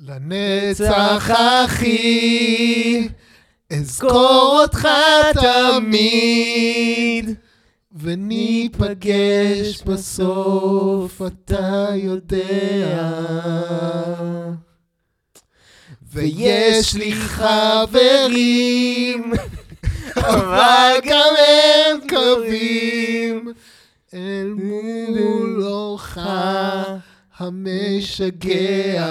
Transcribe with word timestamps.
לנצח 0.00 1.30
אחי, 1.64 3.08
אזכור 3.72 4.58
אותך 4.62 4.88
תמיד, 5.80 7.34
וניפגש 7.92 9.82
בסוף, 9.86 11.22
אתה 11.26 11.86
יודע. 11.94 13.10
ויש 16.12 16.94
לי 16.94 17.12
חברים, 17.12 18.52
אבל 20.16 20.92
גם 21.04 21.34
הם 21.38 22.00
קרובים, 22.08 23.52
אל 24.14 24.52
מול 24.56 25.62
אורך 25.64 26.18
המשגע. 27.38 29.06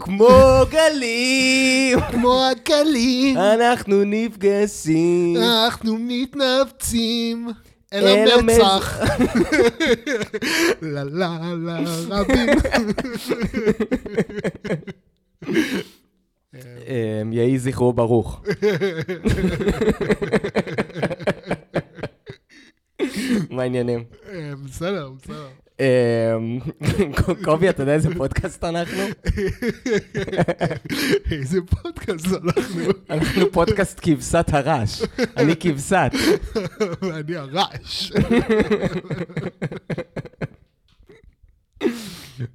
כמו 0.00 0.28
גלים, 0.70 1.98
כמו 2.10 2.42
הגלים, 2.44 3.38
אנחנו 3.38 4.04
נפגשים. 4.04 5.36
אנחנו 5.36 5.96
מתנפצים 6.00 7.48
אל 7.92 8.30
המצח. 8.38 9.00
לה 10.82 11.04
לה 11.04 11.38
לה 11.56 11.78
רבים. 12.10 12.48
אמ, 16.54 17.32
יהי 17.32 17.58
זכרו 17.58 17.92
ברוך. 17.92 18.40
מה 23.50 23.62
העניינים? 23.62 24.04
אה, 24.28 24.52
בסדר, 24.64 25.10
בסדר. 25.10 25.48
אמ, 25.80 26.58
קובי, 27.44 27.68
אתה 27.68 27.82
יודע 27.82 27.94
איזה 27.94 28.14
פודקאסט 28.14 28.64
אנחנו? 28.64 29.02
איזה 31.30 31.58
פודקאסט 31.82 32.26
אנחנו, 32.26 32.82
אנחנו 33.10 33.52
פודקאסט 33.52 34.00
כבשת 34.02 34.46
הרש. 34.52 35.02
אני 35.36 35.56
כבשת. 35.60 36.10
ואני 37.02 37.36
הרעש. 37.36 38.12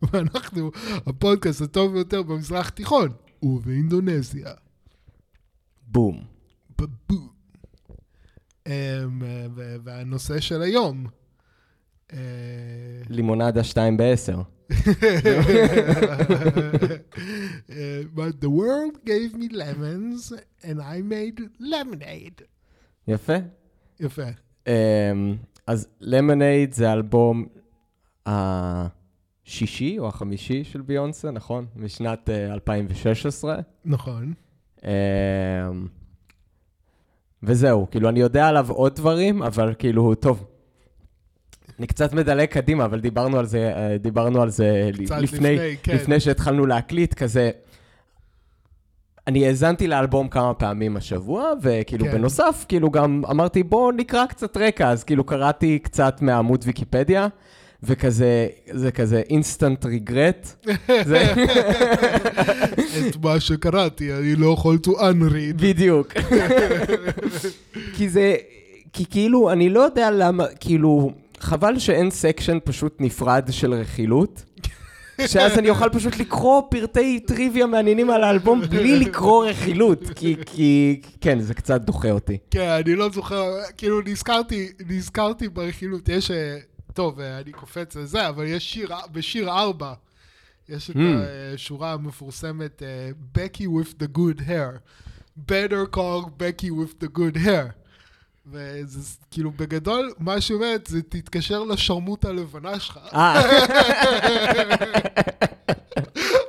ואנחנו 0.02 0.72
הפודקאסט 1.06 1.62
הטוב 1.62 1.94
ביותר 1.94 2.24
במזרח 2.24 2.68
התיכון, 2.68 3.10
ובאינדונזיה. 3.44 4.52
בום. 5.88 6.24
בבום. 6.78 7.35
אמ, 8.68 8.72
ו- 9.56 9.76
והנושא 9.84 10.40
של 10.40 10.62
היום. 10.62 11.08
אה, 12.14 12.18
לימונדה 13.10 13.64
2 13.64 13.98
ב-10. 13.98 14.38
אה, 17.70 18.02
But 18.16 18.44
the 18.44 18.50
world 18.50 18.96
gave 19.06 19.36
me 19.38 19.48
lemons 19.54 20.34
and 20.64 20.80
I 20.80 21.02
made 21.12 21.42
lemonade. 21.62 22.42
יפה. 23.08 23.34
יפה. 24.00 24.24
אמ, 24.68 24.74
אז 25.68 25.88
למונייד 26.02 26.74
זה 26.74 26.90
האלבום 26.90 27.46
השישי 28.26 30.00
או 30.00 30.08
החמישי 30.08 30.64
של 30.64 30.82
ביונסה, 30.82 31.32
נכון? 31.32 31.66
משנת 31.76 32.30
אה, 32.30 32.54
2016. 32.54 33.60
נכון. 33.86 34.34
וזהו, 37.46 37.88
כאילו, 37.92 38.10
אני 38.10 38.20
יודע 38.20 38.48
עליו 38.48 38.68
עוד 38.70 38.96
דברים, 38.96 39.44
אבל 39.44 39.74
כאילו, 39.80 40.16
טוב. 40.16 40.46
אני 41.80 41.88
קצת 41.88 42.14
מדלג 42.14 42.46
קדימה, 42.48 42.86
אבל 42.86 43.00
דיברנו 43.00 43.40
על 43.40 43.46
זה, 43.46 43.72
אה, 43.76 43.98
דיברנו 43.98 44.42
על 44.42 44.50
זה 44.50 44.90
לפני, 44.94 45.22
לפני, 45.22 45.76
כן. 45.84 45.96
לפני 45.96 46.20
שהתחלנו 46.20 46.66
להקליט, 46.66 47.14
כזה... 47.14 47.52
אני 49.28 49.48
האזנתי 49.48 49.88
לאלבום 49.88 50.28
כמה 50.28 50.54
פעמים 50.54 50.98
השבוע, 50.98 51.52
וכאילו 51.62 52.06
כן. 52.06 52.12
בנוסף, 52.12 52.66
כאילו 52.68 52.92
גם 52.92 53.22
אמרתי, 53.30 53.64
בואו 53.64 53.92
נקרא 53.92 54.26
קצת 54.26 54.58
רקע, 54.58 54.90
אז 54.90 55.04
כאילו 55.04 55.24
קראתי 55.24 55.80
קצת 55.80 56.22
מעמוד 56.22 56.64
ויקיפדיה, 56.68 57.28
וכזה, 57.86 58.48
זה 58.72 58.92
כזה 58.92 59.22
אינסטנט 59.30 59.86
ריגרט. 59.86 60.66
את 63.10 63.16
מה 63.24 63.40
שקראתי, 63.40 64.14
אני 64.14 64.36
לא 64.36 64.54
יכול 64.54 64.78
to 64.88 64.90
unread. 64.90 65.56
בדיוק. 65.56 66.14
כי 67.96 68.10
זה, 68.10 68.36
כי 68.94 69.06
כאילו, 69.10 69.52
אני 69.52 69.70
לא 69.70 69.80
יודע 69.80 70.12
למה, 70.12 70.46
כאילו, 70.60 71.12
חבל 71.40 71.80
שאין 71.80 72.12
section 72.12 72.58
פשוט 72.64 72.96
נפרד 73.00 73.46
של 73.52 73.74
רכילות. 73.74 74.44
שאז 75.28 75.58
אני 75.58 75.70
אוכל 75.70 75.90
פשוט 75.90 76.18
לקרוא 76.18 76.62
פרטי 76.70 77.20
טריוויה 77.20 77.66
מעניינים 77.66 78.10
על 78.10 78.24
האלבום 78.24 78.62
בלי 78.62 79.00
לקרוא 79.00 79.46
רכילות, 79.46 80.04
כי, 80.16 80.36
כי, 80.46 81.02
כן, 81.22 81.40
זה 81.40 81.54
קצת 81.54 81.82
דוחה 81.82 82.12
אותי. 82.12 82.38
כן, 82.52 82.70
אני 82.70 82.96
לא 82.96 83.10
זוכר, 83.10 83.46
כאילו 83.78 84.02
נזכרתי, 84.06 84.70
נזכרתי 84.88 85.50
ברכילות, 85.50 86.10
יש, 86.10 86.32
אה, 86.32 86.58
טוב, 86.96 87.20
אה, 87.20 87.40
אני 87.40 87.52
קופץ 87.52 87.96
לזה, 87.96 88.30
אבל 88.30 88.46
יש 88.46 88.74
שיר, 88.74 88.90
בשיר 89.12 89.50
ארבע, 89.50 89.94
יש 90.70 90.90
את 90.90 90.96
Hmm. 90.96 91.00
השורה 91.54 91.94
המפורסמת, 91.94 92.84
אה, 92.84 93.10
Becky 93.38 93.62
with 93.64 94.04
the 94.04 94.18
good 94.18 94.40
hair. 94.42 94.80
Better 95.52 95.96
call 95.96 96.26
Becky 96.40 96.70
with 96.72 97.04
the 97.04 97.18
good 97.20 97.38
hair. 97.38 97.72
וזה 98.52 99.00
כאילו 99.32 99.52
בגדול, 99.52 100.14
מה 100.20 100.36
אומרת 100.52 100.88
זה 100.88 101.02
תתקשר 101.02 101.64
לשרמוט 101.64 102.26
הלבנה 102.26 102.80
שלך. 102.80 103.00
אה, 103.14 103.42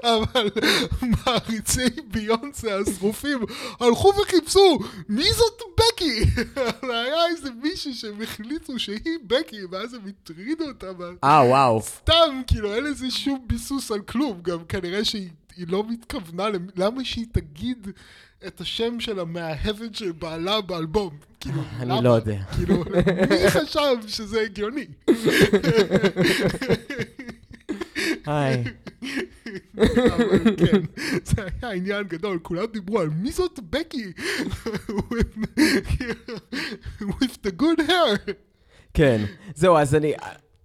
אבל 0.05 0.49
מעריצי 1.03 1.85
ביונסה 2.11 2.79
השרופים 2.81 3.39
הלכו 3.81 4.13
וחיפשו 4.23 4.79
מי 5.09 5.25
זאת 5.33 5.61
בקי? 5.77 6.21
והיה 6.89 7.27
איזה 7.31 7.51
מישהי 7.63 7.95
שהם 7.95 8.23
החליטו 8.23 8.79
שהיא 8.79 8.99
בקי, 9.27 9.65
ואז 9.71 9.95
הם 9.95 10.01
הטרידו 10.09 10.65
אותה. 10.69 10.87
אה, 11.25 11.43
וואו. 11.49 11.83
סתם, 11.83 12.43
כאילו, 12.47 12.75
אין 12.75 12.85
לזה 12.85 13.11
שום 13.11 13.45
ביסוס 13.47 13.91
על 13.91 14.01
כלום. 14.01 14.41
גם 14.43 14.59
כנראה 14.69 15.05
שהיא 15.05 15.29
היא 15.57 15.67
לא 15.69 15.85
מתכוונה, 15.89 16.49
למ- 16.49 16.69
למה 16.77 17.05
שהיא 17.05 17.27
תגיד 17.33 17.89
את 18.47 18.61
השם 18.61 19.01
של 19.01 19.19
המאהבת 19.21 19.95
של 19.95 20.13
בעלה 20.13 20.61
באלבום? 20.61 21.17
כאילו, 21.41 21.61
אני 21.77 21.91
למה? 21.91 22.01
לא 22.01 22.11
יודע. 22.11 22.43
כאילו, 22.57 22.85
מי 23.31 23.51
חשב 23.51 23.97
שזה 24.07 24.41
הגיוני? 24.41 24.87
היי. 28.27 28.65
אבל 29.77 30.57
כן, 30.57 30.81
זה 31.25 31.43
היה 31.63 31.73
עניין 31.73 32.03
גדול, 32.03 32.39
כולם 32.43 32.67
דיברו 32.73 33.01
על 33.01 33.09
מי 33.09 33.33
זאת 33.33 33.61
בקי? 33.71 34.13
with 34.89 35.61
with 37.01 37.37
the 37.47 37.63
good 37.63 37.81
hair. 37.89 38.33
כן. 38.95 39.25
זהו, 39.55 39.77
אז 39.77 39.95
אני... 39.95 40.13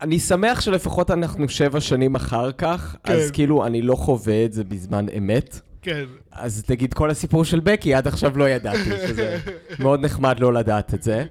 אני 0.01 0.19
שמח 0.19 0.61
שלפחות 0.61 1.11
אנחנו 1.11 1.49
שבע 1.49 1.79
שנים 1.81 2.15
אחר 2.15 2.51
כך, 2.51 2.95
כן. 3.03 3.13
אז 3.13 3.31
כאילו 3.31 3.65
אני 3.65 3.81
לא 3.81 3.95
חווה 3.95 4.45
את 4.45 4.53
זה 4.53 4.63
בזמן 4.63 5.05
אמת. 5.17 5.59
כן, 5.81 6.03
אז 6.31 6.63
תגיד, 6.65 6.93
כל 6.93 7.09
הסיפור 7.09 7.45
של 7.45 7.59
בקי, 7.59 7.93
עד 7.93 8.07
עכשיו 8.07 8.37
לא 8.37 8.49
ידעתי, 8.49 8.89
שזה 9.07 9.39
מאוד 9.79 10.05
נחמד 10.05 10.39
לא 10.39 10.53
לדעת 10.53 10.93
את 10.93 11.03
זה. 11.03 11.25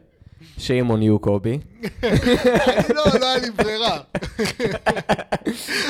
shame 0.58 0.88
on 0.90 1.16
you, 1.16 1.18
קובי. 1.20 1.58
לא, 2.96 3.04
לא 3.20 3.26
היה 3.32 3.38
לי 3.38 3.50
ברירה. 3.50 3.98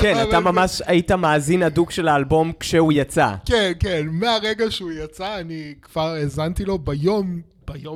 כן, 0.00 0.16
אתה 0.28 0.40
ממש 0.40 0.82
היית 0.86 1.12
מאזין 1.12 1.62
הדוק 1.62 1.90
של 1.90 2.08
האלבום 2.08 2.52
כשהוא 2.60 2.92
יצא. 2.92 3.34
כן, 3.46 3.72
כן, 3.80 4.06
מהרגע 4.10 4.70
שהוא 4.70 4.92
יצא, 4.92 5.40
אני 5.40 5.74
כבר 5.82 6.08
האזנתי 6.14 6.64
לו 6.64 6.78
ביום, 6.78 7.40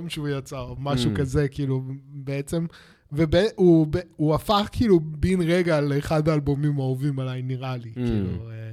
שהוא 0.08 0.28
יצא, 0.28 0.58
או 0.58 0.76
משהו 0.78 1.10
Mm. 1.10 1.16
כזה, 1.16 1.48
כאילו, 1.48 1.82
בעצם. 2.12 2.66
והוא 3.12 4.34
הפך 4.34 4.68
כאילו 4.72 5.00
בן 5.02 5.40
רגע 5.42 5.80
לאחד 5.80 6.28
האלבומים 6.28 6.78
האהובים 6.78 7.18
עליי, 7.18 7.42
נראה 7.42 7.76
לי. 7.76 7.90
Mm. 7.90 7.94
כאילו, 7.94 8.50
אה, 8.50 8.63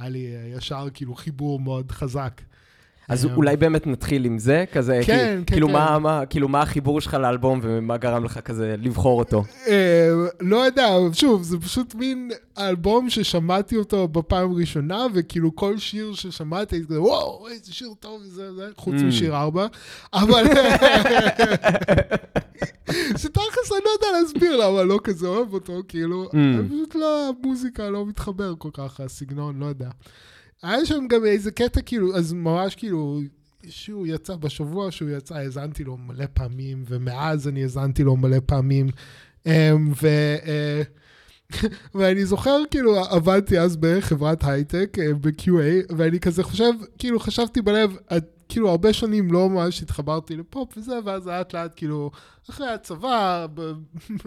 היה 0.00 0.08
לי 0.08 0.36
אה, 0.36 0.56
ישר 0.56 0.88
כאילו 0.94 1.14
חיבור 1.14 1.60
מאוד 1.60 1.92
חזק. 1.92 2.40
אז 3.10 3.26
אה, 3.26 3.34
אולי 3.34 3.56
באמת 3.56 3.86
נתחיל 3.86 4.24
עם 4.24 4.38
זה, 4.38 4.64
כזה, 4.72 5.00
כן, 5.02 5.02
כי- 5.04 5.12
כן, 5.12 5.54
כאילו 5.54 5.66
כן. 5.66 5.72
מה- 5.72 5.98
מה- 5.98 6.26
כאילו 6.26 6.48
מה 6.48 6.62
החיבור 6.62 7.00
שלך 7.00 7.14
לאלבום 7.14 7.60
ומה 7.62 7.96
גרם 7.96 8.24
לך 8.24 8.38
כזה 8.38 8.74
לבחור 8.78 9.18
אותו. 9.18 9.44
אה, 9.66 10.08
לא 10.40 10.56
יודע, 10.56 10.88
שוב, 11.12 11.42
זה 11.42 11.58
פשוט 11.58 11.94
מין 11.94 12.30
אלבום 12.58 13.10
ששמעתי 13.10 13.76
אותו 13.76 14.08
בפעם 14.08 14.50
הראשונה, 14.52 15.06
וכאילו 15.14 15.56
כל 15.56 15.78
שיר 15.78 16.14
ששמעתי, 16.14 16.76
הייתי 16.76 16.88
כזה, 16.88 17.02
וואו, 17.02 17.48
איזה 17.48 17.74
שיר 17.74 17.88
טוב 18.00 18.22
זה, 18.24 18.54
זה, 18.54 18.68
חוץ 18.76 18.94
Mm. 18.94 19.04
משיר 19.04 19.36
ארבע, 19.36 19.66
אבל... 20.14 20.44
שתכלס 23.16 23.72
אני 23.72 23.80
לא 23.84 23.90
יודע 23.90 24.20
להסביר 24.22 24.56
למה 24.56 24.82
לא 24.82 25.00
כזה 25.04 25.26
אוהב 25.26 25.54
אותו, 25.54 25.82
כאילו, 25.88 26.24
Mm. 26.24 26.34
פשוט 26.68 26.94
לא, 26.94 27.28
המוזיקה 27.44 27.90
לא 27.90 28.06
מתחבר 28.06 28.54
כל 28.58 28.68
כך, 28.72 29.00
הסגנון, 29.00 29.58
לא 29.60 29.66
יודע. 29.66 29.88
היה 30.62 30.86
שם 30.86 31.06
גם 31.08 31.24
איזה 31.24 31.50
קטע, 31.50 31.80
כאילו, 31.80 32.16
אז 32.16 32.32
ממש 32.32 32.74
כאילו, 32.74 33.20
שהוא 33.68 34.06
יצא, 34.06 34.36
בשבוע 34.36 34.90
שהוא 34.90 35.10
יצא, 35.10 35.34
האזנתי 35.34 35.84
לו 35.84 35.96
מלא 35.96 36.24
פעמים, 36.34 36.84
ומאז 36.88 37.48
אני 37.48 37.62
האזנתי 37.62 38.04
לו 38.04 38.16
מלא 38.16 38.36
פעמים. 38.46 38.86
אמ, 39.46 39.92
ו... 40.02 40.06
אה, 40.46 40.82
ואני 41.94 42.24
זוכר, 42.24 42.62
כאילו, 42.70 42.96
עבדתי 43.04 43.58
אז 43.60 43.76
בחברת 43.76 44.44
הייטק, 44.44 44.96
אה, 45.00 45.14
ב-QA, 45.14 45.94
ואני 45.96 46.20
כזה 46.20 46.42
חושב, 46.42 46.72
כאילו, 46.98 47.20
חשבתי 47.20 47.62
בלב, 47.62 47.96
את- 48.16 48.39
כאילו, 48.50 48.70
הרבה 48.70 48.92
שנים 48.92 49.32
לא 49.32 49.48
ממש 49.50 49.82
התחברתי 49.82 50.36
לפופ 50.36 50.68
וזה, 50.76 50.92
ואז 51.04 51.26
לאט 51.26 51.54
לאט, 51.54 51.72
כאילו, 51.76 52.10
אחרי 52.50 52.68
הצבא, 52.68 53.46
ב- 53.54 53.72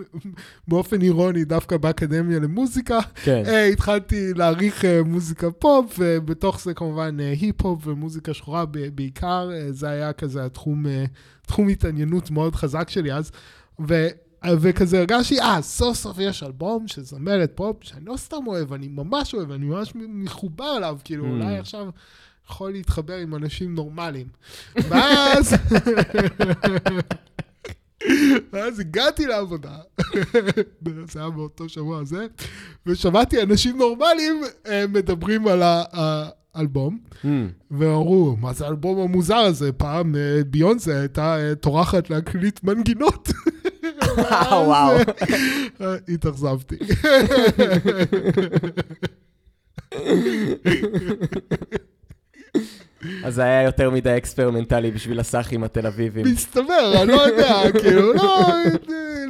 באופן 0.68 1.02
אירוני, 1.02 1.46
דווקא 1.46 1.78
באקדמיה 1.78 2.40
למוזיקה, 2.40 3.00
כן. 3.24 3.44
אה, 3.48 3.66
התחלתי 3.66 4.34
להעריך 4.34 4.86
אה, 4.86 5.04
מוזיקה 5.04 5.52
פופ, 5.52 5.96
ובתוך 6.00 6.62
זה 6.62 6.74
כמובן 6.74 7.18
אה, 7.20 7.30
היפ-הופ 7.42 7.88
ומוזיקה 7.88 8.34
שחורה 8.34 8.66
ב- 8.66 8.96
בעיקר, 8.96 9.50
אה, 9.54 9.72
זה 9.72 9.90
היה 9.90 10.14
כזה 10.14 10.46
התחום, 10.46 10.88
אה, 10.88 11.06
תחום 11.48 11.68
התעניינות 11.70 12.32
מאוד 12.32 12.56
חזק 12.56 12.90
שלי 12.90 13.14
אז. 13.14 13.32
ו... 13.88 14.08
וכזה 14.60 15.00
הרגשתי, 15.00 15.40
אה, 15.40 15.62
סוף 15.62 15.98
סוף 15.98 16.18
יש 16.20 16.44
אלבום 16.44 16.88
של 16.88 17.02
זמרת 17.04 17.52
פופ 17.56 17.78
שאני 17.82 18.06
לא 18.06 18.18
סתם 18.18 18.38
אוהב, 18.48 18.74
אני 18.74 18.88
ממש 18.88 19.34
אוהב, 19.34 19.52
אני 19.52 19.66
ממש 19.66 19.94
מחובר 19.96 20.78
אליו, 20.78 20.98
כאילו, 21.04 21.26
Mm. 21.26 21.28
אולי 21.30 21.58
עכשיו 21.58 21.88
יכול 22.50 22.72
להתחבר 22.72 23.16
עם 23.16 23.36
אנשים 23.36 23.76
נורמליים. 23.76 24.28
ואז... 24.90 25.54
ואז 28.54 28.80
הגעתי 28.80 29.26
לעבודה, 29.26 29.78
זה 31.12 31.20
היה 31.20 31.30
באותו 31.30 31.70
שבוע 31.70 32.00
הזה, 32.00 32.28
ושמעתי 32.86 33.42
אנשים 33.42 33.78
נורמליים 33.78 34.42
אה, 34.68 34.88
מדברים 34.88 35.48
על 35.48 35.62
האלבום, 35.64 37.00
Hmm. 37.24 37.28
ואמרו, 37.72 38.38
מה 38.40 38.54
זה 38.54 38.66
האלבום 38.66 39.00
המוזר 39.00 39.36
הזה? 39.36 39.72
פעם 39.72 40.16
אה, 40.16 40.44
ביונסה 40.48 41.00
הייתה 41.00 41.38
אה, 41.40 41.56
טורחת 41.56 42.10
להקליט 42.10 42.64
מנגינות. 42.64 43.30
וואו. 44.68 44.98
התאכזבתי. 46.08 46.76
אז 53.24 53.36
זה 53.36 53.44
היה 53.44 53.62
יותר 53.62 53.90
מדי 53.90 54.18
אקספרימנטלי 54.18 54.92
בשביל 54.92 55.20
הסאחים 55.20 55.64
התל 55.64 55.88
אביבים. 55.88 56.26
מסתבר, 56.26 57.02
אני 57.02 57.12
לא 57.12 57.22
יודע, 57.22 57.72
כאילו, 57.82 58.14
לא, 58.14 58.48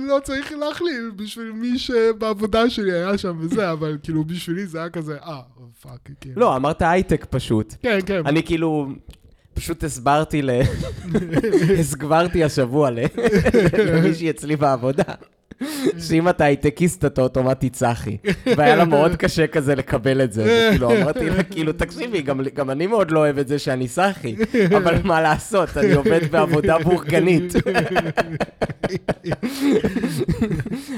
לא 0.08 0.20
צריך 0.24 0.52
להכליל 0.52 1.12
בשביל 1.16 1.52
מי 1.52 1.80
שבעבודה 1.80 2.70
שלי 2.70 2.92
היה 2.92 3.18
שם 3.18 3.38
וזה, 3.40 3.72
אבל 3.72 3.98
כאילו 4.04 4.24
בשבילי 4.24 4.66
זה 4.66 4.80
היה 4.80 4.90
כזה, 4.90 5.18
אה, 5.24 5.42
פאק, 5.82 6.10
כאילו. 6.22 6.42
לא, 6.42 6.56
אמרת 6.56 6.82
הייטק 6.82 7.26
פשוט. 7.30 7.76
כן, 7.82 8.00
כן. 8.06 8.22
אני 8.26 8.44
כאילו, 8.44 8.88
פשוט 9.54 9.84
הסברתי 9.84 10.42
ל... 10.42 10.50
הסברתי 11.80 12.44
השבוע 12.44 12.90
למישהי 13.88 14.30
אצלי 14.30 14.56
בעבודה, 14.56 15.04
שאם 16.00 16.30
אתה 16.30 16.44
הייטקיסט 16.44 17.06
אתה 17.06 17.22
אוטומטית 17.22 17.74
סחי. 17.74 18.18
והיה 18.58 18.76
לה 18.76 18.86
מאוד 18.86 19.16
קשה 19.16 19.48
כזה 19.48 19.76
לקבל 19.76 20.22
את 20.24 20.34
זה. 20.34 20.70
כאילו, 20.72 21.02
אמרתי 21.02 21.30
לה, 21.30 21.44
כאילו, 21.44 21.74
תקשיבי, 21.74 22.22
גם, 22.22 22.42
גם 22.56 22.70
אני 22.70 22.88
מאוד 22.88 23.12
לא 23.12 23.20
אוהב 23.20 23.38
את 23.38 23.48
זה 23.48 23.60
שאני 23.60 23.88
סחי, 23.88 24.36
אבל 24.78 24.96
מה 25.04 25.22
לעשות, 25.22 25.78
אני 25.78 25.94
עובד 25.94 26.32
בעבודה 26.32 26.80
בורגנית. 26.80 27.54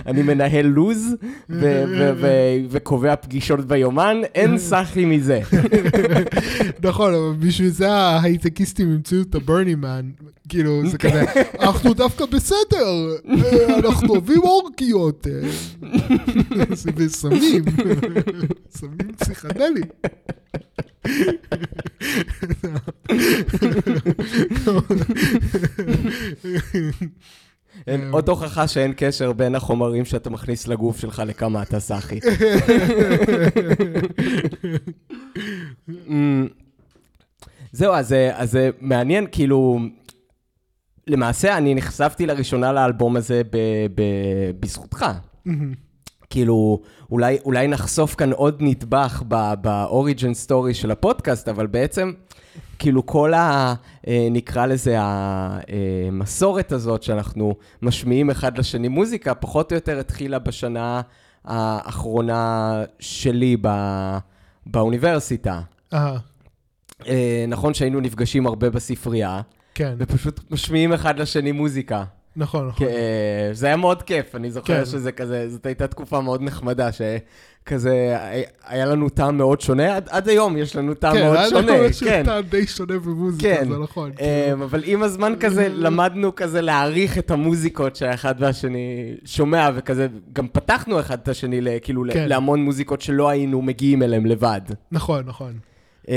אני 0.06 0.22
מנהל 0.24 0.66
לו"ז 0.66 1.16
וקובע 2.70 3.16
פגישות 3.16 3.66
ביומן, 3.66 4.22
אין 4.36 4.58
סחי 4.58 5.06
מזה. 5.06 5.40
נכון, 6.84 7.14
אבל 7.14 7.34
בשביל 7.40 7.70
זה 7.70 7.92
ההייטקיסטים 7.92 8.92
המציאו 8.92 9.22
את 9.22 9.36
הברני 9.36 9.76
מן. 9.76 10.10
כאילו, 10.50 10.82
זה 10.92 10.98
כזה, 10.98 11.24
אנחנו 11.60 11.94
דווקא 11.94 12.26
בסדר, 12.26 12.88
אנחנו 13.78 14.08
אוהבים 14.10 14.42
אורקיות. 14.42 15.28
בסמים, 16.96 17.64
סמים 18.72 19.16
פסיכדליים. 19.20 19.84
אין 27.88 28.10
עוד 28.12 28.30
הוכחה 28.30 28.68
שאין 28.68 28.94
קשר 28.98 29.32
בין 29.34 29.56
החומרים 29.56 30.06
שאתה 30.06 30.30
מכניס 30.30 30.68
לגוף 30.68 31.00
שלך 31.00 31.24
לכמה 31.26 31.62
אתה 31.64 31.80
סאחי. 31.80 32.20
זהו, 37.72 37.94
אז 37.94 38.08
זה- 38.08 38.32
אז 38.36 38.52
זה 38.52 38.70
מעניין, 38.82 39.26
כאילו, 39.32 39.80
למעשה 41.08 41.58
אני 41.58 41.76
נחשפתי 41.76 42.26
לראשונה 42.26 42.72
לאלבום 42.72 43.16
הזה 43.16 43.42
ב- 43.52 43.58
ב- 43.96 44.52
בזכותך. 44.60 45.06
כאילו, 46.30 46.82
אולי, 47.12 47.38
אולי 47.46 47.68
נחשוף 47.68 48.16
כאן 48.16 48.32
עוד 48.32 48.58
נדבך 48.60 49.24
באוריג'ן 49.62 50.34
סטורי 50.34 50.74
של 50.74 50.92
הפודקאסט, 50.92 51.48
אבל 51.48 51.68
בעצם, 51.68 52.12
כאילו 52.80 53.06
כל 53.06 53.34
ה... 53.34 53.74
אה, 54.08 54.28
נקרא 54.32 54.66
לזה 54.66 54.96
המסורת 55.00 56.72
הזאת 56.72 57.04
שאנחנו 57.04 57.56
משמיעים 57.82 58.30
אחד 58.30 58.58
לשני 58.58 58.88
מוזיקה, 58.88 59.36
פחות 59.36 59.72
או 59.72 59.76
יותר 59.76 60.00
התחילה 60.00 60.40
בשנה 60.40 61.02
האחרונה 61.46 62.84
שלי 63.00 63.58
ב, 63.62 63.70
באוניברסיטה. 64.66 65.62
אה, 65.94 66.18
אה, 67.08 67.46
נכון 67.48 67.74
שהיינו 67.74 68.00
נפגשים 68.00 68.48
הרבה 68.48 68.70
בספרייה, 68.70 69.42
כן, 69.76 69.96
ופשוט 69.98 70.40
משמיעים 70.52 70.94
אחד 70.94 71.20
לשני 71.20 71.52
מוזיקה. 71.52 72.04
נכון, 72.36 72.68
נכון. 72.68 72.88
כן, 72.88 72.94
זה 73.54 73.68
היה 73.68 73.78
מאוד 73.78 74.04
כיף, 74.04 74.36
אני 74.36 74.52
זוכר 74.52 74.80
כן. 74.80 74.86
שזה 74.86 75.12
כזה, 75.12 75.50
זאת 75.50 75.66
הייתה 75.66 75.88
תקופה 75.88 76.22
מאוד 76.22 76.42
נחמדה, 76.42 76.90
שכזה, 76.92 78.18
היה 78.68 78.86
לנו 78.86 79.10
טעם 79.10 79.38
מאוד 79.38 79.62
שונה, 79.62 79.96
עד, 79.96 80.08
עד 80.10 80.30
היום 80.30 80.58
יש 80.58 80.76
לנו 80.76 80.94
טעם 80.94 81.18
מאוד 81.18 81.38
היה 81.38 81.50
שונה, 81.50 81.78
לנו 81.78 81.88
כן. 82.00 82.24
טעם 82.26 82.44
די 82.44 82.68
שונה 82.68 83.00
במוזיקה, 83.00 83.56
כן, 83.56 83.70
זה 83.70 83.78
נכון. 83.78 84.12
אמ, 84.20 84.62
אבל 84.62 84.82
עם 84.86 85.04
הזמן 85.04 85.34
כזה 85.40 85.68
למדנו 85.72 86.36
כזה 86.36 86.62
להעריך 86.62 87.18
את 87.18 87.32
המוזיקות 87.32 87.96
שהאחד 87.96 88.36
והשני 88.40 89.16
שומע, 89.26 89.70
וכזה 89.76 90.08
גם 90.34 90.48
פתחנו 90.48 91.00
אחד 91.00 91.20
את 91.24 91.28
השני, 91.28 91.62
כאילו, 91.82 92.04
כן. 92.14 92.30
להמון 92.30 92.64
מוזיקות 92.64 93.02
שלא 93.02 93.30
היינו 93.30 93.62
מגיעים 93.62 94.04
אליהם 94.04 94.26
לבד. 94.26 94.62
נכון, 94.92 95.24
נכון. 95.28 95.54
אמ, 96.08 96.14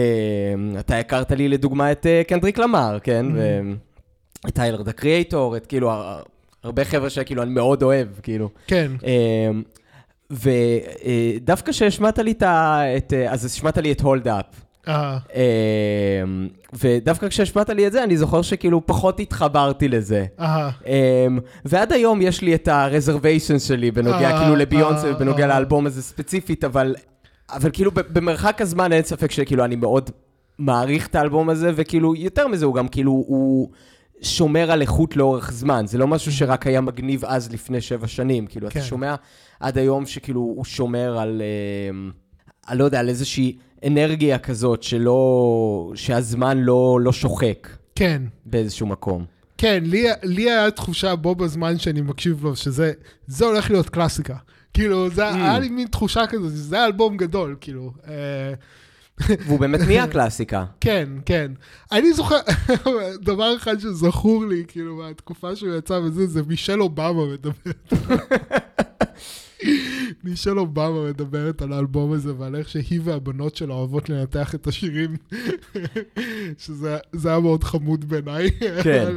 אתה 0.79 0.99
הכרת 0.99 1.33
לי 1.33 1.49
לדוגמה 1.49 1.93
את 1.93 2.07
אה, 2.07 2.23
קנדריק 2.29 2.59
למר, 2.59 2.99
כן? 3.03 3.27
Mm-hmm. 3.29 3.77
ואת 4.45 4.55
טיילר 4.55 4.83
דה 4.83 4.93
קריאטור, 4.93 5.57
את 5.57 5.67
כאילו, 5.67 5.91
הר- 5.91 6.23
הרבה 6.65 6.85
חבר'ה 6.85 7.11
שכאילו 7.11 7.43
אני 7.43 7.51
מאוד 7.51 7.83
אוהב, 7.83 8.09
כאילו. 8.23 8.49
כן, 8.67 8.91
אמ, 9.51 9.63
ודווקא 10.31 11.73
כשהשמעת 11.73 12.19
לי 12.19 12.31
את 12.33 12.43
ה... 12.43 12.81
את, 12.97 13.13
אה, 13.13 13.33
אז 13.33 13.45
השמעת 13.45 13.79
לי 13.79 13.93
את 13.93 14.01
הולד 14.01 14.29
אפ. 14.29 14.45
אה, 14.89 15.19
אמ, 15.35 16.49
ודווקא 16.73 17.29
כשהשמעת 17.29 17.71
לי 17.71 17.87
את 17.87 17.93
זה, 17.93 18.05
אני 18.05 18.17
זוכר 18.17 18.43
שכאילו 18.43 18.87
פחות 18.87 19.21
התחברתי 19.21 19.89
לזה. 19.89 20.25
אה, 20.41 20.71
אמ, 21.27 21.39
ועד 21.65 21.93
היום 21.93 22.23
יש 22.23 22.41
לי 22.43 22.55
את 22.55 22.69
ה-reservations 22.69 23.59
שלי 23.59 23.91
בנוגע 23.91 24.31
אה, 24.31 24.41
כאילו 24.43 24.57
לביונסה 24.57 25.07
אה, 25.07 25.13
ובנוגע 25.17 25.43
אה. 25.43 25.49
לאלבום 25.49 25.87
הזה 25.87 26.03
ספציפית, 26.03 26.65
אבל, 26.65 26.95
אבל 27.51 27.71
כאילו 27.73 27.91
במרחק 27.95 28.61
הזמן 28.61 28.93
אין 28.93 29.03
ספק 29.03 29.31
שכאילו 29.31 29.65
אני 29.65 29.77
מאוד 29.77 30.11
מעריך 30.59 31.07
את 31.07 31.15
האלבום 31.15 31.51
הזה, 31.51 31.71
וכאילו 31.75 32.15
יותר 32.15 32.49
מזה, 32.49 32.65
הוא 32.65 32.75
גם 32.75 32.89
כאילו, 32.89 33.13
הוא 33.13 33.71
שומר 34.23 34.71
על 34.71 34.81
איכות 34.81 35.17
לאורך 35.17 35.53
זמן. 35.53 35.87
זה 35.87 35.99
לא 35.99 36.07
משהו 36.07 36.33
שרק 36.33 36.67
היה 36.67 36.81
מגניב 36.81 37.25
אז 37.25 37.53
לפני 37.53 37.81
שבע 37.81 38.07
שנים. 38.07 38.47
כאילו, 38.47 38.71
כן. 38.71 38.81
אתה 38.81 38.89
שומע 38.89 39.15
עד 39.61 39.79
היום 39.79 40.07
שכאילו 40.07 40.41
הוא 40.41 40.65
שומר 40.65 41.19
על, 41.19 41.43
אני 42.69 42.79
לא 42.79 42.85
יודע, 42.85 43.01
על 43.01 43.09
איזושהי 43.09 43.57
אנרגיה 43.87 44.39
כזאת 44.39 44.83
שלא, 44.83 45.93
שהזמן 45.95 46.59
לא, 46.59 46.99
לא 47.03 47.13
שוחק 47.13 47.69
כן. 47.95 48.23
באיזשהו 48.47 48.87
מקום. 48.87 49.25
כן, 49.59 49.83
לי, 49.87 50.07
לי 50.23 50.51
היה 50.51 50.71
תחושה 50.71 51.17
בו 51.17 51.35
בזמן 51.35 51.79
שאני 51.79 52.01
מקשיב 52.01 52.45
לו, 52.45 52.57
שזה 52.57 52.93
זה 53.27 53.45
הולך 53.45 53.71
להיות 53.71 53.89
קלאסיקה. 53.89 54.37
כאילו, 54.75 55.11
זה, 55.11 55.31
Mm. 55.31 55.35
היה 55.35 55.59
לי 55.59 55.69
מין 55.69 55.89
תחושה 55.89 56.27
כזאת, 56.27 56.51
זה 56.53 56.77
היה 56.77 56.87
אלבום 56.87 57.17
גדול, 57.17 57.57
כאילו. 57.61 57.93
אה, 58.09 58.53
והוא 59.47 59.61
באמת 59.61 59.81
נהיה 59.81 60.07
קלאסיקה. 60.13 60.65
כן, 60.81 61.09
כן. 61.27 61.53
אני 61.93 62.13
זוכר, 62.13 62.37
דבר 63.31 63.57
אחד 63.57 63.79
שזכור 63.81 64.47
לי, 64.47 64.65
כאילו, 64.69 64.97
מהתקופה 64.97 65.57
שהוא 65.57 65.75
יצא 65.79 65.93
וזה, 66.05 66.27
זה 66.27 66.43
מישל 66.43 66.81
אובמה 66.83 67.27
מדברת. 67.33 67.93
מישל 70.25 70.59
אובמה 70.59 71.09
מדברת 71.09 71.63
על 71.63 71.73
האלבום 71.73 72.13
הזה 72.13 72.33
ועל 72.39 72.57
איך 72.57 72.69
שהיא 72.69 73.01
והבנות 73.05 73.57
שלה 73.57 73.75
אוהבות 73.75 74.09
לנתח 74.09 74.55
את 74.55 74.67
השירים, 74.67 75.17
שזה 76.59 76.97
זה 77.13 77.29
היה 77.29 77.41
מאוד 77.41 77.65
חמוד 77.65 78.05
בעיניי. 78.09 78.51
כן. 78.83 79.13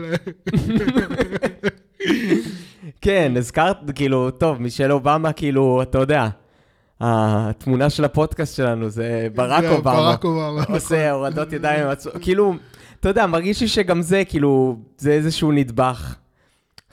כן, 3.01 3.33
הזכרת, 3.37 3.77
כאילו, 3.95 4.31
טוב, 4.31 4.61
מישל 4.61 4.91
אובמה, 4.91 5.33
כאילו, 5.33 5.81
אתה 5.81 5.97
יודע, 5.97 6.27
התמונה 6.99 7.89
של 7.89 8.05
הפודקאסט 8.05 8.55
שלנו 8.55 8.89
זה 8.89 9.27
ברק 9.35 9.63
אובמה. 9.63 9.93
ברק 9.95 10.23
אובמה. 10.23 10.63
עושה 10.69 11.11
הורדות 11.11 11.53
ידיים 11.53 11.87
כאילו, 12.21 12.53
אתה 12.99 13.09
יודע, 13.09 13.25
מרגיש 13.27 13.61
לי 13.61 13.67
שגם 13.67 14.01
זה, 14.01 14.23
כאילו, 14.25 14.77
זה 14.97 15.11
איזשהו 15.11 15.51
נדבך 15.51 16.15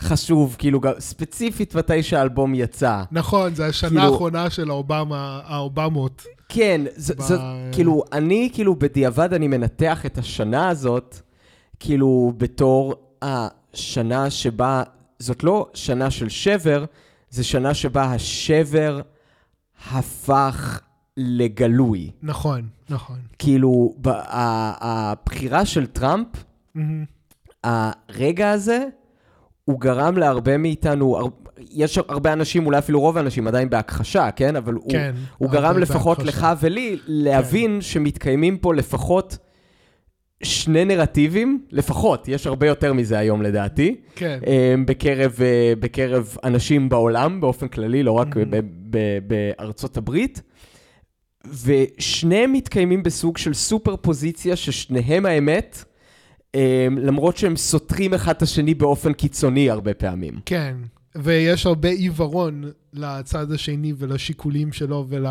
חשוב, 0.00 0.56
כאילו, 0.58 0.80
ספציפית 0.98 1.74
מתי 1.74 2.02
שהאלבום 2.02 2.54
יצא. 2.54 3.02
נכון, 3.12 3.54
זה 3.54 3.66
השנה 3.66 3.88
כאילו- 3.90 4.02
האחרונה 4.02 4.50
של 4.50 4.70
האובמה, 4.70 5.40
האובמות. 5.44 6.24
כן, 6.48 6.80
זה, 6.96 7.14
ב- 7.14 7.20
זה, 7.20 7.36
כאילו, 7.72 8.02
אני, 8.12 8.50
כאילו, 8.52 8.76
בדיעבד 8.76 9.34
אני 9.34 9.48
מנתח 9.48 10.06
את 10.06 10.18
השנה 10.18 10.68
הזאת, 10.68 11.16
כאילו, 11.80 12.32
בתור 12.36 12.94
השנה 13.22 14.30
שבה, 14.30 14.82
זאת 15.18 15.44
לא 15.44 15.70
שנה 15.74 16.10
של 16.10 16.28
שבר, 16.28 16.84
זה 17.30 17.44
שנה 17.44 17.74
שבה 17.74 18.02
השבר 18.02 19.00
הפך 19.90 20.80
לגלוי. 21.16 22.10
נכון, 22.22 22.68
נכון. 22.90 23.18
כאילו, 23.38 23.94
הבחירה 24.04 25.66
של 25.66 25.86
טראמפ, 25.86 26.26
מהמם. 26.74 27.04
הרגע 27.64 28.50
הזה, 28.50 28.84
הוא 29.64 29.80
גרם 29.80 30.18
להרבה 30.18 30.58
מאיתנו, 30.58 31.30
יש 31.58 31.98
הרבה 31.98 32.32
אנשים, 32.32 32.66
אולי 32.66 32.78
אפילו 32.78 33.00
רוב 33.00 33.16
האנשים 33.16 33.46
עדיין 33.46 33.70
בהכחשה, 33.70 34.30
כן? 34.30 34.56
אבל 34.56 34.74
הוא, 34.74 34.90
כן, 34.90 35.14
הוא 35.38 35.46
הרבה 35.48 35.60
גרם 35.60 35.78
לפחות 35.78 36.18
לך 36.18 36.42
בהכחשה. 36.42 36.66
ולי 36.66 36.98
להבין 37.06 37.80
שמתקיימים 37.80 38.58
פה 38.58 38.74
לפחות 38.74 39.38
שני 40.42 40.84
נרטיבים, 40.84 41.62
לפחות, 41.72 42.28
יש 42.28 42.46
הרבה 42.46 42.66
יותר 42.66 42.92
מזה 42.92 43.18
היום 43.18 43.42
לדעתי, 43.42 43.96
כן, 44.14 44.38
אה, 44.46 44.74
בקרב, 44.86 45.36
אה, 45.42 45.72
בקרב 45.80 46.36
אנשים 46.44 46.88
בעולם 46.88 47.40
באופן 47.40 47.68
כללי, 47.68 48.02
לא 48.02 48.12
רק 48.12 48.28
Mhm. 48.36 48.38
ב- 48.50 48.60
ב- 48.90 49.18
בארצות 49.58 49.96
הברית. 49.96 50.42
ושניהם 51.64 52.52
מתקיימים 52.52 53.02
בסוג 53.02 53.38
של 53.38 53.54
סופר 53.54 53.96
פוזיציה 53.96 54.56
ששניהם 54.56 55.26
האמת, 55.26 55.84
אה, 56.54 56.86
למרות 56.96 57.36
שהם 57.36 57.56
סותרים 57.56 58.14
אחד 58.14 58.34
את 58.36 58.42
השני 58.42 58.74
באופן 58.74 59.12
קיצוני 59.12 59.70
הרבה 59.70 59.94
פעמים. 59.94 60.34
כן. 60.46 60.74
ויש 61.22 61.66
הרבה 61.66 61.88
עיוורון 61.88 62.64
לצד 62.92 63.52
השני 63.52 63.92
ולשיקולים 63.98 64.72
שלו, 64.72 65.06
ול... 65.08 65.26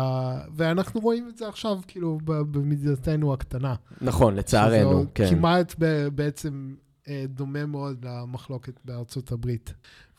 ואנחנו 0.56 1.00
רואים 1.00 1.28
את 1.28 1.38
זה 1.38 1.48
עכשיו, 1.48 1.78
כאילו, 1.86 2.18
במדינתנו 2.24 3.32
הקטנה. 3.32 3.74
נכון, 4.00 4.34
לצערנו, 4.34 5.04
כן. 5.14 5.30
כמעט 5.30 5.74
ב- 5.78 6.08
בעצם 6.08 6.74
אה, 7.08 7.24
דומה 7.28 7.66
מאוד 7.66 8.04
למחלוקת 8.04 8.80
בארצות 8.84 9.32
הברית. 9.32 9.74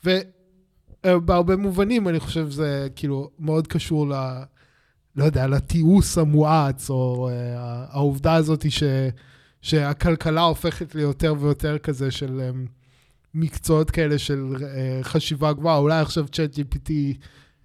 ובהרבה 0.06 1.56
מובנים 1.56 2.08
אני 2.08 2.20
חושב 2.20 2.50
שזה 2.50 2.88
כאילו 2.96 3.30
מאוד 3.40 3.68
קשור 3.68 4.10
ל... 4.10 4.14
לא 5.16 5.24
יודע, 5.24 5.48
לתיעוש 5.48 6.18
המואץ, 6.18 6.90
או 6.90 7.30
אה, 7.30 7.86
העובדה 7.90 8.34
הזאת 8.34 8.72
ש, 8.72 8.84
שהכלכלה 9.62 10.42
הופכת 10.42 10.96
ליותר 10.96 11.34
ויותר 11.40 11.78
כזה 11.78 12.12
של 12.12 12.40
אה, 12.40 12.50
מקצועות 13.34 13.92
כאלה 13.92 14.18
של 14.18 14.46
אה, 14.64 15.00
חשיבה 15.04 15.54
גבוהה. 15.54 15.78
אולי 15.78 16.00
עכשיו 16.00 16.28
צ'אט 16.28 16.56
GPT 16.56 16.92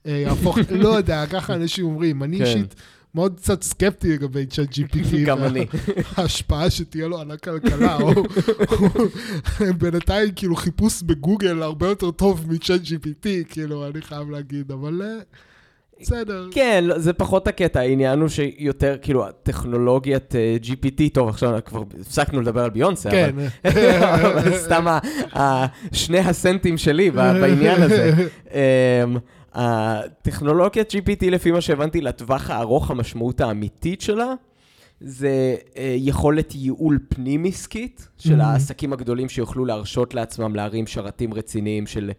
אה, 0.06 0.12
יהפוך, 0.12 0.58
לא 0.84 0.88
יודע, 0.88 1.26
ככה 1.26 1.54
אנשים 1.54 1.84
אומרים. 1.84 2.22
אני 2.22 2.38
כן. 2.38 2.44
אישית 2.44 2.74
מאוד 3.14 3.36
קצת 3.36 3.62
סקפטי 3.62 4.12
לגבי 4.12 4.46
צ'אט 4.46 4.68
GPT. 4.68 5.16
גם 5.26 5.44
אני. 5.44 5.66
ההשפעה 6.16 6.70
שתהיה 6.70 7.08
לו 7.08 7.18
על 7.18 7.30
הכלכלה, 7.30 7.96
או 7.96 8.12
או- 8.70 9.04
בינתיים 9.78 10.32
כאילו 10.36 10.56
חיפוש 10.56 11.02
בגוגל 11.02 11.62
הרבה 11.62 11.86
יותר 11.86 12.10
טוב 12.10 12.52
מצ'אט 12.52 12.80
GPT, 12.80 13.26
כאילו, 13.48 13.86
אני 13.86 14.02
חייב 14.02 14.30
להגיד, 14.30 14.72
אבל 14.72 15.02
אה, 15.02 15.08
בסדר. 16.06 16.48
כן, 16.50 16.84
לא, 16.86 16.98
זה 16.98 17.12
פחות 17.12 17.48
הקטע, 17.48 17.80
העניין 17.80 18.20
הוא 18.20 18.28
שיותר, 18.28 18.96
כאילו, 19.02 19.26
הטכנולוגיית 19.26 20.34
אה, 20.34 20.56
GPT, 20.62 21.02
טוב, 21.12 21.28
עכשיו 21.28 21.58
כבר 21.64 21.82
הפסקנו 22.00 22.40
לדבר 22.40 22.64
על 22.64 22.70
ביונסה, 22.70 23.10
כן. 23.10 23.34
אבל 24.14 24.56
סתם 24.58 24.86
שני 25.92 26.18
הסנטים 26.18 26.78
שלי 26.78 27.10
בעניין 27.10 27.82
הזה. 27.82 28.12
אמ, 28.52 29.16
הטכנולוגיית 29.54 30.92
GPT, 30.92 31.30
לפי 31.30 31.50
מה 31.50 31.60
שהבנתי, 31.60 32.00
לטווח 32.00 32.50
הארוך, 32.50 32.90
המשמעות 32.90 33.40
האמיתית 33.40 34.00
שלה, 34.00 34.32
זה 35.00 35.30
אה, 35.76 35.94
יכולת 35.98 36.54
ייעול 36.54 36.98
פנים-עסקית 37.08 38.08
של 38.18 38.40
Mhm. 38.40 38.44
העסקים 38.44 38.92
הגדולים 38.92 39.28
שיוכלו 39.28 39.64
להרשות 39.64 40.14
לעצמם 40.14 40.54
להרים 40.54 40.86
שרתים 40.86 41.34
רציניים 41.34 41.86
של 41.86 42.10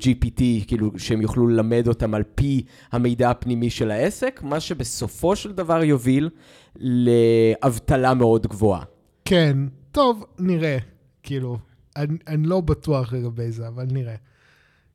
GPT, 0.00 0.42
כאילו 0.66 0.90
שהם 0.96 1.20
יוכלו 1.20 1.46
ללמד 1.46 1.88
אותם 1.88 2.14
על 2.14 2.22
פי 2.34 2.62
המידע 2.92 3.30
הפנימי 3.30 3.70
של 3.70 3.90
העסק, 3.90 4.40
מה 4.44 4.60
שבסופו 4.60 5.36
של 5.36 5.52
דבר 5.52 5.84
יוביל 5.84 6.30
לאבטלה 6.76 8.14
מאוד 8.14 8.46
גבוהה. 8.46 8.82
כן, 9.24 9.58
טוב, 9.92 10.24
נראה. 10.38 10.78
כאילו, 11.22 11.58
אני, 11.96 12.18
אני 12.26 12.46
לא 12.46 12.60
בטוח 12.60 13.12
לגבי 13.12 13.52
זה, 13.52 13.68
אבל 13.68 13.86
נראה. 13.90 14.14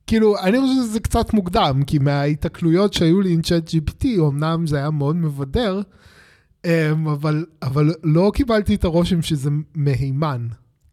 כאילו, 0.06 0.38
אני 0.38 0.60
חושב 0.60 0.74
שזה 0.88 1.00
קצת 1.00 1.34
מוקדם, 1.34 1.82
כי 1.86 1.98
מההיתקלויות 1.98 2.92
שהיו 2.92 3.20
לי 3.20 3.32
עם 3.32 3.42
צ'אט 3.42 3.68
GPT, 3.68 4.06
אמנם 4.28 4.66
זה 4.66 4.76
היה 4.76 4.90
מאוד 4.90 5.16
מבדר, 5.16 5.80
אמ, 6.64 7.08
אבל, 7.08 7.46
אבל 7.62 7.94
לא 8.02 8.32
קיבלתי 8.34 8.74
את 8.74 8.84
הרושם 8.84 9.22
שזה 9.22 9.50
מהימן. 9.74 10.46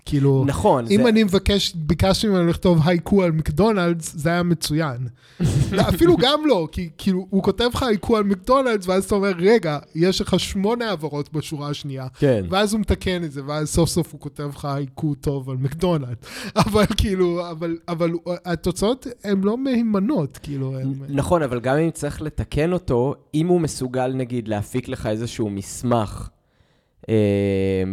כאילו, 0.05 0.43
נכון, 0.47 0.85
אם 0.91 1.03
זה... 1.03 1.09
אני 1.09 1.23
מבקש, 1.23 1.73
ביקשתי 1.75 2.27
ממנו 2.27 2.47
לכתוב 2.47 2.79
הייקו 2.85 3.23
על 3.23 3.31
מקדונלדס, 3.31 4.13
זה 4.15 4.29
היה 4.29 4.43
מצוין. 4.43 5.07
לא, 5.71 5.81
אפילו 5.81 6.17
גם 6.17 6.39
לא, 6.45 6.67
כי 6.71 6.89
כאילו, 6.97 7.27
הוא 7.29 7.43
כותב 7.43 7.69
לך 7.73 7.83
הייקו 7.83 8.17
על 8.17 8.23
מקדונלדס, 8.23 8.87
ואז 8.87 9.05
אתה 9.05 9.15
אומר, 9.15 9.31
רגע, 9.37 9.79
יש 9.95 10.21
לך 10.21 10.39
שמונה 10.39 10.89
העברות 10.89 11.33
בשורה 11.33 11.69
השנייה. 11.69 12.07
כן. 12.19 12.45
ואז 12.49 12.73
הוא 12.73 12.81
מתקן 12.81 13.23
את 13.23 13.31
זה, 13.31 13.41
ואז 13.45 13.69
סוף 13.69 13.89
סוף 13.89 14.13
הוא 14.13 14.19
כותב 14.19 14.49
לך 14.55 14.65
הייקו 14.65 15.15
טוב 15.15 15.49
על 15.49 15.57
מקדונלדס. 15.57 16.25
אבל 16.65 16.85
כאילו, 16.97 17.49
אבל, 17.51 17.77
אבל 17.87 18.11
התוצאות 18.45 19.07
הן 19.23 19.41
לא 19.43 19.57
מהימנות, 19.57 20.37
כאילו, 20.37 20.79
הן... 20.79 20.93
נכון, 21.09 21.43
אבל 21.43 21.59
גם 21.59 21.77
אם 21.77 21.91
צריך 21.91 22.21
לתקן 22.21 22.73
אותו, 22.73 23.15
אם 23.33 23.47
הוא 23.47 23.61
מסוגל, 23.61 24.13
נגיד, 24.13 24.47
להפיק 24.47 24.87
לך 24.87 25.05
איזשהו 25.05 25.49
מסמך 25.49 26.29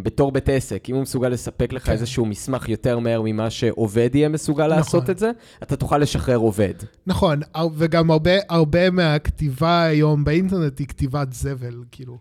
בתור 0.03 0.33
בית 0.33 0.49
עסק, 0.49 0.91
אם 0.91 0.95
הוא 0.95 1.03
מסוגל 1.03 1.29
לספק 1.29 1.73
לך 1.73 1.87
כן. 1.87 1.93
איזשהו 1.93 2.27
מסמך 2.27 2.69
יותר 2.69 2.99
מהר 2.99 3.23
ממה 3.25 3.51
שעובד 3.51 4.11
יהיה 4.15 4.29
מסוגל 4.29 4.67
נכון. 4.67 4.77
לעשות 4.77 5.11
את 5.11 5.19
זה, 5.19 5.31
אתה 5.63 5.77
תוכל 5.77 5.99
לשחרר 5.99 6.37
עובד. 6.37 6.75
נכון, 7.07 7.41
וגם 7.77 8.11
הרבה, 8.11 8.31
הרבה 8.49 8.91
מהכתיבה 8.91 9.83
היום 9.83 10.25
באינטרנט 10.25 10.79
היא 10.79 10.87
כתיבת 10.87 11.33
זבל, 11.33 11.83
כאילו. 11.93 12.19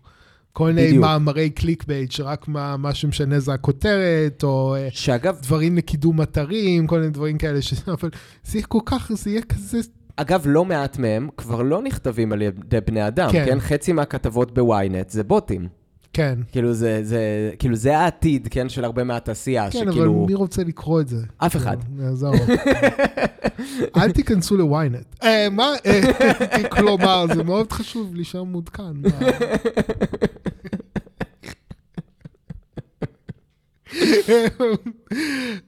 כל 0.56 0.72
מיני. 0.72 0.98
מאמרי 0.98 1.50
clickbait, 1.50 2.10
שרק 2.10 2.48
מה, 2.48 2.76
מה 2.76 2.94
שמשנה 2.94 3.40
זה 3.40 3.52
הכותרת, 3.52 4.42
או 4.42 4.74
אה, 4.74 4.88
שאגב, 4.90 5.36
דברים 5.42 5.76
לקידום 5.76 6.22
אתרים, 6.22 6.86
כל 6.86 6.98
מיני 6.98 7.10
דברים 7.10 7.38
כאלה, 7.38 7.62
ש... 7.62 7.74
אבל 8.00 8.10
זה 8.44 8.58
יהיה 8.58 8.66
כל 8.66 8.78
כך, 8.86 9.10
זה 9.14 9.30
יהיה 9.30 9.42
כזה... 9.42 9.78
אגב, 10.16 10.42
לא 10.46 10.64
מעט 10.64 10.98
מהם 10.98 11.28
כבר 11.36 11.62
לא 11.62 11.82
נכתבים 11.82 12.32
על 12.32 12.42
ידי 12.42 12.78
בני 12.86 13.06
אדם, 13.06 13.32
כן. 13.32 13.44
כן? 13.46 13.60
חצי 13.60 13.92
מהכתבות 13.92 14.54
בוויינט 14.54 15.10
זה 15.10 15.24
בוטים. 15.24 15.68
כן, 16.16 16.38
כאילו 16.52 16.72
זה, 16.72 17.00
זה, 17.02 17.50
כאילו 17.58 17.76
זה 17.76 17.98
העתיד, 17.98 18.48
כן, 18.50 18.68
של 18.68 18.84
הרבה 18.84 19.04
מהתעשייה, 19.04 19.70
כן, 19.70 19.82
אבל 19.82 19.92
שכאילו... 19.92 20.26
מי 20.26 20.34
רוצה 20.34 20.64
לקרוא 20.64 21.00
את 21.00 21.08
זה? 21.08 21.16
אף 21.38 21.56
אחד. 21.56 21.76
כאילו, 21.84 22.08
עזוב. 22.12 22.34
אל 23.96 24.12
תיכנסו 24.12 24.56
לוויינט. 24.56 25.06
אה, 25.22 25.48
מה? 25.50 25.72
אה, 25.86 26.68
כלומר, 26.76 27.26
זה 27.34 27.42
מאוד 27.42 27.72
חשוב 27.72 28.14
להישאר 28.14 28.44
מעודכן. 28.44 28.82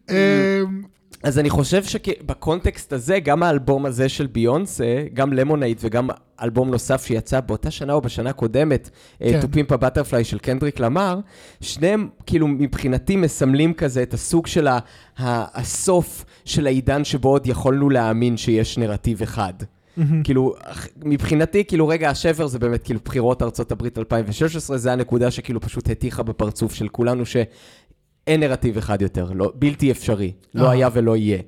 אז 1.23 1.39
אני 1.39 1.51
חושב 1.51 1.85
שבקונטקסט 1.85 2.93
הזה, 2.93 3.19
גם 3.21 3.43
האלבום 3.43 3.87
הזה 3.87 4.09
של 4.09 4.27
ביונסה, 4.27 4.85
גם 5.15 5.33
למונייד 5.33 5.79
וגם 5.81 6.09
אלבום 6.43 6.71
נוסף 6.71 7.05
שיצא 7.07 7.41
באותה 7.41 7.71
שנה 7.71 7.93
או 7.93 8.01
בשנה 8.01 8.31
הקודמת, 8.31 8.91
כן. 9.33 9.41
טופים 9.41 9.67
פה 9.67 9.77
בטרפליי 9.77 10.25
של 10.25 10.39
קנדריק 10.39 10.81
למר, 10.81 11.19
שניהם 11.61 12.09
כאילו 12.27 12.49
מבחינתי 12.49 13.17
מסמלים 13.17 13.75
כזה 13.75 14.03
את 14.03 14.15
הסוג 14.15 14.47
של 14.47 14.67
ה- 14.67 14.79
הסוף 15.19 16.25
של 16.45 16.67
העידן 16.67 17.05
שבו 17.05 17.29
עוד 17.29 17.47
יכולנו 17.47 17.91
להאמין 17.91 18.37
שיש 18.37 18.79
נרטיב 18.79 19.23
אחד. 19.23 19.53
כאילו, 20.25 20.55
אח- 20.65 20.89
מבחינתי, 21.05 21.65
כאילו, 21.65 21.89
רגע 21.89 22.11
השבר 22.11 22.47
זה 22.47 22.59
באמת 22.59 22.83
כאילו 22.83 23.01
בחירות 23.05 23.43
ארצות 23.43 23.73
הברית 23.73 23.99
2016, 23.99 24.79
זה 24.79 24.93
הנקודה 24.93 25.31
שכאילו 25.31 25.61
פשוט 25.61 25.91
הטיחה 25.91 26.23
בפרצוף 26.23 26.75
של 26.75 26.89
כולנו, 26.89 27.23
שאין 28.29 28.41
נרטיב 28.41 28.77
אחד 28.79 29.03
יותר, 29.03 29.31
לא, 29.35 29.53
בלתי 29.55 29.91
אפשרי, 29.91 30.33
לא 30.55 30.67
אה. 30.67 30.71
היה 30.71 30.89
ולא 30.93 31.17
יהיה. 31.17 31.39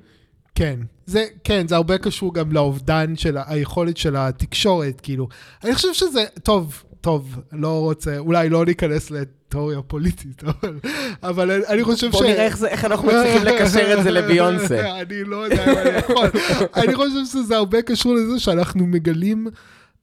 כן, 0.55 0.79
זה, 1.05 1.25
כן, 1.43 1.67
זה 1.67 1.75
הרבה 1.75 1.97
קשור 1.97 2.33
גם 2.33 2.51
לאובדן 2.51 3.15
של 3.15 3.37
היכולת 3.45 3.97
של 3.97 4.15
התקשורת, 4.15 5.01
כאילו. 5.01 5.27
אני 5.63 5.75
חושב 5.75 5.93
שזה, 5.93 6.23
טוב, 6.43 6.83
טוב, 7.01 7.39
לא 7.51 7.79
רוצה, 7.79 8.17
אולי 8.17 8.49
לא 8.49 8.65
ניכנס 8.65 9.11
לתיאוריה 9.11 9.81
פוליטית, 9.81 10.43
אבל, 10.47 10.79
אבל 11.23 11.51
אני- 11.51 11.63
אני 11.67 11.83
חושב 11.83 12.11
ש... 12.11 12.15
בוא 12.15 12.23
נראה 12.23 12.45
איך, 12.45 12.57
זה, 12.57 12.67
איך 12.67 12.85
אנחנו 12.85 13.07
מצליחים 13.07 13.43
לקשר 13.43 13.97
את 13.97 14.03
זה 14.03 14.11
לביונסה. 14.11 14.91
אני 15.01 15.23
לא 15.23 15.35
יודע 15.37 15.63
אם 15.73 15.77
אני 15.77 15.97
יכול. 15.97 16.27
אני 16.75 16.95
חושב 16.95 17.25
שזה 17.25 17.57
הרבה 17.57 17.81
קשור 17.81 18.15
לזה 18.15 18.39
שאנחנו 18.39 18.87
מגלים 18.87 19.47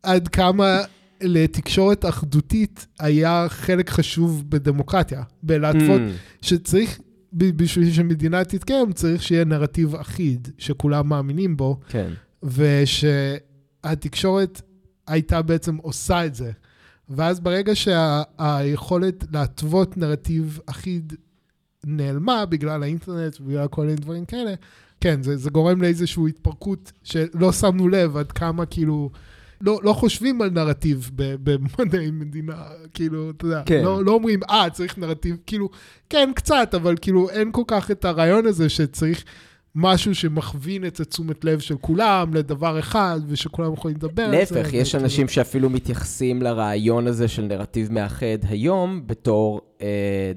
עד 0.02 0.28
כמה 0.28 0.80
לתקשורת 1.20 2.04
אחדותית 2.04 2.86
היה 2.98 3.46
חלק 3.48 3.90
חשוב 3.90 4.44
בדמוקרטיה, 4.48 5.22
בלהתוות 5.42 6.00
Mm, 6.00 6.42
שצריך 6.42 6.98
בשביל 7.32 7.92
שמדינה 7.92 8.44
תתקיים, 8.44 8.92
צריך 8.92 9.22
שיהיה 9.22 9.44
נרטיב 9.44 9.94
אחיד, 9.94 10.48
שכולם 10.58 11.08
מאמינים 11.08 11.56
בו, 11.56 11.80
כן. 11.88 12.10
ושהתקשורת 13.82 14.62
הייתה 15.06 15.42
בעצם 15.42 15.76
עושה 15.76 16.26
את 16.26 16.34
זה. 16.34 16.50
ואז 17.08 17.40
ברגע 17.40 17.72
שהיכולת 17.74 19.24
להתוות 19.32 19.96
נרטיב 19.96 20.60
אחיד 20.66 21.12
נעלמה 21.84 22.46
בגלל 22.46 22.82
האינטרנט 22.82 23.40
ובגלל 23.40 23.68
כל 23.68 23.84
מיני 23.84 23.96
דברים 23.96 24.24
כאלה, 24.24 24.54
כן, 25.00 25.22
זה, 25.22 25.36
זה 25.36 25.50
גורם 25.50 25.82
לאיזושהי 25.82 26.22
התפרקות 26.28 26.92
שלא 27.02 27.52
שמנו 27.52 27.88
לב 27.88 28.16
עד 28.16 28.32
כמה 28.32 28.66
כאילו... 28.66 29.10
לא, 29.60 29.80
לא 29.82 29.92
חושבים 29.92 30.42
על 30.42 30.50
נרטיב 30.50 31.10
במדעי 31.16 32.10
מדינה, 32.10 32.62
כאילו, 32.94 33.30
אתה 33.30 33.44
יודע, 33.44 33.62
כן. 33.66 33.84
לא, 33.84 34.04
לא 34.04 34.12
אומרים, 34.12 34.40
אה, 34.50 34.70
צריך 34.70 34.98
נרטיב, 34.98 35.36
כאילו, 35.46 35.68
כן, 36.10 36.30
קצת, 36.34 36.74
אבל 36.74 36.94
כאילו, 37.00 37.30
אין 37.30 37.52
כל 37.52 37.62
כך 37.66 37.90
את 37.90 38.04
הרעיון 38.04 38.46
הזה 38.46 38.68
שצריך 38.68 39.24
משהו 39.74 40.14
שמכווין 40.14 40.86
את 40.86 41.00
התשומת 41.00 41.44
לב 41.44 41.58
של 41.58 41.76
כולם 41.80 42.34
לדבר 42.34 42.78
אחד, 42.78 43.20
ושכולם 43.28 43.72
יכולים 43.72 43.96
לדבר 43.96 44.22
על 44.22 44.30
זה. 44.30 44.36
להפך, 44.36 44.72
יש 44.72 44.94
אנשים 44.94 45.28
שאפילו 45.28 45.70
מתייחסים 45.70 46.42
לרעיון 46.42 47.06
הזה 47.06 47.28
של 47.28 47.42
נרטיב 47.42 47.92
מאחד 47.92 48.38
היום 48.48 49.02
בתור 49.06 49.67
אה, 49.82 49.86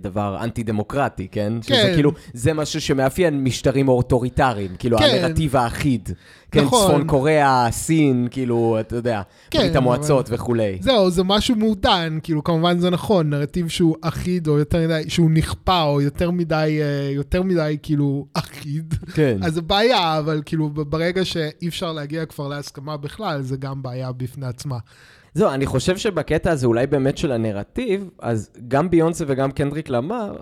דבר 0.02 0.38
אנטי-דמוקרטי, 0.44 1.28
כן? 1.32 1.54
שזה 1.62 1.74
כן. 1.76 1.92
כאילו, 1.94 2.12
זה 2.34 2.54
משהו 2.54 2.82
שמאפיין 2.82 3.44
משטרים 3.44 3.88
אוטוריטריים, 3.90 4.72
כאילו, 4.80 4.98
כן. 4.98 5.06
הנרטיב 5.24 5.56
האחיד. 5.56 6.10
כן, 6.52 6.64
נכון. 6.64 6.88
צפון 6.88 7.08
קוריאה, 7.08 7.68
סין, 7.72 8.28
כאילו, 8.32 8.78
אתה 8.80 8.96
יודע, 8.96 9.22
כן, 9.52 9.60
ברית 9.60 9.76
המועצות 9.76 10.28
אבל- 10.28 10.36
וכולי. 10.36 10.78
זהו, 10.82 11.10
זה 11.10 11.24
משהו 11.24 11.56
מעודן, 11.56 12.18
כאילו, 12.24 12.44
כמובן 12.44 12.80
זה 12.80 12.90
נכון, 12.90 13.30
נרטיב 13.30 13.68
שהוא 13.68 13.96
אחיד, 14.02 14.48
או 14.48 14.58
יותר 14.60 14.80
מדי, 14.86 15.04
שהוא 15.10 15.32
נכפה, 15.32 15.84
או 15.84 16.02
יותר 16.02 16.32
מדי, 16.32 16.80
אה, 16.82 17.12
יותר 17.14 17.42
מדי, 17.44 17.78
כאילו, 17.84 18.26
אחיד. 18.34 18.94
כן. 19.14 19.38
אז 19.44 19.54
זה 19.54 19.62
בעיה, 19.62 20.18
אבל 20.20 20.42
כאילו, 20.46 20.70
ברגע 20.70 21.26
שאי 21.26 21.68
אפשר 21.68 21.94
להגיע 21.94 22.26
כבר 22.26 22.48
להסכמה 22.48 22.98
בכלל, 22.98 23.42
זה 23.42 23.58
גם 23.58 23.82
בעיה 23.84 24.12
בפני 24.12 24.46
עצמה. 24.46 24.78
זהו, 25.34 25.50
אני 25.50 25.66
חושב 25.66 25.98
שבקטע 25.98 26.52
הזה, 26.52 26.68
אולי 26.68 26.88
באמת 26.88 27.18
של 27.18 27.32
הנרטיב, 27.32 28.10
אז 28.20 28.50
גם 28.68 28.90
ביונסה 28.90 29.26
וגם 29.28 29.52
קנדריק 29.52 29.90
למר 29.90 30.38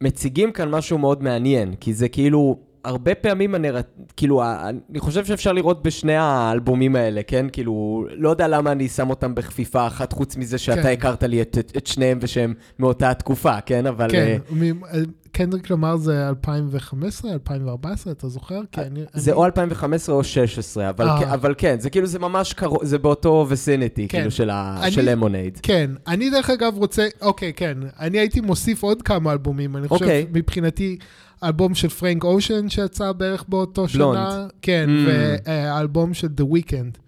מציגים 0.00 0.52
כאן 0.52 0.70
משהו 0.70 0.98
מאוד 0.98 1.22
מעניין, 1.22 1.74
כי 1.80 1.94
זה 1.94 2.08
כאילו, 2.08 2.58
הרבה 2.84 3.14
פעמים 3.14 3.54
הנרטיב, 3.54 3.84
כאילו, 4.16 4.42
אני 4.44 4.98
חושב 5.00 5.24
שאפשר 5.24 5.52
לראות 5.52 5.82
בשני 5.82 6.16
האלבומים 6.16 6.96
האלה, 6.96 7.20
כן? 7.26 7.46
כאילו, 7.52 8.04
לא 8.16 8.28
יודע 8.28 8.48
למה 8.48 8.72
אני 8.72 8.88
שם 8.88 9.10
אותם 9.10 9.34
בכפיפה 9.34 9.86
אחת, 9.86 10.12
חוץ 10.12 10.36
מזה 10.36 10.58
שאתה 10.58 10.82
כן. 10.82 10.88
הכרת 10.88 11.22
לי 11.22 11.42
את, 11.42 11.58
את, 11.58 11.72
את 11.76 11.86
שניהם 11.86 12.18
ושהם 12.22 12.54
מאותה 12.78 13.14
תקופה, 13.14 13.60
כן? 13.60 13.86
אבל... 13.86 14.08
כן, 14.10 14.36
אה, 14.50 14.54
מ- 14.54 14.84
אה, 14.84 14.90
קנדריק 15.32 15.70
למר 15.70 15.96
זה 15.96 16.28
2015, 16.28 17.32
2014, 17.32 18.12
אתה 18.12 18.28
זוכר? 18.28 18.60
כי 18.72 18.80
אני... 18.80 19.00
זה 19.14 19.30
אני- 19.30 19.36
או 19.38 19.44
2015 19.44 20.14
או 20.14 20.20
2016, 20.20 20.88
אבל, 20.90 21.08
אה. 21.08 21.20
כן, 21.20 21.28
אבל 21.28 21.54
כן, 21.58 21.76
זה 21.80 21.90
כאילו, 21.90 22.06
זה 22.06 22.18
ממש 22.18 22.52
קרוב, 22.52 22.84
זה 22.84 22.98
באותו 22.98 23.46
ויסיניטי, 23.48 24.08
כן. 24.08 24.18
כאילו, 24.18 24.30
של, 24.30 24.50
ה, 24.50 24.78
אני- 24.82 24.90
של 24.92 25.10
למונייד. 25.10 25.58
כן, 25.62 25.90
אני 26.06 26.30
דרך 26.30 26.50
אגב 26.50 26.76
רוצה, 26.76 27.06
אוקיי, 27.22 27.52
כן, 27.52 27.78
אני 28.00 28.18
הייתי 28.18 28.40
מוסיף 28.40 28.82
עוד 28.82 29.02
כמה 29.02 29.32
אלבומים, 29.32 29.76
אני 29.76 29.88
חושב, 29.88 30.04
אוקיי. 30.04 30.26
מבחינתי, 30.32 30.96
אלבום 31.44 31.74
של 31.74 31.88
פרנק 31.88 32.24
אושן 32.24 32.68
שיצא 32.68 33.12
בערך 33.12 33.44
באותו 33.48 33.86
בלונד. 33.94 34.18
שנה, 34.18 34.46
כן, 34.62 34.88
Mm. 34.88 35.10
ואלבום 35.46 36.14
של 36.14 36.28
The 36.40 36.54
Weeknd, 36.56 36.98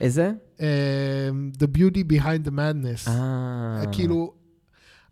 איזה? 0.00 0.30
אה, 0.60 0.66
The 1.58 1.78
Beauty 1.78 2.12
Behind 2.12 2.46
the 2.48 2.50
Madness. 2.50 3.08
אה. 3.08 3.82
כאילו, 3.92 4.32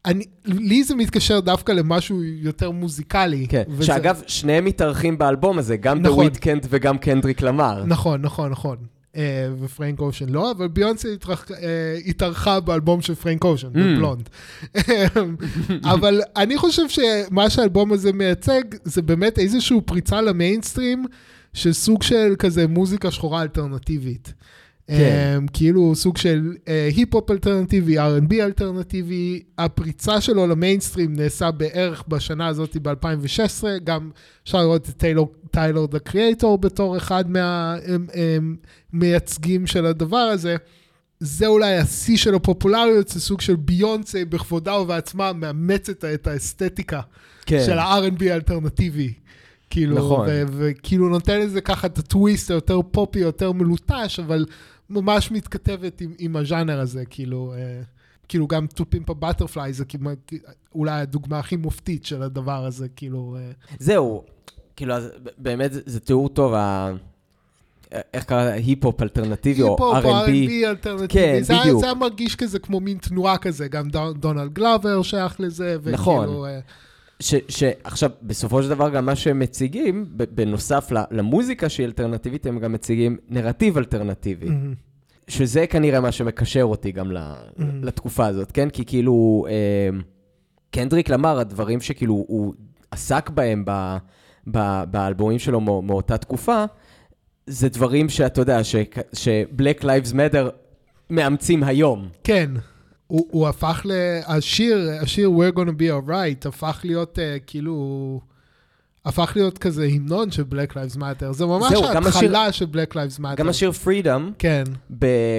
אני, 0.05 0.25
לי 0.45 0.85
זה 0.85 0.95
מתקשר 0.95 1.41
דווקא 1.41 1.73
למשהו 1.73 2.25
יותר 2.25 2.71
מוזיקלי. 2.71 3.47
כן, 3.49 3.63
וזה- 3.69 3.85
שאגב, 3.87 4.23
שניהם 4.27 4.65
מתארחים 4.65 5.19
באלבום 5.19 5.59
הזה, 5.59 5.77
גם 5.77 5.99
The 5.99 6.01
נכון. 6.01 6.27
Weeknd 6.27 6.67
וגם 6.69 6.99
קנדריק 6.99 7.43
למר. 7.43 7.85
נכון, 7.87 8.23
נכון, 8.23 8.51
נכון. 8.51 8.77
אה, 9.17 9.23
ופרנק 9.61 10.01
אושן 10.01 10.29
לא, 10.29 10.51
אבל 10.51 10.69
ביונסה 10.69 11.09
התרח- 11.09 11.51
אה, 11.51 11.59
התארחה 12.07 12.61
באלבום 12.61 13.03
של 13.03 13.15
פרנק 13.15 13.45
אושן, 13.45 13.69
Mm. 13.69 13.71
בבלונד. 13.79 14.29
אבל 15.95 16.21
אני 16.37 16.59
חושב 16.59 16.83
שמה 16.89 17.51
שהאלבום 17.51 17.93
הזה 17.93 18.13
מייצג, 18.13 18.63
זה 18.85 19.03
באמת 19.03 19.39
איזושהי 19.39 19.81
פריצה 19.81 20.21
למיינסטרים, 20.21 21.05
של 21.55 21.73
סוג 21.73 22.03
של 22.03 22.35
כזה 22.39 22.67
מוזיקה 22.67 23.11
שחורה 23.11 23.43
אלטרנטיבית. 23.43 24.35
כן. 24.87 25.39
Um, 25.39 25.51
כאילו 25.53 25.95
סוג 25.95 26.17
של 26.17 26.55
uh, 26.55 26.69
היפ-הופ 26.97 27.31
אלטרנטיבי, 27.31 27.99
R&B 27.99 28.35
אלטרנטיבי, 28.41 29.43
הפריצה 29.59 30.21
שלו 30.21 30.47
למיינסטרים 30.47 31.17
נעשה 31.17 31.51
בערך 31.51 32.05
בשנה 32.09 32.47
הזאת 32.47 32.77
ב-2016, 32.77 33.65
גם 33.85 34.11
אפשר 34.45 34.59
לראות 34.59 34.89
את 34.89 34.95
טיילר, 34.97 35.33
טיילר 35.51 35.87
דה 35.87 35.99
קריאטור 35.99 36.59
בתור 36.59 36.97
אחד 36.97 37.25
מהמייצגים 38.93 39.67
של 39.67 39.87
הדבר 39.87 40.17
הזה. 40.17 40.57
זה 41.21 41.47
אולי 41.47 41.77
השיא 41.77 42.17
של 42.17 42.35
הפופולריות, 42.35 43.09
זה 43.09 43.21
סוג 43.21 43.41
של 43.41 43.57
ביונסה 43.57 44.23
בכבודה 44.29 44.79
ובעצמה 44.79 45.33
מאמצת 45.33 46.05
את 46.05 46.27
האסתטיקה 46.27 47.01
כן. 47.47 47.63
של 47.67 47.79
ה-R&B 47.79 48.25
האלטרנטיבי. 48.31 49.13
כאילו, 49.71 49.97
נכון. 49.97 50.29
וכאילו 50.47 51.09
נותן 51.09 51.41
לזה 51.41 51.61
ככה 51.61 51.87
את 51.87 51.99
הטוויסט 51.99 52.51
היותר 52.51 52.81
פופי, 52.91 53.19
יותר 53.19 53.53
מלוטש, 53.53 54.21
אבל 54.21 54.47
ממש 54.91 55.31
מתכתבת 55.31 56.01
עם, 56.01 56.13
עם 56.19 56.37
הז'אנר 56.37 56.81
הזה, 56.81 57.05
כאילו, 57.05 57.55
אה, 57.57 57.81
כאילו 58.29 58.47
גם 58.47 58.67
To 58.79 58.83
Pimp 58.83 59.11
a 59.11 59.15
Butterfly 59.25 59.71
זה 59.71 59.85
כמעט, 59.85 60.33
אולי 60.75 61.01
הדוגמה 61.01 61.39
הכי 61.39 61.57
מופתית 61.57 62.05
של 62.05 62.23
הדבר 62.23 62.65
הזה, 62.67 62.89
כאילו, 62.97 63.37
אה, 63.39 63.51
זהו, 63.79 64.25
כאילו, 64.77 64.95
אז 64.95 65.09
באמת 65.39 65.73
זה- 65.73 65.81
זה 65.87 66.01
תיאור 66.01 66.29
טוב, 66.29 66.55
ה... 66.55 66.93
איך 68.15 68.25
קראת? 68.25 68.39
היפ-הופ 68.53 69.03
אלטרנטיבי 69.03 69.63
או 69.63 69.69
היפ-הופ 69.69 70.05
או 70.05 70.11
R&B. 70.25 70.27
R&B 70.29 70.67
אלטרנטיבי, 70.67 71.09
כן, 71.09 71.39
זה, 71.43 71.55
בדיוק. 71.61 71.81
זה 71.81 71.87
היה 71.87 71.95
מרגיש 71.95 72.37
כזה 72.37 72.59
כמו 72.59 72.81
מין 72.81 72.99
תנועה 72.99 73.39
כזה, 73.39 73.69
גם 73.69 73.89
דונ- 73.91 74.19
דונלד 74.19 74.53
גלובר 74.53 75.03
שייך 75.03 75.41
לזה, 75.41 75.77
נכון. 75.93 76.29
אה, 76.47 76.61
ש- 77.23 77.35
שעכשיו, 77.49 78.11
בסופו 78.23 78.63
של 78.63 78.69
דבר, 78.69 78.89
גם 78.91 79.07
מה 79.07 79.17
שהם 79.17 79.39
מציגים, 79.39 80.07
בנוסף 80.31 80.93
למוזיקה 81.11 81.69
שהיא 81.69 81.87
אלטרנטיבית, 81.87 82.47
הם 82.47 82.59
גם 82.59 82.73
מציגים 82.73 83.17
נרטיב 83.29 83.79
אלטרנטיבי. 83.79 84.49
מהמם. 84.49 84.75
שזה 85.29 85.67
כנראה 85.67 86.01
מה 86.01 86.13
שמקשר 86.13 86.63
אותי 86.63 86.93
גם 86.93 87.11
Mm-hmm. 87.17 87.61
לתקופה 87.83 88.27
הזאת, 88.27 88.53
כן? 88.53 88.71
כי 88.71 88.85
כאילו, 88.85 89.47
אה, 89.49 89.99
קנדריק 90.71 91.09
למר, 91.09 91.39
הדברים 91.39 91.81
שכאילו 91.81 92.15
הוא 92.29 92.55
עסק 92.91 93.31
בהם 93.31 93.63
ב- 93.67 93.97
ב- 94.51 94.85
באלבומים 94.91 95.39
שלו 95.39 95.61
מא- 95.61 95.81
מאותה 95.83 96.19
תקופה, 96.19 96.65
זה 97.47 97.69
דברים 97.69 98.09
שאתה 98.09 98.41
יודע, 98.41 98.65
ש- 98.65 98.77
ש-Black 99.13 99.83
Lives 99.83 100.13
Matter 100.13 100.49
מאמצים 101.11 101.63
היום. 101.63 102.09
כן. 102.25 102.51
הוא, 103.13 103.27
הוא 103.31 103.49
הפך 103.49 103.83
ל... 103.85 103.93
השיר, 104.27 104.91
השיר 105.01 105.31
We're 105.31 105.57
Gonna 105.57 105.79
Be 105.79 106.09
Alright, 106.09 106.49
הפך 106.49 106.81
להיות 106.85 107.19
uh, 107.19 107.41
כאילו... 107.47 108.21
הפך 109.05 109.33
להיות 109.37 109.59
כזה 109.59 109.85
המנון 109.85 110.31
של 110.31 110.43
Black 110.51 110.73
Lives 110.73 110.97
Matter. 110.97 111.33
זה 111.33 111.47
ממש 111.47 111.73
זהו, 111.73 111.85
ההתחלה 111.85 112.53
של 112.53 112.67
Black 112.73 112.93
Lives 112.93 113.21
Matter. 113.21 113.35
גם 113.37 113.49
השיר 113.49 113.71
Freedom, 113.85 114.21
כן, 114.39 114.65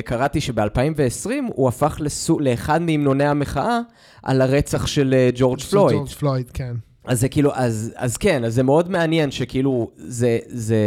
קראתי 0.05 0.41
שב-2020 0.41 1.29
הוא 1.47 1.67
הפך 1.67 1.97
לסו- 1.99 2.39
לאחד 2.39 2.81
מהמנוני 2.81 3.25
המחאה 3.25 3.79
על 4.23 4.41
הרצח 4.41 4.87
של 4.87 5.13
אה, 5.13 5.29
ג'ורג' 5.35 5.59
של 5.59 5.69
פלויד. 5.69 5.97
ג'ורג' 5.97 6.09
פלויד, 6.09 6.49
כן. 6.53 6.73
אז 7.05 7.19
זה 7.19 7.29
כאילו, 7.29 7.51
אז, 7.55 7.93
אז 7.95 8.17
כן, 8.17 8.45
אז 8.45 8.53
זה 8.53 8.63
מאוד 8.63 8.91
מעניין 8.91 9.31
שכאילו, 9.31 9.91
זה, 9.97 10.39
זה 10.47 10.77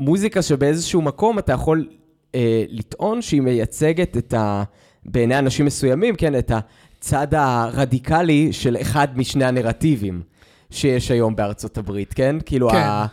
מוזיקה 0.00 0.42
שבאיזשהו 0.42 1.02
מקום 1.02 1.38
אתה 1.38 1.52
יכול 1.52 1.88
אה, 2.34 2.64
לטעון 2.68 3.22
שהיא 3.22 3.42
מייצגת 3.42 4.16
את 4.16 4.34
ה... 4.34 4.62
בעיני 5.08 5.38
אנשים 5.38 5.66
מסוימים, 5.66 6.16
כן, 6.16 6.38
את 6.38 6.52
הצד 6.98 7.34
הרדיקלי 7.34 8.52
של 8.52 8.76
אחד 8.80 9.18
משני 9.18 9.44
הנרטיבים 9.44 10.22
שיש 10.70 11.10
היום 11.10 11.36
בארצות 11.36 11.78
הברית, 11.78 12.14
כן? 12.14 12.36
כאילו, 12.46 12.70
כן. 12.70 12.76
ה, 12.76 13.06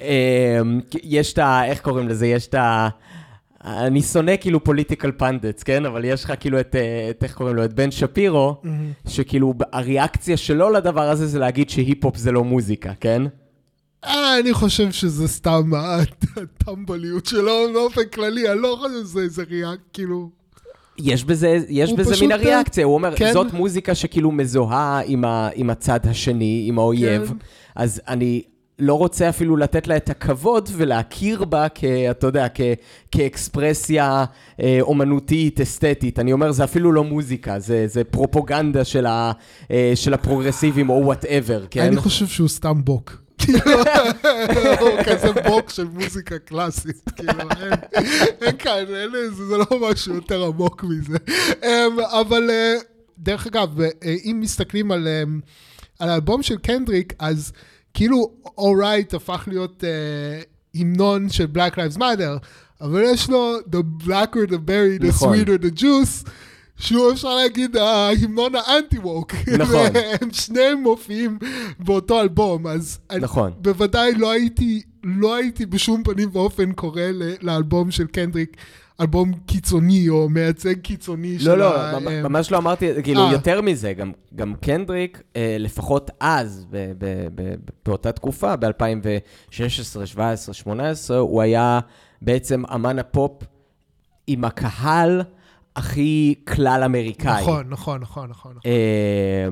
אה, 0.00 0.60
יש 1.02 1.32
את 1.32 1.38
ה... 1.38 1.64
איך 1.64 1.80
קוראים 1.80 2.08
לזה? 2.08 2.26
יש 2.26 2.46
את 2.46 2.54
ה... 2.54 2.88
אני 3.64 4.02
שונא 4.02 4.32
כאילו 4.40 4.64
פוליטיקל 4.64 5.12
פנדטס, 5.12 5.62
כן? 5.62 5.86
אבל 5.86 6.04
יש 6.04 6.24
לך 6.24 6.32
כאילו 6.40 6.60
את, 6.60 6.76
אה, 6.76 7.10
את 7.10 7.24
איך 7.24 7.34
קוראים 7.34 7.56
לו? 7.56 7.64
את 7.64 7.72
בן 7.72 7.90
שפירו, 7.90 8.62
שכאילו 9.08 9.54
הריאקציה 9.72 10.36
שלו 10.36 10.70
לדבר 10.70 11.10
הזה 11.10 11.26
זה 11.26 11.38
להגיד 11.38 11.70
שהיפ-הופ 11.70 12.16
זה 12.16 12.32
לא 12.32 12.44
מוזיקה, 12.44 12.92
כן? 13.00 13.22
אה, 14.04 14.38
אני 14.38 14.52
חושב 14.52 14.92
שזה 14.92 15.28
סתם 15.28 15.70
הטמבליות 16.36 17.26
שלו 17.26 17.52
באופן 17.72 18.04
כללי, 18.14 18.52
אני 18.52 18.60
לא 18.60 18.76
חושב 18.80 19.04
שזה 19.04 19.20
איזה 19.20 19.42
ריאק, 19.50 19.78
כאילו... 19.92 20.41
יש 21.02 21.24
בזה, 21.24 21.58
יש 21.68 21.92
בזה 21.92 22.12
פשוט, 22.12 22.24
מן 22.24 22.32
הריאקציה, 22.32 22.84
הוא 22.84 22.94
אומר, 22.94 23.16
כן. 23.16 23.32
זאת 23.32 23.52
מוזיקה 23.52 23.94
שכאילו 23.94 24.32
מזוהה 24.32 25.00
עם, 25.06 25.24
ה, 25.24 25.48
עם 25.54 25.70
הצד 25.70 26.00
השני, 26.04 26.64
עם 26.68 26.78
האויב, 26.78 27.26
כן. 27.28 27.34
אז 27.76 28.00
אני 28.08 28.42
לא 28.78 28.94
רוצה 28.94 29.28
אפילו 29.28 29.56
לתת 29.56 29.86
לה 29.86 29.96
את 29.96 30.10
הכבוד 30.10 30.68
ולהכיר 30.72 31.44
בה 31.44 31.66
כ... 31.74 31.84
אתה 31.84 32.26
יודע, 32.26 32.46
כ... 32.54 32.60
כאקספרסיה 33.10 34.24
אה, 34.60 34.78
אומנותית, 34.80 35.60
אסתטית. 35.60 36.18
אני 36.18 36.32
אומר, 36.32 36.52
זה 36.52 36.64
אפילו 36.64 36.92
לא 36.92 37.04
מוזיקה, 37.04 37.58
זה, 37.58 37.86
זה 37.86 38.04
פרופוגנדה 38.04 38.84
של, 38.84 39.06
ה... 39.06 39.32
אה, 39.70 39.92
של 39.94 40.14
הפרוגרסיבים 40.14 40.90
או 40.90 41.00
whatever, 41.04 41.64
כן? 41.70 41.82
אני 41.82 41.96
חושב 41.96 42.26
שהוא 42.26 42.48
סתם 42.48 42.84
בוק. 42.84 43.22
כאילו, 43.44 43.60
הוא 44.80 45.02
כזה 45.06 45.32
בוק 45.48 45.70
של 45.70 45.84
מוזיקה 45.84 46.38
קלאסית, 46.38 47.10
כאילו, 47.16 47.32
אין, 48.42 48.56
כאן, 48.58 48.84
זה 49.48 49.56
לא 49.56 49.90
משהו 49.90 50.14
יותר 50.14 50.44
עמוק 50.44 50.84
מזה. 50.84 51.18
אמ, 51.62 52.00
אבל 52.00 52.50
אה, 52.50 52.74
דרך 53.18 53.46
אגב, 53.46 53.80
אה, 53.80 53.88
אם 54.24 54.38
מסתכלים 54.40 54.92
על, 54.92 55.08
אמ, 55.08 55.40
על 55.98 56.08
האלבום 56.08 56.42
של 56.42 56.56
קנדריק, 56.56 57.12
אז 57.18 57.52
כאילו, 57.94 58.32
Alright 58.58 59.14
הפך 59.14 59.44
להיות 59.46 59.84
אה, 59.84 60.42
המנון 60.74 61.28
של 61.28 61.46
Black 61.54 61.74
Lives 61.74 61.98
Matter, 61.98 62.46
אבל 62.80 63.02
יש 63.04 63.30
לו 63.30 63.58
The 63.60 64.04
Blacker 64.06 64.50
the 64.50 64.58
Berry, 64.68 65.02
the 65.02 65.08
נכון. 65.08 65.34
sweeter 65.34 65.62
the 65.62 65.80
juice. 65.80 66.28
שהוא 66.78 67.12
אפשר 67.12 67.34
להגיד 67.34 67.76
ההמנון 67.76 68.52
האנטי 68.54 68.98
ווק. 68.98 69.32
נכון. 69.58 69.86
הם 70.20 70.28
שניהם 70.32 70.78
מופיעים 70.82 71.38
באותו 71.78 72.20
אלבום, 72.20 72.66
אז 72.66 72.98
נכון. 73.20 73.46
אני 73.52 73.60
בוודאי 73.62 74.14
לא 74.14 74.30
הייתי, 74.30 74.82
לא 75.04 75.34
הייתי 75.34 75.66
בשום 75.66 76.02
פנים 76.04 76.28
ואופן 76.32 76.72
קורא 76.72 77.02
לאלבום 77.42 77.90
של 77.90 78.06
קנדריק 78.06 78.56
אלבום 79.00 79.32
קיצוני 79.46 80.08
או 80.08 80.28
מייצג 80.28 80.80
קיצוני 80.80 81.38
של 81.38 81.48
לא, 81.48 81.58
לא, 81.58 81.80
ה- 81.80 81.98
ממ- 82.00 82.08
אה, 82.08 82.22
ממש 82.22 82.50
לא 82.52 82.56
אמרתי, 82.58 82.88
כאילו, 83.02 83.20
אה. 83.26 83.32
יותר 83.32 83.60
מזה, 83.60 83.92
גם, 83.92 84.12
גם 84.34 84.54
קנדריק, 84.60 85.22
אה, 85.36 85.56
לפחות 85.60 86.10
אז, 86.20 86.66
ב- 86.70 86.92
ב- 86.98 87.28
ב- 87.34 87.54
באותה 87.86 88.12
תקופה, 88.12 88.56
ב-2016, 88.56 88.66
2017, 88.66 90.52
2018, 90.52 91.18
הוא 91.18 91.42
היה 91.42 91.80
בעצם 92.22 92.62
אמן 92.74 92.98
הפופ 92.98 93.32
עם 94.26 94.44
הקהל 94.44 95.22
הכי 95.76 96.34
כלל 96.48 96.82
אמריקאי. 96.84 97.42
נכון, 97.42 97.64
נכון, 97.68 98.00
נכון, 98.00 98.28
נכון. 98.30 98.52
אה, 98.66 99.48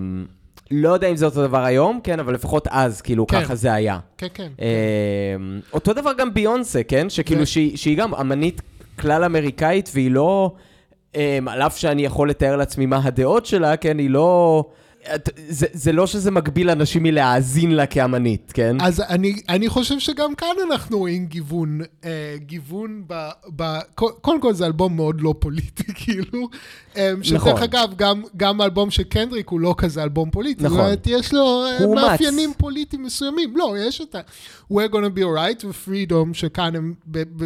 לא 0.71 0.89
יודע 0.89 1.09
אם 1.09 1.17
זה 1.17 1.27
אותו 1.27 1.47
דבר 1.47 1.65
היום, 1.65 2.01
כן, 2.05 2.21
אבל 2.21 2.35
לפחות 2.35 2.69
אז, 2.71 3.01
כאילו, 3.01 3.27
כן. 3.27 3.43
ככה 3.45 3.55
זה 3.55 3.73
היה. 3.73 3.99
כן, 4.19 4.27
כן. 4.35 4.53
אה, 4.61 5.37
אותו 5.73 5.93
דבר 5.93 6.13
גם 6.19 6.35
ביונסה, 6.35 6.83
כן? 6.83 7.11
שכאילו 7.11 7.43
ו- 7.43 7.47
שהיא, 7.47 7.77
שהיא 7.77 7.97
גם 7.97 8.15
אמנית 8.15 8.63
כלל 8.99 9.25
אמריקאית, 9.25 9.91
והיא 9.95 10.11
לא... 10.11 10.53
אה, 11.17 11.39
על 11.47 11.63
אף 11.63 11.77
שאני 11.77 12.05
יכול 12.05 12.31
לתאר 12.31 12.57
לעצמי 12.57 12.87
מה 12.87 13.01
הדעות 13.05 13.47
שלה, 13.47 13.77
כן? 13.77 13.99
היא 13.99 14.11
לא... 14.11 14.65
את- 15.15 15.29
זה, 15.49 15.67
זה 15.73 15.93
לא 15.93 16.07
שזה 16.07 16.31
מגביל 16.31 16.71
אנשים 16.71 17.03
מלהאזין 17.03 17.71
לה 17.75 17.87
כאמנית, 17.87 18.53
כן? 18.55 18.77
אז 18.81 19.01
אני, 19.09 19.41
אני 19.49 19.69
חושב 19.69 19.99
שגם 19.99 20.35
כאן 20.35 20.49
אנחנו 20.71 20.99
רואים 20.99 21.27
גיוון, 21.27 21.81
אה, 22.05 22.11
גיוון 22.39 23.05
ב, 23.07 23.29
ב... 23.57 23.79
קו- 23.95 24.15
קודם 24.21 24.41
כל 24.41 24.55
זה 24.55 24.67
אלבום 24.67 24.97
מאוד 24.97 25.21
לא 25.21 25.35
פוליטי, 25.39 25.85
כאילו. 26.05 26.49
אה, 26.97 27.13
שדרך 27.23 27.47
נכון. 27.47 27.63
אגב, 27.63 27.89
גם, 27.97 28.23
גם 28.37 28.61
האלבום 28.61 28.91
של 28.91 29.03
קנדריק 29.03 29.49
הוא 29.49 29.61
לא 29.61 29.75
כזה 29.79 30.03
אלבום 30.03 30.31
פוליטי. 30.31 30.65
נכון. 30.65 30.77
זאת 30.77 30.85
אומרת, 30.85 31.07
יש 31.07 31.35
לו 31.35 31.65
אה. 31.67 31.87
מאפיינים 31.95 32.53
פוליטיים 32.59 33.03
מסוימים. 33.03 33.57
לא, 33.57 33.75
יש 33.79 34.01
את 34.01 34.15
ה... 34.15 34.21
We're 34.73 34.93
gonna 34.93 35.17
be 35.19 35.21
alright 35.21 35.67
ו-Freedom, 35.67 36.29
שכאן 36.35 36.77
הם 36.77 36.95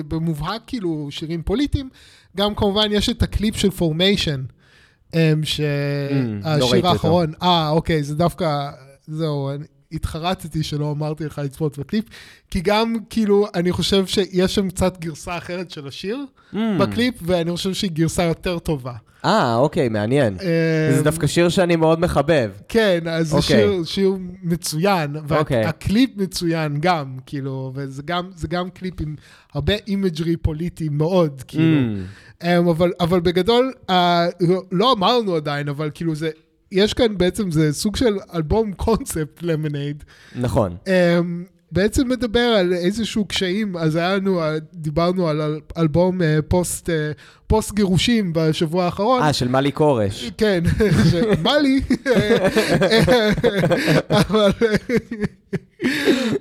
במובהק 0.09 0.63
כאילו 0.67 1.09
שירים 1.11 1.43
פוליטיים. 1.43 1.89
גם 2.37 2.55
כמובן 2.55 2.89
יש 2.91 3.09
את 3.09 3.23
הקליפ 3.23 3.57
של 3.57 3.71
Formation. 3.71 4.43
לא 5.15 5.45
שהשיר 5.45 6.77
אותו. 6.77 6.89
האחרון, 6.89 7.33
אה, 7.43 7.69
אוקיי, 7.69 8.03
זה 8.03 8.15
דווקא, 8.15 8.71
זהו, 9.07 9.51
התחרטתי 9.93 10.63
שלא 10.63 10.91
אמרתי 10.91 11.25
לך 11.25 11.41
לצפות 11.45 11.79
בקליפ, 11.79 12.05
כי 12.51 12.61
גם, 12.61 12.95
כאילו, 13.11 13.47
אני 13.55 13.73
חושב 13.73 14.07
שיש 14.07 14.55
שם 14.55 14.69
קצת 14.71 14.99
גרסה 15.01 15.39
אחרת 15.39 15.71
של 15.71 15.89
השיר 15.89 16.19
מממ. 16.55 16.57
בקליפ, 16.81 17.15
ואני 17.23 17.51
חושב 17.51 17.75
שהיא 17.75 17.91
גרסה 17.91 18.23
יותר 18.23 18.59
טובה. 18.59 18.93
אה, 19.25 19.57
אוקיי, 19.57 19.89
מעניין. 19.89 20.37
אה, 20.43 20.97
זה 20.97 21.03
דווקא 21.03 21.27
שיר 21.27 21.49
שאני 21.49 21.77
מאוד 21.77 22.01
מחבב. 22.01 22.51
כן, 22.69 22.99
אז 23.11 23.29
זה 23.29 23.37
אוקיי. 23.37 23.57
שיר, 23.57 23.85
שיר 23.85 24.17
מצוין, 24.43 25.17
אוקיי. 25.31 25.65
והקליפ 25.65 26.11
מצוין 26.17 26.77
גם, 26.81 27.17
כאילו, 27.27 27.73
וזה 27.75 28.03
גם, 28.05 28.31
גם 28.49 28.71
קליפ 28.71 29.01
עם 29.01 29.17
הרבה 29.55 29.75
imagery 29.87 30.37
פוליטי 30.37 30.89
מאוד, 30.89 31.43
כאילו. 31.47 31.95
מממ. 31.97 32.24
אמ, 32.43 32.47
אבל, 32.71 32.93
אבל 33.01 33.21
בגדול, 33.21 33.73
אה, 33.91 33.93
לא, 34.41 34.63
לא 34.73 34.93
אמרנו 34.93 35.35
עדיין, 35.35 35.69
אבל 35.69 35.91
כאילו 35.95 36.15
זה, 36.15 36.31
יש 36.73 36.95
כאן 36.95 37.19
בעצם, 37.19 37.51
זה 37.51 37.73
סוג 37.73 37.97
של 37.97 38.17
אלבום 38.35 38.73
קונספט 38.73 39.43
Lemonade. 39.43 40.05
נכון. 40.37 40.77
אמ, 40.85 40.89
בעצם 41.73 42.09
מדבר 42.09 42.41
על 42.41 42.73
איזשהו 42.73 43.25
קשיים, 43.25 43.77
אז 43.77 43.97
היה 43.97 44.17
לנו, 44.17 44.43
אה, 44.43 44.47
דיברנו 44.75 45.29
על 45.29 45.41
אל, 45.41 45.61
אלבום 45.79 46.21
אה, 46.21 46.25
פוסט, 46.49 46.89
אה, 46.89 46.93
פוסט 47.47 47.73
גירושים 47.73 48.33
בשבוע 48.35 48.85
האחרון. 48.85 49.23
אה, 49.23 49.33
של 49.33 49.49
מיילי 49.49 49.73
סיירוס. 49.73 50.31
כן, 50.39 50.61
ש- 51.11 51.39
מיילי? 51.43 51.81
אבל, 54.11 54.51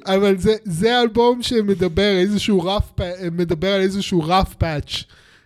אבל 0.06 0.38
זה, 0.38 0.56
זה 0.64 1.02
אלבום 1.02 1.42
שמדבר 1.42 2.18
איזשהו 2.18 2.62
רף, 2.62 2.92
מדבר 3.32 3.74
על 3.74 3.82
איזשהו 3.82 4.24
רף 4.26 4.54
פאץ' 4.54 5.04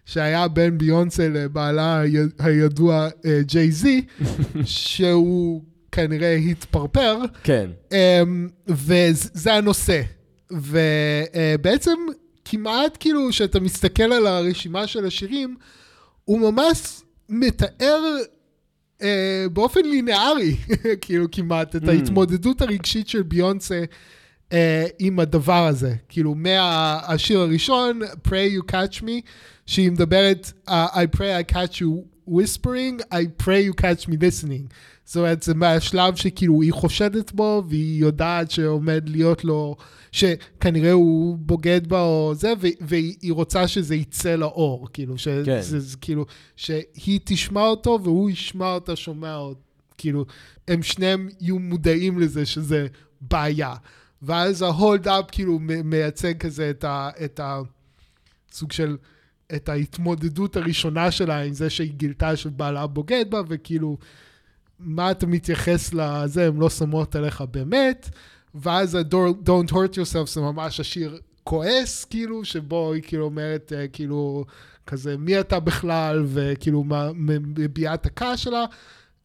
שהיה 0.07 0.47
בין 0.47 0.77
ביונסה 0.77 1.27
לבעלה 1.29 2.01
הידוע 2.39 3.07
אה, 3.25 3.39
ג'יי 3.41 3.71
זי, 3.71 4.05
שהוא 4.63 5.63
כנראה 5.91 6.35
התפרפר, 6.35 7.19
כן. 7.43 7.69
אמ, 7.91 8.47
וזה 8.67 9.53
הנושא. 9.53 10.01
ובעצם 10.51 11.91
כמעט 12.45 12.97
כאילו, 12.99 13.27
כשאתה 13.29 13.59
מסתכל 13.59 14.03
על 14.13 14.27
הרשימה 14.27 14.87
של 14.87 15.05
השירים, 15.05 15.55
הוא 16.25 16.51
ממש 16.51 17.01
מתאר 17.29 18.03
אה, 19.01 19.45
באופן 19.53 19.81
ליניארי, 19.85 20.55
כאילו 21.01 21.25
כמעט, 21.31 21.75
את 21.75 21.83
Mm. 21.83 21.89
ההתמודדות 21.89 22.61
הרגשית 22.61 23.07
של 23.07 23.23
ביונסה 23.23 23.83
אה, 24.53 24.85
עם 24.99 25.19
הדבר 25.19 25.67
הזה. 25.67 25.95
כאילו, 26.09 26.35
מהשיר 26.35 27.39
הראשון, 27.39 27.99
Pray 28.27 28.59
You 28.59 28.71
Catch 28.71 29.01
Me, 29.01 29.21
שהיא 29.65 29.91
מדברת, 29.91 30.51
uh, 30.67 30.71
I 30.71 31.17
pray 31.17 31.49
I 31.49 31.53
catch 31.53 31.81
you 31.81 32.03
whispering, 32.29 33.01
I 33.11 33.43
pray 33.43 33.61
you 33.69 33.81
catch 33.81 34.07
me 34.07 34.13
listening. 34.13 34.73
זאת 35.05 35.15
אומרת, 35.15 35.43
זה 35.43 35.53
מהשלב 35.53 36.15
שכאילו 36.15 36.61
היא 36.61 36.73
חושדת 36.73 37.31
בו, 37.31 37.63
והיא 37.69 38.01
יודעת 38.01 38.51
שעומד 38.51 39.09
להיות 39.09 39.43
לו, 39.43 39.75
שכנראה 40.11 40.91
הוא 40.91 41.37
בוגד 41.37 41.87
בה 41.87 42.01
או 42.01 42.33
זה, 42.35 42.53
והיא 42.81 43.33
רוצה 43.33 43.67
שזה 43.67 43.95
יצא 43.95 44.35
לאור, 44.35 44.87
כאילו, 44.93 45.17
שזה, 45.17 45.41
כן. 45.45 45.61
זה, 45.61 45.79
זה, 45.79 45.97
כאילו, 46.01 46.25
שהיא 46.55 47.19
תשמע 47.23 47.61
אותו 47.61 47.99
והוא 48.03 48.29
ישמע 48.29 48.73
אותה 48.73 48.95
שומע 48.95 49.35
אותו, 49.35 49.61
כאילו, 49.97 50.25
הם 50.67 50.83
שניהם 50.83 51.29
יהיו 51.39 51.59
מודעים 51.59 52.19
לזה 52.19 52.45
שזה 52.45 52.87
בעיה. 53.21 53.73
ואז 54.21 54.65
up 55.05 55.31
כאילו 55.31 55.59
מייצג 55.83 56.37
כזה 56.37 56.69
את 56.69 56.83
ה... 56.83 57.09
את 57.25 57.39
ה 57.39 57.59
סוג 58.51 58.71
של... 58.71 58.97
את 59.55 59.69
ההתמודדות 59.69 60.55
הראשונה 60.55 61.11
שלה 61.11 61.41
עם 61.41 61.53
זה 61.53 61.69
שהיא 61.69 61.93
גילתה 61.93 62.35
שבעלה 62.35 62.87
בוגד 62.87 63.25
בה, 63.29 63.41
וכאילו, 63.47 63.97
מה 64.79 65.11
אתה 65.11 65.27
מתייחס 65.27 65.93
לזה, 65.93 66.47
הם 66.47 66.61
לא 66.61 66.69
שמות 66.69 67.15
עליך 67.15 67.41
באמת, 67.41 68.09
ואז 68.55 68.95
ה-Don't 68.95 69.71
hurt 69.71 69.93
yourself 69.93 70.27
זה 70.27 70.41
ממש 70.41 70.79
השיר 70.79 71.19
כועס, 71.43 72.05
כאילו, 72.05 72.45
שבו 72.45 72.93
היא 72.93 73.03
כאילו 73.07 73.25
אומרת, 73.25 73.73
אה, 73.75 73.87
כאילו, 73.87 74.45
כזה, 74.87 75.17
מי 75.17 75.39
אתה 75.39 75.59
בכלל, 75.59 76.25
וכאילו, 76.27 76.83
מביעה 77.15 77.93
את 77.93 78.05
הכעס 78.05 78.39
שלה. 78.39 78.65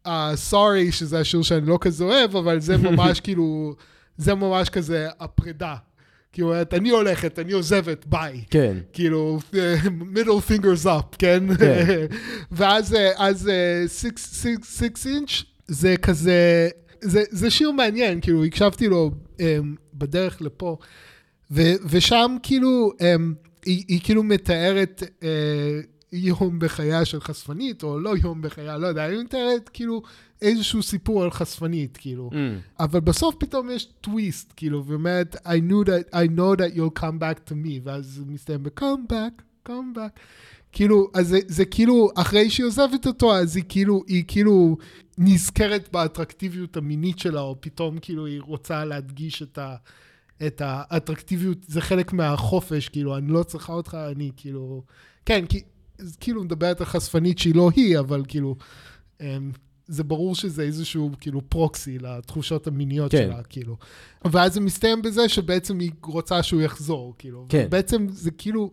ה-Sorry, 0.04 0.92
שזה 0.92 1.20
השיר 1.20 1.42
שאני 1.42 1.66
לא 1.66 1.78
כזה 1.80 2.04
אוהב, 2.04 2.36
אבל 2.36 2.60
זה 2.60 2.76
ממש 2.76 3.20
כאילו, 3.24 3.74
זה 4.16 4.34
ממש 4.34 4.68
כזה 4.68 5.08
הפרידה. 5.20 5.74
כאילו, 6.32 6.54
אני 6.72 6.90
הולכת, 6.90 7.38
אני 7.38 7.52
עוזבת, 7.52 8.06
ביי. 8.06 8.44
כן. 8.50 8.76
כאילו, 8.92 9.38
middle 10.14 10.50
fingers 10.50 10.86
up, 10.86 11.16
כן? 11.18 11.56
כן. 11.58 12.06
ואז 12.52 12.94
אה, 12.94 13.10
אז 13.16 13.48
אה, 13.48 13.84
six, 14.00 14.16
six, 14.16 14.80
six 14.80 15.06
inch 15.06 15.44
זה 15.68 15.94
כזה, 16.02 16.68
זה, 17.00 17.22
זה 17.30 17.50
שיר 17.50 17.70
מעניין, 17.70 18.20
כאילו, 18.20 18.44
הקשבתי 18.44 18.88
לו 18.88 19.10
um, 19.38 19.40
בדרך 19.94 20.42
לפה, 20.42 20.76
ו, 21.50 21.62
ושם 21.88 22.36
כאילו, 22.42 22.92
um, 22.98 23.02
היא, 23.64 23.84
היא 23.88 24.00
כאילו 24.02 24.22
מתארת 24.22 25.02
uh, 25.20 25.24
יום 26.12 26.58
בחייה 26.58 27.04
של 27.04 27.20
חשפנית, 27.20 27.82
או 27.82 28.00
לא 28.00 28.14
יום 28.22 28.42
בחייה, 28.42 28.78
לא 28.78 28.86
יודע, 28.86 29.02
היא 29.02 29.18
מתארת 29.18 29.70
כאילו 29.72 30.02
איזשהו 30.42 30.82
סיפור 30.82 31.22
על 31.22 31.30
חשפנית, 31.30 31.96
כאילו. 31.96 32.30
Mm. 32.32 32.36
אבל 32.80 33.00
בסוף 33.00 33.34
פתאום 33.38 33.70
יש 33.70 33.88
טוויסט, 34.00 34.52
כאילו, 34.56 34.84
ואומרת, 34.86 35.36
I 35.36 35.70
knew 35.70 35.86
that, 35.86 36.14
I 36.14 36.28
know 36.36 36.58
that 36.58 36.76
you'll 36.76 37.00
come 37.00 37.18
back 37.20 37.50
to 37.50 37.52
me, 37.52 37.80
ואז 37.84 38.06
זה 38.06 38.22
מסתיים 38.26 38.62
ב-come 38.62 39.12
back, 39.12 39.68
come 39.68 39.96
back. 39.96 40.20
כאילו, 40.72 41.10
אז 41.14 41.28
זה, 41.28 41.38
זה 41.46 41.64
כאילו, 41.64 42.08
אחרי 42.16 42.50
שהיא 42.50 42.66
עוזבת 42.66 43.06
אותו, 43.06 43.36
אז 43.36 43.56
היא 43.56 43.64
כאילו, 43.68 44.02
היא 44.06 44.24
כאילו 44.28 44.76
נזכרת 45.18 45.88
באטרקטיביות 45.92 46.76
המינית 46.76 47.18
שלה, 47.18 47.40
או 47.40 47.56
פתאום 47.60 47.98
כאילו 47.98 48.26
היא 48.26 48.40
רוצה 48.40 48.84
להדגיש 48.84 49.42
את, 49.42 49.58
ה, 49.58 49.76
את 50.46 50.62
האטרקטיביות, 50.64 51.58
זה 51.68 51.80
חלק 51.80 52.12
מהחופש, 52.12 52.88
כאילו, 52.88 53.16
אני 53.16 53.28
לא 53.28 53.42
צריכה 53.42 53.72
אותך, 53.72 53.96
אני 54.10 54.30
כאילו... 54.36 54.82
כן, 55.26 55.46
כי 55.46 55.60
כאילו 56.20 56.44
מדברת 56.44 56.80
על 56.80 56.86
חשפנית 56.86 57.38
שהיא 57.38 57.54
לא 57.54 57.70
היא, 57.76 57.98
אבל 57.98 58.22
כאילו, 58.28 58.56
אמ, 59.20 59.52
זה 59.86 60.04
ברור 60.04 60.34
שזה 60.34 60.62
איזשהו 60.62 61.10
כאילו 61.20 61.40
פרוקסי 61.48 61.98
לתחושות 61.98 62.66
המיניות 62.66 63.10
כן. 63.10 63.26
שלה, 63.26 63.42
כאילו. 63.42 63.76
ואז 64.24 64.54
זה 64.54 64.60
מסתיים 64.60 65.02
בזה 65.02 65.28
שבעצם 65.28 65.78
היא 65.78 65.90
רוצה 66.02 66.42
שהוא 66.42 66.62
יחזור, 66.62 67.14
כאילו. 67.18 67.46
כן. 67.48 67.66
בעצם 67.70 68.06
זה 68.10 68.30
כאילו, 68.30 68.70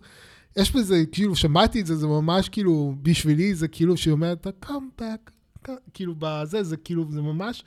יש 0.58 0.76
בזה, 0.76 1.04
כאילו, 1.12 1.36
שמעתי 1.36 1.82
את 1.82 1.86
זה, 1.86 1.96
זה 1.96 2.08
ממש 2.08 2.50
כאילו, 2.50 2.96
בשבילי 3.02 3.56
זה 3.56 3.68
כאילו 3.68 3.98
שהיא 3.98 4.12
אומרת, 4.12 4.48
come 4.66 5.02
back, 5.02 5.32
come", 5.68 5.72
כאילו, 5.94 6.16
בזה, 6.20 6.64
זה 6.64 6.78
כאילו, 6.78 7.06
זה 7.10 7.22
ממש... 7.22 7.64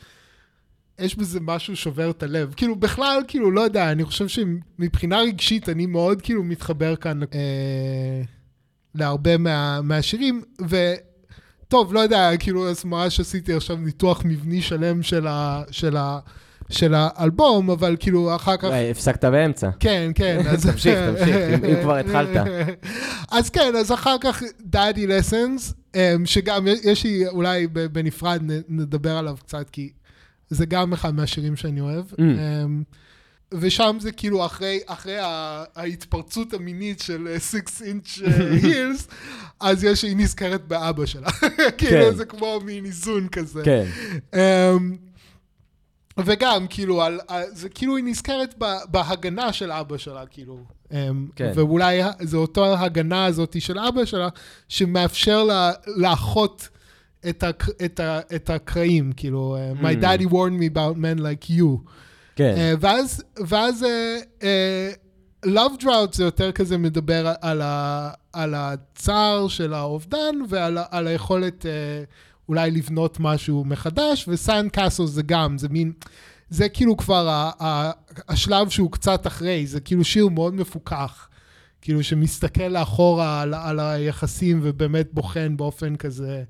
יש 0.99 1.17
בזה 1.17 1.41
משהו 1.41 1.77
שובר 1.77 2.11
את 2.11 2.23
הלב. 2.23 2.55
כאילו, 2.57 2.77
בכלל, 2.77 3.23
כאילו, 3.29 3.51
לא 3.51 3.61
יודע, 3.61 3.93
אני 3.93 4.05
חושב 4.05 4.29
שמבחינה 4.29 5.21
רגשית 5.21 5.69
אני 5.69 5.87
מאוד 5.87 6.23
כאילו 6.23 6.45
מתחבר 6.45 6.97
כאן 6.97 7.23
אה, 7.23 8.23
להרבה 8.95 9.37
מה, 9.37 9.81
מהשירים, 9.83 10.43
וטוב, 11.73 11.95
לא 11.95 12.01
יודע, 12.01 12.31
כאילו, 12.39 12.69
אז 12.71 12.85
ממש 12.85 13.21
עשיתי 13.21 13.55
עכשיו 13.55 13.77
ניתוח 13.77 14.23
מבני 14.25 14.63
שלם 14.63 15.03
של, 15.03 15.27
ה, 15.27 15.63
של, 15.71 15.97
ה, 15.97 16.19
של 16.71 16.95
האלבום, 16.97 17.71
אבל 17.71 17.97
כאילו, 18.01 18.35
אחר 18.37 18.57
כך... 18.57 18.65
אה, 18.65 18.91
הפסקת 18.91 19.25
באמצע. 19.25 19.71
כן, 19.81 20.11
כן. 20.15 20.41
אז... 20.51 20.67
תמשיך, 20.67 20.99
תמשיך, 20.99 21.37
אם- 21.37 21.65
אם 21.65 21.83
כבר 21.83 21.97
התחלת. 21.97 22.47
אז 23.39 23.51
כן, 23.51 23.73
אז 23.79 23.93
אחר 23.93 24.17
כך 24.21 24.43
Daddy 24.73 24.99
Lessons, 25.09 25.73
אמ, 25.95 26.01
שגם 26.27 26.67
יש 26.85 27.05
לי, 27.05 27.29
אולי 27.29 27.67
בנפרד 27.67 28.43
נדבר 28.69 29.17
עליו 29.17 29.37
קצת, 29.47 29.71
כי 29.71 29.91
זה 30.51 30.67
גם 30.67 30.93
אחד 30.93 31.15
מהשירים 31.15 31.57
שאני 31.57 31.81
אוהב. 31.81 32.05
Mm. 32.13 32.19
ושם 33.61 33.97
זה 34.01 34.13
כאילו 34.13 34.47
אחרי, 34.47 34.81
אחרי 34.87 35.17
ההתפרצות 35.21 36.55
המינית 36.55 37.01
של 37.01 37.37
6 37.39 37.83
אינץ' 37.83 38.19
הילס, 38.63 39.09
אז 39.61 39.85
יש, 39.85 40.03
היא 40.03 40.17
נזכרת 40.17 40.69
באבא 40.69 41.07
שלה. 41.07 41.29
כאילו 41.79 42.15
זה 42.15 42.25
כמו 42.25 42.61
מין 42.65 42.85
איזון 42.85 43.29
כזה. 43.29 43.63
כן, 43.65 43.85
אמ, 44.35 44.97
וגם, 46.25 46.67
כאילו, 46.71 47.03
על, 47.03 47.21
זה 47.53 47.69
כאילו 47.69 47.97
היא 47.97 48.05
נזכרת 48.05 48.55
בהגנה 48.89 49.53
של 49.53 49.73
אבא 49.73 49.97
שלה, 49.99 50.27
כאילו. 50.27 50.59
אמ, 50.93 51.27
כן. 51.37 51.53
ואולי 51.55 52.01
זה 52.21 52.37
אותו 52.37 52.65
ההגנה 52.67 53.25
הזאת 53.25 53.57
של 53.61 53.79
אבא 53.79 54.05
שלה, 54.05 54.29
שמאפשר 54.69 55.45
לה 55.45 55.73
לאחות 55.87 56.69
את, 57.29 57.43
הק, 57.43 57.65
את, 57.85 58.01
ה, 58.01 58.21
את 58.35 58.51
הקרעים, 58.51 59.13
כאילו, 59.17 59.57
My 59.81 59.85
Mm. 59.85 60.03
daddy 60.03 60.27
warned 60.27 60.59
me 60.61 60.77
about 60.77 60.97
men 60.97 61.19
like 61.19 61.51
you. 61.51 61.89
כן. 62.37 62.55
Uh, 62.57 62.79
ואז, 62.81 63.25
ואז 63.47 63.83
uh, 63.83 64.41
uh, 64.41 65.47
Love 65.47 65.83
Drought 65.83 66.13
זה 66.13 66.25
יותר 66.25 66.53
כזה 66.53 66.79
מדבר 66.79 67.33
על, 67.41 67.63
ה, 67.63 68.11
על 68.33 68.55
הצער 68.55 69.49
של 69.49 69.75
האובדן 69.75 70.35
ועל 70.49 70.79
על 70.91 71.07
היכולת 71.07 71.67
אולי 72.49 72.71
לבנות 72.71 73.17
משהו 73.21 73.65
מחדש, 73.65 74.29
וסאן 74.29 74.69
קאסל 74.73 75.07
זה 75.07 75.23
גם, 75.23 75.59
זה 75.59 75.69
מין, 75.69 75.93
זה 76.51 76.69
כאילו 76.69 76.97
כבר 76.97 77.29
ה, 77.29 77.51
ה, 77.61 77.91
השלב 78.29 78.69
שהוא 78.69 78.93
קצת 78.93 79.27
אחרי, 79.27 79.67
זה 79.67 79.81
כאילו 79.81 80.05
שיר 80.05 80.29
מאוד 80.29 80.55
מפוכח. 80.55 81.29
כאילו 81.83 82.03
שמסתכל 82.03 82.69
לאחורה 82.69 83.41
על, 83.41 83.55
על 83.55 83.81
היחסים 83.81 84.61
ובאמת 84.63 85.09
בוחן 85.13 85.57
באופן 85.57 85.97
כזה 85.97 86.45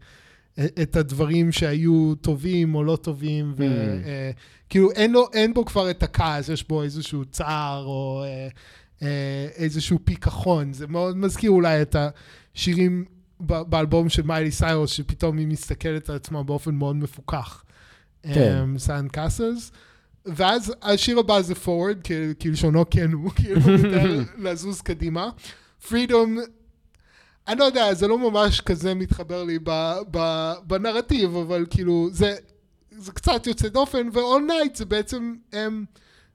את 0.83 0.97
הדברים 0.97 1.53
שהיו 1.53 2.15
טובים 2.21 2.75
או 2.75 2.85
לא 2.85 2.97
טובים, 2.97 3.55
מממ. 3.57 3.61
וכאילו 4.69 4.91
אין, 4.91 5.13
לו, 5.13 5.27
אין 5.33 5.55
בו 5.55 5.65
כבר 5.65 5.91
את 5.91 6.03
הכעס, 6.03 6.49
יש 6.49 6.69
בו 6.69 6.83
איזשהו 6.83 7.25
צער 7.25 7.85
או 7.85 8.23
אה, 8.25 8.49
אה, 9.03 9.49
איזשהו 9.57 9.99
פיכחון. 10.05 10.73
זה 10.73 10.87
מאוד 10.87 11.17
מזכיר 11.17 11.51
אולי 11.51 11.83
את 11.83 11.97
השירים 12.55 13.05
באלבום 13.41 14.09
של 14.09 14.23
מיילי 14.23 14.51
סיירוס, 14.51 14.91
שפתאום 14.91 15.39
היא 15.39 15.47
מסתכלת 15.47 16.11
על 16.11 16.17
עצמה 16.17 16.43
באופן 16.43 16.75
מאוד 16.75 16.97
מפוכח. 16.97 17.65
כן. 18.23 18.65
Sandcastles. 18.79 19.73
ואז 20.27 20.73
השיר 20.83 21.19
הבא 21.19 21.41
זה 21.43 21.55
forward, 21.65 22.09
כלשונו 22.43 22.91
כן 22.91 23.13
הוא, 23.13 23.31
כאילו 23.37 23.61
לזוז 24.45 24.81
קדימה. 24.81 25.31
freedom, 25.89 26.29
אני 27.49 27.59
לא 27.59 27.65
יודע, 27.65 27.95
זה 27.95 28.09
לא 28.09 28.31
ממש 28.31 28.61
כזה 28.61 28.95
מתחבר 28.95 29.45
לי 29.45 29.59
ב, 29.63 29.95
ב, 30.11 30.53
בנרטיב, 30.67 31.37
אבל 31.37 31.67
כאילו, 31.71 32.09
זה, 32.13 32.35
זה 32.91 33.13
קצת 33.13 33.47
יוצא 33.47 33.69
דופן, 33.69 34.09
ו-all 34.13 34.51
night 34.51 34.77
זה 34.77 34.85
בעצם 34.85 35.35
הם, 35.53 35.85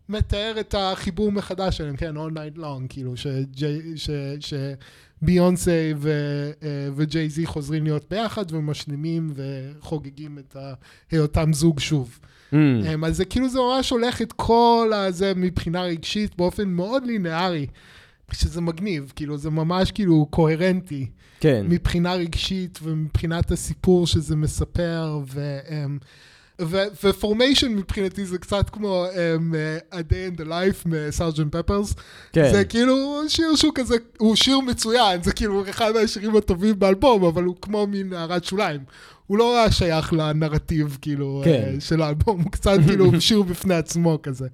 מתאר 0.09 0.55
את 0.59 0.75
החיבור 0.77 1.31
מחדש 1.31 1.77
שלהם, 1.77 1.95
כן, 1.95 2.17
all 2.17 2.31
night 2.31 2.59
long, 2.59 2.87
כאילו, 2.89 3.13
שביונסה 5.21 5.91
וג'יי 6.95 7.29
זי 7.29 7.45
חוזרים 7.45 7.83
להיות 7.83 8.05
ביחד 8.09 8.53
ומשלימים 8.53 9.33
וחוגגים 9.35 10.39
את 10.39 10.57
היותם 11.11 11.53
זוג 11.53 11.79
שוב. 11.79 12.19
Mm, 12.53 12.55
אז 13.05 13.17
זה 13.17 13.25
כאילו 13.25 13.49
זה 13.49 13.59
ממש 13.59 13.89
הולך 13.89 14.21
את 14.21 14.33
כל 14.33 14.91
הזה 14.95 15.33
מבחינה 15.35 15.83
רגשית 15.83 16.35
באופן 16.35 16.67
מאוד 16.67 17.05
לינארי, 17.05 17.67
שזה 18.31 18.61
מגניב, 18.61 19.11
כאילו 19.15 19.37
זה 19.37 19.49
ממש 19.49 19.91
כאילו 19.91 20.27
קוהרנטי 20.29 21.07
כן. 21.39 21.65
מבחינה 21.69 22.13
רגשית 22.13 22.79
ומבחינת 22.83 23.51
הסיפור 23.51 24.07
שזה 24.07 24.35
מספר, 24.35 25.19
ו... 25.33 25.59
אמ, 25.69 25.97
ופורמיישן 27.03 27.75
מבחינתי 27.75 28.25
זה 28.25 28.37
קצת 28.37 28.69
כמו 28.69 29.05
um, 29.11 29.53
uh, 29.91 29.95
A 29.95 29.97
Day 29.97 30.37
in 30.37 30.41
the 30.41 30.45
Life 30.45 30.89
מסארג'נט 30.89 31.55
פפרס. 31.55 31.93
כן. 32.33 32.51
זה 32.51 32.65
כאילו 32.65 33.21
שיר 33.27 33.55
שהוא 33.55 33.71
כזה, 33.75 33.95
הוא 34.17 34.35
שיר 34.35 34.59
מצוין, 34.59 35.23
זה 35.23 35.31
כאילו 35.31 35.69
אחד 35.69 35.91
מהשירים 35.91 36.35
הטובים 36.35 36.79
באלבום, 36.79 37.23
אבל 37.23 37.43
הוא 37.43 37.55
כמו 37.61 37.87
מין 37.87 38.13
הערת 38.13 38.43
שוליים. 38.43 38.81
הוא 39.27 39.37
לא 39.37 39.57
היה 39.57 39.71
שייך 39.71 40.13
לנרטיב, 40.13 40.97
כאילו, 41.01 41.41
כן. 41.45 41.51
אה, 41.51 41.79
של 41.79 42.01
האלבום, 42.01 42.41
הוא 42.41 42.51
קצת 42.51 42.77
כאילו 42.87 43.11
שיר 43.21 43.41
בפני 43.41 43.75
עצמו 43.75 44.19
כזה. 44.23 44.47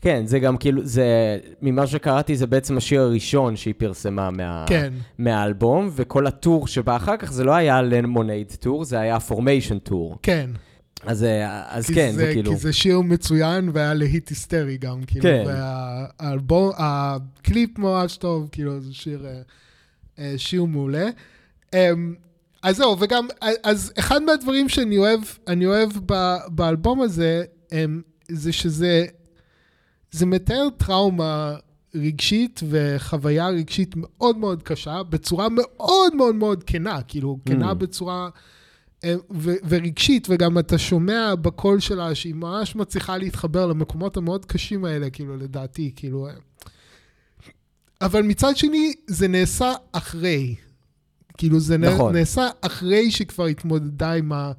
כן, 0.00 0.26
זה 0.26 0.38
גם 0.38 0.56
כאילו, 0.56 0.84
זה, 0.84 1.38
ממה 1.62 1.86
שקראתי, 1.86 2.36
זה 2.36 2.46
בעצם 2.46 2.76
השיר 2.76 3.00
הראשון 3.00 3.56
שהיא 3.56 3.74
פרסמה 3.78 4.30
מה, 4.30 4.64
כן. 4.68 4.92
מהאלבום, 5.18 5.90
וכל 5.92 6.26
ה 6.26 6.34
tour 6.34 6.66
שבא 6.66 6.96
אחר 6.96 7.16
כך, 7.16 7.32
זה 7.32 7.44
לא 7.44 7.52
היה 7.54 7.82
Lemonade 7.82 8.56
tour, 8.60 8.84
זה 8.84 9.00
היה 9.00 9.20
Formation 9.20 9.78
tour. 9.78 10.18
כן. 10.22 10.50
אז, 11.02 11.24
אה, 11.24 11.62
אז 11.68 11.86
כן, 11.86 12.12
זה, 12.14 12.30
כאילו... 12.32 12.50
כי 12.50 12.56
זה 12.56 12.72
שיר 12.72 13.00
מצוין 13.00 13.70
והיה 13.72 13.94
להיט 13.94 14.28
היסטרי 14.28 14.76
גם, 14.76 15.04
כאילו. 15.06 15.22
כן. 15.22 15.44
והאלבום, 15.46 16.70
הקליפ 16.76 17.78
ממש 17.78 18.16
טוב, 18.16 18.48
כאילו, 18.52 18.80
זה 18.80 18.94
שיר, 18.94 19.26
אה, 19.26 19.40
אה, 20.18 20.34
שיר 20.36 20.64
מעולה. 20.64 21.08
אמ, 21.74 22.14
אז 22.62 22.76
זהו, 22.76 22.96
וגם, 23.00 23.26
אז 23.62 23.92
אחד 23.98 24.22
מהדברים 24.22 24.68
שאני 24.68 24.98
אוהב, 24.98 25.20
אני 25.48 25.66
אוהב 25.66 25.90
ב, 26.06 26.36
באלבום 26.48 27.02
הזה, 27.02 27.44
אמ, 27.72 28.02
זה 28.28 28.52
שזה, 28.52 29.04
זה 30.10 30.26
מתאר 30.26 30.68
טראומה 30.76 31.54
רגשית 31.94 32.60
וחוויה 32.68 33.48
רגשית 33.48 33.94
מאוד 33.96 34.36
מאוד 34.38 34.62
קשה, 34.62 35.02
בצורה 35.02 35.48
מאוד 35.50 36.14
מאוד 36.14 36.34
מאוד 36.34 36.64
כנה, 36.64 37.02
כאילו, 37.02 37.38
כנה 37.46 37.70
Mm. 37.70 37.74
בצורה... 37.74 38.28
אה, 39.04 39.14
ו- 39.34 39.54
ורגשית, 39.68 40.26
וגם 40.30 40.58
אתה 40.58 40.78
שומע 40.78 41.34
בקול 41.34 41.80
שלה 41.80 42.14
שהיא 42.14 42.34
ממש 42.34 42.76
מצליחה 42.76 43.16
להתחבר 43.18 43.66
למקומות 43.66 44.16
המאוד 44.16 44.44
קשים 44.44 44.84
האלה, 44.84 45.10
כאילו, 45.10 45.36
לדעתי, 45.36 45.92
כאילו... 45.96 46.26
אה. 46.28 46.32
אבל 48.00 48.22
מצד 48.22 48.56
שני, 48.56 48.92
זה 49.06 49.28
נעשה 49.28 49.72
אחרי. 49.92 50.54
כאילו, 51.38 51.60
זה 51.60 51.78
נכון. 51.78 52.16
נעשה 52.16 52.48
אחרי 52.60 53.10
שכבר 53.10 53.44
התמודדה 53.46 54.12
עם, 54.12 54.32
ה- 54.32 54.52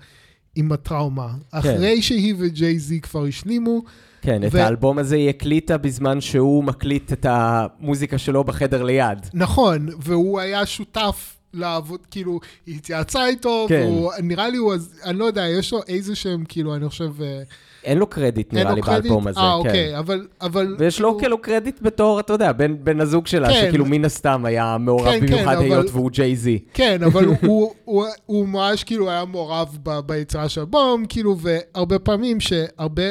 עם 0.55 0.71
הטראומה. 0.71 1.33
אחרי 1.51 2.01
שהיא 2.01 2.36
וג'יי 2.38 2.79
זי 2.79 3.01
כבר 3.01 3.25
השלימו. 3.25 3.81
כן, 4.21 4.43
את 4.43 4.49
ו- 4.53 4.58
האלבום 4.62 4.97
הזה 4.97 5.15
היא 5.15 5.30
הקליטה 5.30 5.77
בזמן 5.77 6.21
שהוא 6.21 6.63
מקליט 6.63 7.13
את 7.13 7.25
המוזיקה 7.30 8.17
שלו 8.17 8.43
בחדר 8.43 8.84
ליד. 8.84 9.17
נכון, 9.34 9.88
והוא 9.99 10.39
היה 10.39 10.65
שותף 10.65 11.34
לעבוד, 11.53 11.99
כאילו, 12.12 12.39
היא 12.65 12.75
התייעצה 12.75 13.27
איתו, 13.27 13.65
כן. 13.69 13.86
והוא, 13.88 14.12
נראה 14.23 14.49
לי 14.49 14.58
הוא, 14.58 14.73
אני 15.03 15.17
לא 15.17 15.25
יודע, 15.25 15.47
יש 15.47 15.73
לו 15.73 15.80
איזה 15.88 16.15
שהם, 16.15 16.43
כאילו, 16.47 16.75
אני 16.75 16.89
חושב... 16.89 17.21
אה, 17.21 17.41
אין 17.84 17.97
לו 17.97 18.08
קרדיט 18.08 18.53
נראה 18.53 18.73
לי? 18.73 18.82
באלבום 18.82 19.27
הזה, 19.27 19.39
אה, 19.39 19.60
כן. 19.63 19.67
אוקיי, 19.67 19.99
אבל... 19.99 20.27
אבל 20.41 20.75
ויש 20.80 21.01
לו 21.01 21.17
כאילו 21.17 21.41
קרדיט 21.41 21.82
בתור, 21.82 22.19
אתה 22.19 22.34
יודע, 22.34 22.51
בן, 22.51 22.75
בן 22.84 23.01
הזוג 23.01 23.27
שלה, 23.27 23.47
כן. 23.49 23.65
שכאילו 23.67 23.86
מן 23.86 24.06
הסתם 24.06 24.45
היה 24.45 24.77
מעורב 24.80 25.06
כן, 25.06 25.19
כן, 25.19 25.25
במיוחד 25.25 25.56
אבל- 25.56 25.63
היות 25.65 25.86
והוא 25.91 26.12
ג'יי-זי. 26.12 26.60
כן, 26.73 27.03
אבל 27.03 27.25
הוא, 27.25 27.36
הוא, 27.47 27.73
הוא, 27.86 28.06
הוא 28.25 28.47
ממש 28.47 28.84
כאילו 28.84 29.10
היה 29.10 29.25
מעורב 29.25 29.77
ב, 29.84 29.99
ביצירה 29.99 30.49
של 30.49 30.62
האלבום, 30.62 31.06
כאילו, 31.10 31.38
והרבה 31.39 31.99
פעמים 31.99 32.39
שהרבה 32.39 33.03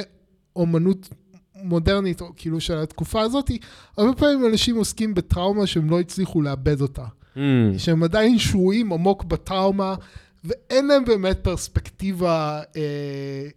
אומנות 0.56 1.08
מודרנית, 1.62 2.20
או 2.20 2.32
כאילו 2.36 2.60
של 2.60 2.78
התקופה 2.78 3.20
הזאת, 3.20 3.50
הרבה 3.98 4.12
פעמים 4.12 4.46
אנשים 4.46 4.76
עוסקים 4.76 5.14
בטראומה 5.14 5.66
שהם 5.66 5.90
לא 5.90 6.00
הצליחו 6.00 6.42
לאבד 6.42 6.80
אותה. 6.80 7.04
Mm, 7.36 7.38
שהם 7.78 8.02
עדיין 8.02 8.38
שרויים 8.38 8.92
עמוק 8.92 9.24
בטראומה, 9.24 9.94
ואין 10.44 10.86
להם 10.86 11.04
באמת 11.04 11.38
פרספקטיבה 11.42 12.62
אה, 12.76 13.48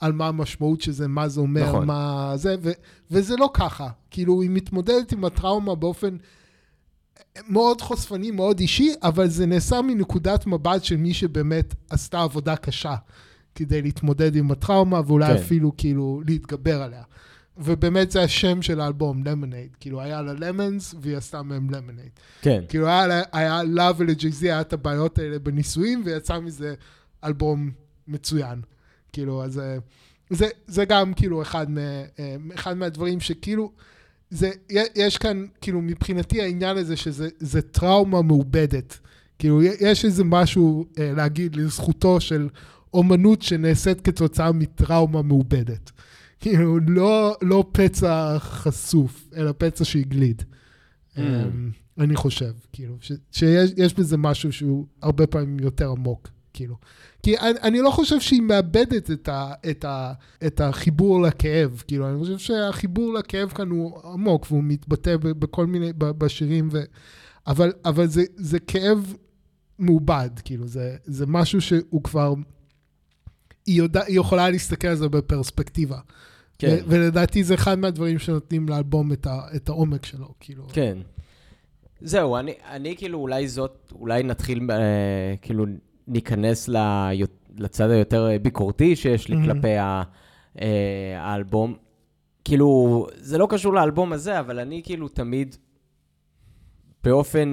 על 0.00 0.12
מה 0.12 0.28
המשמעות 0.28 0.80
של 0.80 0.92
זה, 0.92 1.08
מה 1.08 1.28
זה 1.28 1.40
אומר, 1.40 1.68
נכון. 1.68 1.86
מה 1.86 2.32
זה, 2.36 2.56
ו, 2.62 2.70
וזה 3.10 3.36
לא 3.36 3.50
ככה. 3.54 3.88
כאילו, 4.10 4.42
היא 4.42 4.50
מתמודדת 4.50 5.12
עם 5.12 5.24
הטראומה 5.24 5.74
באופן 5.74 6.16
מאוד 7.48 7.80
חושפני, 7.80 8.30
מאוד 8.30 8.60
אישי, 8.60 8.92
אבל 9.02 9.28
זה 9.28 9.46
נעשה 9.46 9.82
מנקודת 9.82 10.46
מבט 10.46 10.84
של 10.84 10.96
מי 10.96 11.14
שבאמת 11.14 11.74
עשתה 11.90 12.22
עבודה 12.22 12.56
קשה 12.56 12.94
כדי 13.58 13.82
להתמודד 13.82 14.36
עם 14.36 14.50
הטראומה, 14.50 15.00
ואולי 15.06 15.26
כן. 15.26 15.34
אפילו 15.42 15.72
כאילו 15.76 16.22
להתגבר 16.26 16.82
עליה. 16.82 17.02
ובאמת 17.60 18.10
זה 18.10 18.22
השם 18.22 18.62
של 18.62 18.80
האלבום, 18.80 19.24
למונייד. 19.24 19.68
כאילו, 19.80 20.00
היה 20.00 20.22
לה 20.22 20.32
למונס, 20.32 20.94
והיא 21.00 21.16
עשתה 21.16 21.42
מהם 21.42 21.70
למונייד. 21.70 22.10
כן. 22.42 22.64
כאילו, 22.68 22.86
היה, 22.86 23.06
לה- 23.06 23.22
היה 23.32 23.62
לה 23.62 23.90
ולג'ייזי 23.96 24.50
היה 24.50 24.60
את 24.60 24.72
הבעיות 24.72 25.18
האלה 25.18 25.38
בנישואים, 25.38 26.02
ויצא 26.04 26.38
מזה 26.38 26.74
אלבום 27.24 27.70
מצוין. 28.08 28.60
כאילו, 29.12 29.44
אז 29.44 29.58
אה, 29.58 29.76
זה, 30.30 30.46
זה 30.66 30.84
גם 30.84 31.14
כאילו 31.14 31.42
אחד, 31.42 31.70
מה, 31.70 31.80
אה, 32.18 32.36
אחד 32.54 32.76
מהדברים 32.76 33.20
שכאילו, 33.20 33.72
זה, 34.30 34.50
יש 34.94 35.18
כאן, 35.18 35.46
כאילו, 35.60 35.80
מבחינתי 35.82 36.42
העניין 36.42 36.76
הזה 36.76 36.96
שזה 36.96 37.28
זה 37.38 37.62
טראומה 37.62 38.22
מעובדת. 38.22 38.98
כאילו, 39.38 39.62
יש 39.62 40.04
איזה 40.04 40.24
משהו 40.24 40.84
אה, 40.98 41.12
להגיד 41.16 41.56
לזכותו 41.56 42.20
של 42.20 42.48
אומנות 42.94 43.42
שנעשית 43.42 44.00
כתוצאה 44.00 44.52
מטראומה 44.52 45.22
מעובדת. 45.22 45.90
כאילו, 46.40 46.78
לא, 46.88 47.36
לא 47.42 47.64
פצע 47.72 48.38
חשוף, 48.38 49.28
אלא 49.36 49.52
פצע 49.58 49.84
שהגליד. 49.84 50.42
Mm. 50.42 51.20
אמ, 51.20 51.70
אני 51.98 52.16
חושב, 52.16 52.52
כאילו, 52.72 52.96
ש, 53.00 53.12
שיש 53.32 53.70
יש 53.76 53.94
בזה 53.94 54.16
משהו 54.16 54.52
שהוא 54.52 54.86
הרבה 55.02 55.26
פעמים 55.26 55.60
יותר 55.60 55.90
עמוק, 55.90 56.28
כאילו. 56.52 56.76
כי 57.22 57.38
אני, 57.38 57.58
אני 57.62 57.80
לא 57.80 57.90
חושב 57.90 58.20
שהיא 58.20 58.42
מאבדת 58.42 59.10
את, 59.10 59.28
ה, 59.28 59.52
את, 59.70 59.84
ה, 59.84 60.12
את 60.46 60.60
החיבור 60.60 61.22
לכאב, 61.22 61.82
כאילו, 61.86 62.08
אני 62.08 62.18
חושב 62.18 62.38
שהחיבור 62.38 63.14
לכאב 63.14 63.48
כאן 63.48 63.70
הוא 63.70 64.00
עמוק, 64.12 64.46
והוא 64.50 64.64
מתבטא 64.64 65.16
בכל 65.16 65.66
מיני, 65.66 65.92
בשירים, 65.98 66.68
ו, 66.72 66.82
אבל, 67.46 67.72
אבל 67.84 68.06
זה, 68.06 68.24
זה 68.36 68.58
כאב 68.58 69.14
מעובד, 69.78 70.30
כאילו, 70.44 70.66
זה, 70.66 70.96
זה 71.04 71.26
משהו 71.26 71.60
שהוא 71.60 72.02
כבר, 72.02 72.34
היא, 73.68 73.78
יודע, 73.78 74.02
היא 74.06 74.20
יכולה 74.20 74.50
להסתכל 74.50 74.88
על 74.88 74.94
זה 74.96 75.08
בפרספקטיבה. 75.08 75.98
כן. 76.58 76.68
ו- 76.68 76.78
ולדעתי 76.86 77.44
זה 77.44 77.54
אחד 77.54 77.78
מהדברים 77.78 78.18
שנותנים 78.18 78.68
לאלבום 78.68 79.12
את, 79.12 79.26
ה, 79.26 79.40
את 79.56 79.68
העומק 79.68 80.04
שלו, 80.06 80.34
כאילו. 80.40 80.64
כן. 80.72 80.98
זהו, 82.00 82.36
אני, 82.36 82.52
אני 82.70 82.96
כאילו 82.96 83.18
אולי 83.18 83.48
זאת, 83.48 83.92
אולי 83.92 84.22
נתחיל, 84.22 84.70
אה, 84.70 84.76
כאילו 85.42 85.64
ניכנס 86.08 86.68
ל, 86.68 86.76
לצד 87.58 87.90
היותר 87.90 88.28
ביקורתי 88.42 88.96
שיש 88.96 89.28
לי 89.28 89.36
Mhm. 89.36 89.44
כלפי 89.44 89.76
ה, 89.76 90.02
אה, 90.60 90.66
האלבום. 91.18 91.74
כאילו, 92.44 93.06
זה 93.16 93.38
לא 93.38 93.46
קשור 93.50 93.74
לאלבום 93.74 94.12
הזה, 94.12 94.40
אבל 94.40 94.58
אני 94.58 94.82
כאילו 94.84 95.08
תמיד, 95.08 95.56
באופן, 97.04 97.48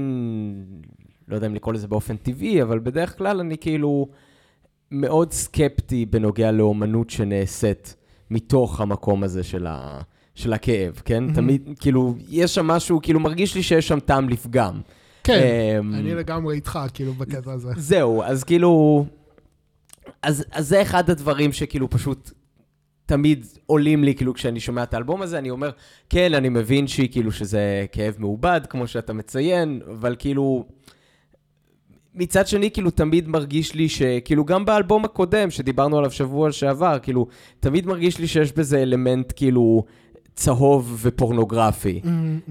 לא 1.28 1.36
יודע 1.36 1.48
אם 1.48 1.56
לקרוא 1.56 1.74
לזה 1.74 1.88
באופן 1.88 2.18
טבעי, 2.18 2.62
אבל 2.62 2.80
בדרך 2.80 3.18
כלל 3.18 3.40
אני 3.40 3.58
כאילו 3.58 4.08
מאוד 4.92 5.32
סקפטי 5.32 6.06
בנוגע 6.06 6.52
לאומנות 6.52 7.10
שנעשית 7.10 7.96
מתוך 8.32 8.82
המקום 8.82 9.24
הזה 9.24 9.44
של, 9.44 9.68
ה, 9.68 10.02
של 10.36 10.54
הכאב, 10.54 11.02
כן? 11.06 11.24
Mhm. 11.30 11.36
תמיד, 11.36 11.70
כאילו, 11.80 12.16
יש 12.30 12.56
שם 12.56 12.68
משהו, 12.68 13.00
כאילו, 13.02 13.20
מרגיש 13.20 13.56
לי 13.56 13.64
שיש 13.64 13.88
שם 13.88 14.00
טעם 14.00 14.30
לפגם. 14.30 14.82
כן, 15.24 15.42
אמ, 15.80 15.94
אני 15.94 16.16
לגמרי 16.16 16.56
איתך, 16.56 16.80
כאילו, 16.94 17.14
בקטע 17.14 17.52
הזה. 17.52 17.70
זהו, 17.78 18.24
אז 18.24 18.44
כאילו... 18.44 19.06
אז, 20.22 20.46
אז 20.52 20.68
זה 20.68 20.82
אחד 20.82 21.10
הדברים 21.10 21.54
שכאילו 21.54 21.90
פשוט 21.90 22.32
תמיד 23.06 23.46
עולים 23.66 24.04
לי, 24.04 24.16
כאילו, 24.16 24.34
כשאני 24.34 24.60
שומע 24.60 24.84
את 24.84 24.94
האלבום 24.94 25.22
הזה, 25.22 25.38
אני 25.38 25.50
אומר, 25.50 25.70
כן, 26.10 26.34
אני 26.34 26.50
מבין 26.50 26.88
שהיא 26.88 27.12
כאילו 27.12 27.32
שזה 27.32 27.86
כאב 27.92 28.16
מעובד, 28.18 28.62
כמו 28.70 28.88
שאתה 28.88 29.14
מציין, 29.14 29.82
אבל 29.92 30.16
כאילו... 30.20 30.66
מצד 32.16 32.48
שני, 32.48 32.72
כאילו, 32.72 32.92
תמיד 32.92 33.28
מרגיש 33.28 33.76
לי 33.76 33.90
שכאילו, 33.90 34.46
גם 34.46 34.66
באלבום 34.66 35.06
הקודם, 35.06 35.52
שדיברנו 35.52 35.98
עליו 35.98 36.12
שבוע 36.12 36.52
שעבר, 36.52 37.00
כאילו, 37.02 37.28
תמיד 37.60 37.88
מרגיש 37.88 38.20
לי 38.20 38.28
שיש 38.28 38.52
בזה 38.52 38.82
אלמנט, 38.82 39.34
כאילו, 39.36 39.84
צהוב 40.36 41.00
ופורנוגרפי, 41.02 42.02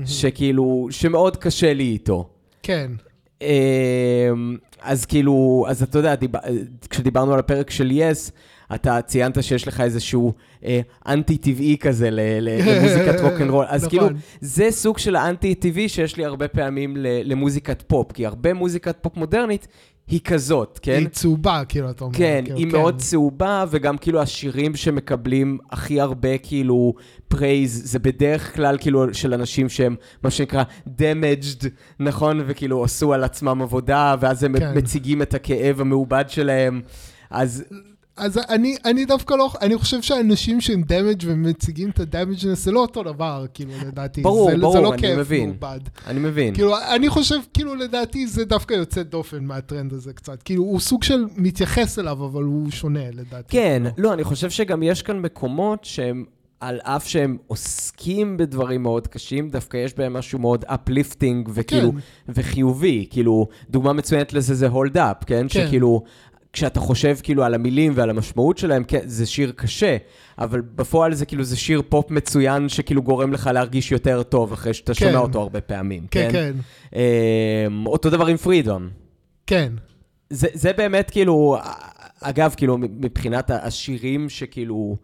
שכאילו, 0.07 0.89
שמאוד 0.91 1.37
קשה 1.37 1.75
לי 1.75 1.85
איתו. 1.85 2.29
כן, 2.63 2.91
אמ, 3.43 4.57
אז 4.83 5.05
כאילו, 5.05 5.65
אז 5.69 5.83
אתה 5.83 5.99
יודע, 5.99 6.15
דיב... 6.15 6.31
כשדיברנו 6.91 7.33
על 7.33 7.39
הפרק 7.39 7.71
של 7.71 7.91
Yes, 7.91 8.33
אתה 8.75 9.03
ציינת 9.03 9.43
שיש 9.43 9.69
לך 9.69 9.81
איזשהו 9.81 10.33
אה, 10.65 10.81
אנטי-טבעי 11.09 11.77
כזה 11.81 12.09
למוזיקת 12.11 13.21
רוקנרול. 13.21 13.67
אז 13.69 13.85
נכון. 13.85 13.91
כאילו, 13.91 14.09
זה 14.41 14.71
סוג 14.71 14.99
של 14.99 15.17
האנטי-טבעי 15.17 15.89
שיש 15.89 16.17
לי 16.17 16.25
הרבה 16.25 16.49
פעמים 16.49 16.97
למוזיקת 17.01 17.83
פופ, 17.87 18.13
כי 18.13 18.27
הרבה 18.27 18.55
מוזיקת 18.55 18.97
פופ 19.01 19.17
מודרנית 19.17 19.69
היא 20.07 20.21
כזאת, 20.25 20.79
כן? 20.83 20.99
היא 20.99 21.09
צהובה, 21.09 21.63
כאילו, 21.69 21.91
אתה 21.91 22.05
אומר. 22.05 22.17
כן, 22.17 22.43
כאילו, 22.45 22.59
היא 22.59 22.67
מאוד 22.67 22.99
צהובה, 22.99 23.65
וגם 23.71 23.99
כאילו 23.99 24.23
השירים 24.23 24.77
שמקבלים 24.77 25.59
הכי 25.71 26.01
הרבה 26.01 26.39
כאילו 26.39 26.95
praise, 27.29 27.83
זה 27.85 27.99
בדרך 27.99 28.55
כלל 28.55 28.79
כאילו 28.81 29.15
של 29.15 29.35
אנשים 29.35 29.69
שהם 29.69 29.97
מה 30.23 30.31
שנקרא 30.31 30.63
damaged, 30.87 31.67
נכון? 32.01 32.41
וכאילו 32.47 32.85
עשו 32.85 33.13
על 33.13 33.25
עצמם 33.25 33.63
עבודה, 33.63 34.15
ואז 34.21 34.45
הם 34.45 34.59
כן. 34.59 34.73
מציגים 34.77 35.23
את 35.23 35.35
הכאב 35.35 35.81
המעובד 35.81 36.25
שלהם. 36.29 36.81
אז 37.31 37.65
אז 38.17 38.41
אני, 38.49 38.77
אני 38.85 39.05
דווקא 39.05 39.35
לא, 39.35 39.51
אני 39.61 39.79
חושב 39.79 40.03
שאנשים 40.03 40.61
שהם 40.61 40.83
damaged 40.83 41.23
ומציגים 41.25 41.91
את 41.91 42.01
ה 42.01 42.07
damageness 42.07 42.65
זה 42.65 42.73
לא 42.73 42.81
אותו 42.81 43.03
דבר, 43.03 43.45
כאילו, 43.55 43.73
לדעתי. 43.87 44.23
ברור, 44.23 44.51
זה, 44.51 44.57
ברור, 44.57 44.73
זה 44.73 44.81
לא 44.81 44.93
אני 44.93 45.03
כיף 45.03 45.19
מבין. 45.19 45.49
מעובד. 45.61 45.81
אני 46.07 46.21
מבין. 46.21 46.55
כאילו, 46.55 46.75
אני 46.95 47.09
חושב, 47.09 47.37
כאילו, 47.55 47.75
לדעתי 47.75 48.27
זה 48.27 48.45
דווקא 48.45 48.75
יוצא 48.75 49.03
דופן 49.03 49.45
מהטרנד 49.45 49.93
הזה 49.93 50.13
קצת. 50.13 50.43
כאילו, 50.43 50.63
הוא 50.63 50.81
סוג 50.81 51.03
של 51.03 51.25
מתייחס 51.37 51.99
אליו, 51.99 52.25
אבל 52.25 52.43
הוא 52.43 52.71
שונה, 52.71 53.11
לדעתי. 53.13 53.49
כן, 53.49 53.83
לא, 53.99 54.13
אני 54.13 54.25
חושב 54.25 54.51
שגם 54.51 54.83
יש 54.83 55.03
כאן 55.03 55.19
מקומות 55.21 55.85
שהם, 55.85 56.25
על 56.61 56.81
אף 56.83 57.07
שהם 57.07 57.37
עוסקים 57.47 58.37
בדברים 58.37 58.83
מאוד 58.83 59.07
קשים, 59.07 59.51
דווקא 59.51 59.77
יש 59.77 59.95
בהם 59.95 60.13
משהו 60.13 60.39
מאוד 60.39 60.65
uplifting 60.65 61.51
וכאילו, 61.55 61.93
כן. 61.93 61.99
וחיובי. 62.35 63.07
כאילו, 63.11 63.49
דוגמה 63.71 63.93
מצוינת 63.93 64.33
לזה 64.33 64.55
זה 64.55 64.69
hold 64.69 64.97
up, 64.97 65.25
כן? 65.27 65.47
כן. 65.49 65.49
שכאילו, 65.49 66.03
כשאתה 66.55 66.81
חושב 66.81 67.17
כאילו 67.23 67.45
על 67.45 67.55
המילים 67.55 67.93
ועל 67.95 68.11
המשמעות 68.11 68.59
שלהם, 68.59 68.85
כן, 68.85 69.01
זה 69.05 69.27
שיר 69.27 69.53
קשה, 69.57 69.97
אבל 70.39 70.61
בפועל 70.61 71.15
זה 71.15 71.27
כאילו, 71.27 71.45
זה 71.45 71.57
שיר 71.57 71.83
פופ 71.89 72.11
מצוין 72.11 72.69
שכאילו 72.69 73.03
גורם 73.03 73.33
לך 73.33 73.51
להרגיש 73.55 73.93
יותר 73.93 74.23
טוב 74.23 74.53
אחרי 74.53 74.75
שאתה 74.75 74.95
כן. 74.95 75.07
שומע 75.07 75.19
אותו 75.19 75.41
הרבה 75.41 75.61
פעמים, 75.61 76.07
כן, 76.11 76.29
כן? 76.33 76.53
כן, 76.93 76.99
אמ, 76.99 77.87
אותו 77.87 78.11
דבר 78.11 78.27
עם 78.27 78.37
פרידום. 78.37 78.89
כן. 79.47 79.73
זה, 80.31 80.49
זה 80.53 80.73
באמת 80.73 81.11
כאילו, 81.11 81.57
אגב, 82.21 82.55
כאילו, 82.57 82.79
מבחינת 82.79 83.51
השירים 83.51 84.29
שכאילו 84.29 84.97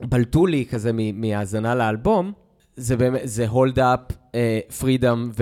בלטו 0.00 0.46
לי 0.46 0.66
כזה 0.70 0.90
מהאזנה 1.14 1.74
לאלבום, 1.74 2.32
זה 2.76 2.96
באמת, 2.96 3.20
זה 3.24 3.46
hold 3.46 3.76
up, 3.76 4.12
uh, 4.12 4.80
freedom 4.80 5.40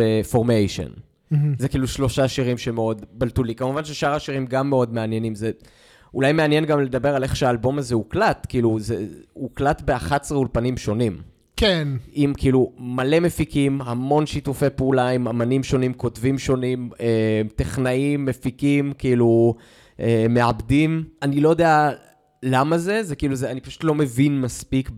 מהמם. 1.32 1.54
זה 1.58 1.68
כאילו 1.68 1.88
שלושה 1.88 2.28
שירים 2.28 2.58
שמאוד 2.58 3.04
בלטו 3.12 3.44
לי. 3.44 3.54
כמובן 3.54 3.84
ששאר 3.84 4.14
השירים 4.14 4.46
גם 4.46 4.70
מאוד 4.70 4.94
מעניינים. 4.94 5.34
זה 5.34 5.50
אולי 6.14 6.32
מעניין 6.32 6.64
גם 6.64 6.80
לדבר 6.80 7.14
על 7.14 7.22
איך 7.22 7.36
שהאלבום 7.36 7.78
הזה 7.78 7.94
הוקלט, 7.94 8.46
כאילו, 8.48 8.80
זה 8.80 9.06
הוקלט 9.32 9.82
ב-11 9.84 10.30
אולפנים 10.30 10.76
שונים. 10.76 11.18
כן, 11.56 11.88
עם 12.12 12.34
כאילו 12.34 12.72
מלא 12.78 13.20
מפיקים, 13.20 13.82
המון 13.82 14.26
שיתופי 14.26 14.70
פעולה 14.76 15.08
עם 15.08 15.28
אמנים 15.28 15.62
שונים, 15.62 15.94
כותבים 15.94 16.38
שונים, 16.38 16.90
אה, 17.00 17.42
טכנאים, 17.56 18.24
מפיקים, 18.24 18.92
כאילו 18.98 19.54
אה, 20.00 20.26
מעבדים. 20.28 21.04
אני 21.22 21.40
לא 21.40 21.48
יודע 21.48 21.90
למה 22.42 22.78
זה, 22.78 23.02
זה 23.02 23.16
כאילו, 23.16 23.36
זה, 23.36 23.50
אני 23.50 23.60
פשוט 23.60 23.84
לא 23.84 23.94
מבין 23.94 24.40
מספיק 24.40 24.90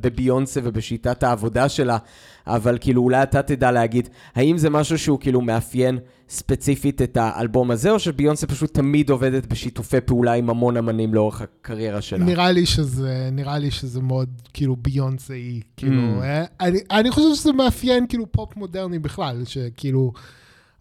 בביונסה 0.00 0.60
ובשיטת 0.64 1.22
העבודה 1.22 1.68
שלה, 1.68 1.98
אבל 2.46 2.78
כאילו 2.80 3.02
אולי 3.02 3.22
אתה 3.22 3.42
תדע 3.42 3.70
להגיד, 3.70 4.08
האם 4.34 4.58
זה 4.58 4.70
משהו 4.70 4.98
שהוא 4.98 5.20
כאילו 5.20 5.40
מאפיין 5.40 5.98
ספציפית 6.28 7.02
את 7.02 7.16
האלבום 7.20 7.70
הזה, 7.70 7.90
או 7.90 7.98
שביונסה 7.98 8.46
פשוט 8.46 8.74
תמיד 8.74 9.10
עובדת 9.10 9.46
בשיתופי 9.46 10.00
פעולה 10.00 10.32
עם 10.32 10.50
המון 10.50 10.76
אמנים 10.76 11.14
לאורך 11.14 11.42
הקריירה 11.42 12.00
שלה? 12.00 12.24
נראה 12.24 12.50
לי 12.52 12.66
שזה, 12.66 13.28
נראה 13.32 13.58
לי 13.58 13.70
שזה 13.70 14.00
מאוד, 14.00 14.28
כאילו, 14.54 14.76
ביונסאי, 14.76 15.60
כאילו, 15.76 16.02
Mm. 16.20 16.24
אה, 16.24 16.44
אני, 16.60 16.78
אני 16.90 17.10
חושב 17.10 17.34
שזה 17.34 17.52
מאפיין, 17.52 18.06
כאילו, 18.08 18.32
פופ 18.32 18.56
מודרני 18.56 18.98
בכלל, 18.98 19.42
שכאילו, 19.44 20.12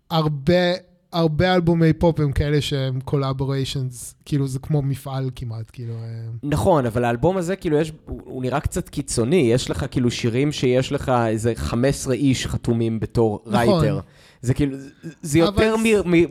הרבה, 0.09 0.53
הרבה 1.13 1.55
אלבומי 1.55 1.93
פופ 1.93 2.19
הם 2.19 2.31
כאלה 2.31 2.61
שהם 2.61 2.99
collaborations, 2.99 4.15
כאילו, 4.25 4.47
זה 4.47 4.59
כמו 4.59 4.81
מפעל 4.81 5.29
כמעט, 5.35 5.69
כאילו, 5.73 5.93
אה, 5.93 6.29
נכון, 6.43 6.85
אבל 6.85 7.03
האלבום 7.03 7.37
הזה, 7.37 7.55
כאילו, 7.55 7.77
יש, 7.77 7.91
הוא, 8.05 8.21
הוא 8.25 8.41
נראה 8.41 8.59
קצת 8.59 8.89
קיצוני. 8.89 9.49
יש 9.53 9.69
לך 9.69 9.85
כאילו 9.91 10.11
שירים 10.11 10.51
שיש 10.51 10.91
לך 10.91 11.11
איזה 11.27 11.53
15 11.55 12.13
איש 12.13 12.47
חתומים 12.47 12.99
בתור 12.99 13.43
נכון. 13.45 13.57
writer. 13.57 13.99
זה 14.41 14.53
כאילו, 14.53 14.77
זה 15.21 15.39
יותר 15.39 15.75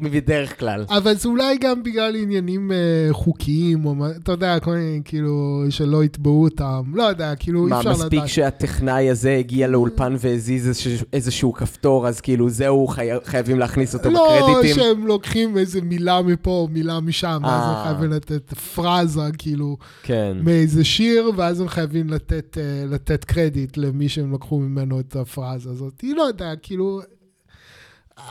מבדרך 0.01 0.59
כלל. 0.61 0.85
אבל 0.89 1.15
זה 1.15 1.29
אולי 1.29 1.59
גם 1.61 1.83
בגלל 1.83 2.17
עניינים 2.17 2.73
אה, 2.73 2.77
חוקיים, 3.13 3.85
או 3.87 3.95
מה, 3.95 4.11
אתה 4.11 4.33
יודע, 4.33 4.61
כל 4.61 4.71
מיני, 4.75 5.01
כאילו, 5.05 5.65
שלא 5.71 6.05
יתבעו 6.05 6.45
אותם, 6.45 6.83
לא 6.95 7.03
יודע, 7.03 7.35
כאילו, 7.39 7.65
אי 7.65 7.71
מה, 7.71 7.79
אפשר 7.79 7.91
לדעת. 7.93 8.03
מספיק 8.03 8.27
שהטכנאי 8.27 9.11
הזה 9.11 9.37
הגיע 9.37 9.69
לאולפן 9.69 10.15
והזיז 10.19 10.71
איזשהו- 11.13 11.53
כפתור, 11.53 12.09
אז 12.09 12.21
כאילו 12.21 12.51
זהו, 12.51 12.87
חי- 12.87 13.09
חייבים 13.25 13.59
להכניס 13.59 13.95
אותו 13.95 14.11
לא, 14.11 14.39
בקרדיטים? 14.39 14.75
שהם 14.77 15.07
לוקחים 15.07 15.59
איזה 15.59 15.81
מילה 15.81 16.23
מפה 16.23 16.69
מילה 16.73 17.01
משם, 17.01 17.41
ואז 17.43 17.63
אה. 17.63 17.79
הם 17.81 17.95
חייבים 17.95 18.11
לתת 18.11 18.55
פרזה, 18.55 19.21
כאילו, 19.39 19.77
כן. 20.03 20.37
מאיזה 20.43 20.85
שיר, 20.85 21.31
ואז 21.37 21.61
הם 21.61 21.69
חייבים 21.69 22.11
לתת, 22.11 22.59
אה, 22.61 22.87
לתת 22.95 23.25
קרדיט 23.25 23.77
למי 23.77 24.09
שהם 24.09 24.35
לקחו 24.35 24.61
ממנו 24.61 25.01
את 25.01 25.17
הפרזה 25.17 25.71
הזאת. 25.71 26.01
היא 26.01 26.15
לא 26.15 26.23
יודע, 26.23 26.53
כאילו... 26.63 27.01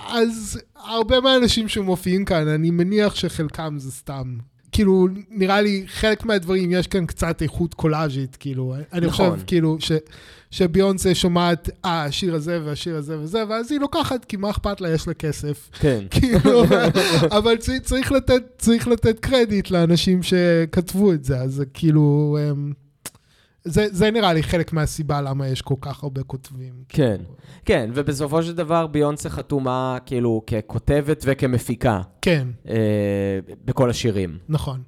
אז 0.08 0.60
הרבה 0.76 1.20
מהאנשים 1.22 1.68
שמופיעים 1.68 2.26
כאן, 2.26 2.48
אני 2.48 2.72
מניח 2.72 3.16
שחלקם 3.16 3.76
זה 3.78 3.92
סתם. 3.92 4.38
כאילו, 4.72 5.08
נראה 5.30 5.62
לי, 5.62 5.84
חלק 5.88 6.26
מהדברים, 6.26 6.72
יש 6.72 6.88
כאן 6.88 7.06
קצת 7.06 7.42
איכות 7.42 7.74
קולאז'ית, 7.74 8.36
כאילו. 8.36 8.76
אני 8.94 9.08
נכון. 9.08 9.32
חושב, 9.32 9.44
כאילו, 9.48 9.78
ש, 9.80 9.92
שביונסה 10.52 11.16
שומעת, 11.16 11.70
אה, 11.86 12.04
השיר 12.04 12.36
הזה 12.36 12.60
והשיר 12.66 12.96
הזה 12.96 13.20
וזה, 13.20 13.44
ואז 13.50 13.72
היא 13.72 13.80
לוקחת, 13.80 14.26
כי 14.26 14.38
מה 14.38 14.50
אכפת 14.50 14.82
לה, 14.82 14.90
יש 14.90 15.08
לה 15.08 15.14
כסף. 15.14 15.70
כן. 15.80 16.04
כאילו, 16.20 16.64
אבל 17.32 17.56
צ- 17.58 17.70
צריך 17.84 18.12
לתת, 18.12 18.44
צריך 18.58 18.88
לתת 18.88 19.20
קרדיט 19.20 19.72
לאנשים 19.72 20.24
שכתבו 20.24 21.14
את 21.14 21.24
זה, 21.24 21.38
אז 21.38 21.64
כאילו, 21.74 22.38
אמ, 22.52 22.74
זה, 23.66 23.88
זה 23.92 24.12
נראה 24.12 24.34
לי 24.34 24.44
חלק 24.44 24.74
מהסיבה 24.74 25.22
למה 25.22 25.48
יש 25.48 25.62
כל 25.62 25.76
כך 25.82 26.04
הרבה 26.04 26.24
כותבים. 26.24 26.74
כן. 26.90 27.18
כן, 27.66 27.90
ובסופו 27.94 28.44
של 28.44 28.56
דבר 28.56 28.88
ביונסה 28.88 29.30
חתומה 29.30 29.98
כאילו 30.06 30.42
ככותבת 30.48 31.24
וכמפיקה 31.26 32.02
כן, 32.22 32.48
אה, 32.70 32.76
בכל 33.66 33.90
השירים. 33.90 34.38
נכון. 34.50 34.82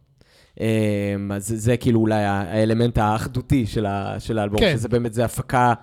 אה, 0.60 1.16
אז 1.32 1.48
זה, 1.48 1.58
זה 1.58 1.78
כאילו 1.78 2.00
אולי 2.00 2.24
האלמנט 2.24 2.98
האחדותי 2.98 3.66
של, 3.66 3.86
ה, 3.86 4.20
של 4.20 4.40
האלבום, 4.40 4.60
כן. 4.60 4.74
שזה 4.78 4.90
באמת, 4.90 5.14
זה 5.14 5.26
הפקה 5.26 5.74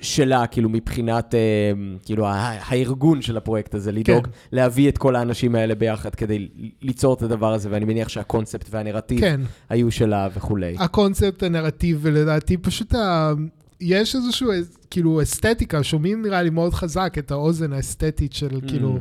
שלה, 0.00 0.46
כאילו 0.46 0.68
מבחינת, 0.68 1.34
אה, 1.34 1.72
כאילו 2.04 2.26
הארגון 2.28 3.22
של 3.22 3.36
הפרויקט 3.36 3.74
הזה, 3.74 3.92
לדאוג 3.92 4.24
כן. 4.24 4.30
להביא 4.52 4.88
את 4.88 4.98
כל 4.98 5.16
האנשים 5.16 5.54
האלה 5.54 5.74
ביחד 5.74 6.14
כדי 6.14 6.48
ליצור 6.82 7.14
את 7.14 7.22
הדבר 7.22 7.52
הזה, 7.52 7.68
ואני 7.72 7.84
מניח 7.84 8.08
שהקונספט 8.08 8.66
והנרטיב 8.70 9.20
כן, 9.20 9.40
היו 9.68 9.90
שלה 9.90 10.28
וכולי. 10.34 10.76
הקונספט, 10.78 11.42
הנרטיב, 11.42 11.98
ולדעתי 12.02 12.56
פשוט 12.56 12.94
ה... 12.94 13.32
יש 13.80 14.16
איזשהו, 14.16 14.50
כאילו, 14.90 15.22
אסתטיקה, 15.22 15.82
שומעים 15.82 16.22
נראה 16.22 16.42
לי 16.42 16.50
מאוד 16.50 16.74
חזק 16.74 17.14
את 17.18 17.30
האוזן 17.30 17.72
האסתטית 17.72 18.32
של, 18.32 18.48
Mm. 18.48 18.68
כאילו, 18.68 18.98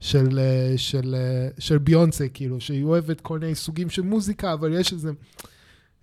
של, 0.00 0.38
אה, 0.38 0.72
של, 0.76 1.14
אה, 1.18 1.48
של 1.58 1.78
ביונסה, 1.78 2.28
כאילו, 2.28 2.60
שהיא 2.60 2.84
אוהבת 2.84 3.20
כל 3.20 3.38
מיני 3.38 3.54
סוגים 3.54 3.90
של 3.90 4.02
מוזיקה, 4.02 4.52
אבל 4.52 4.80
יש 4.80 4.92
איזה, 4.92 5.10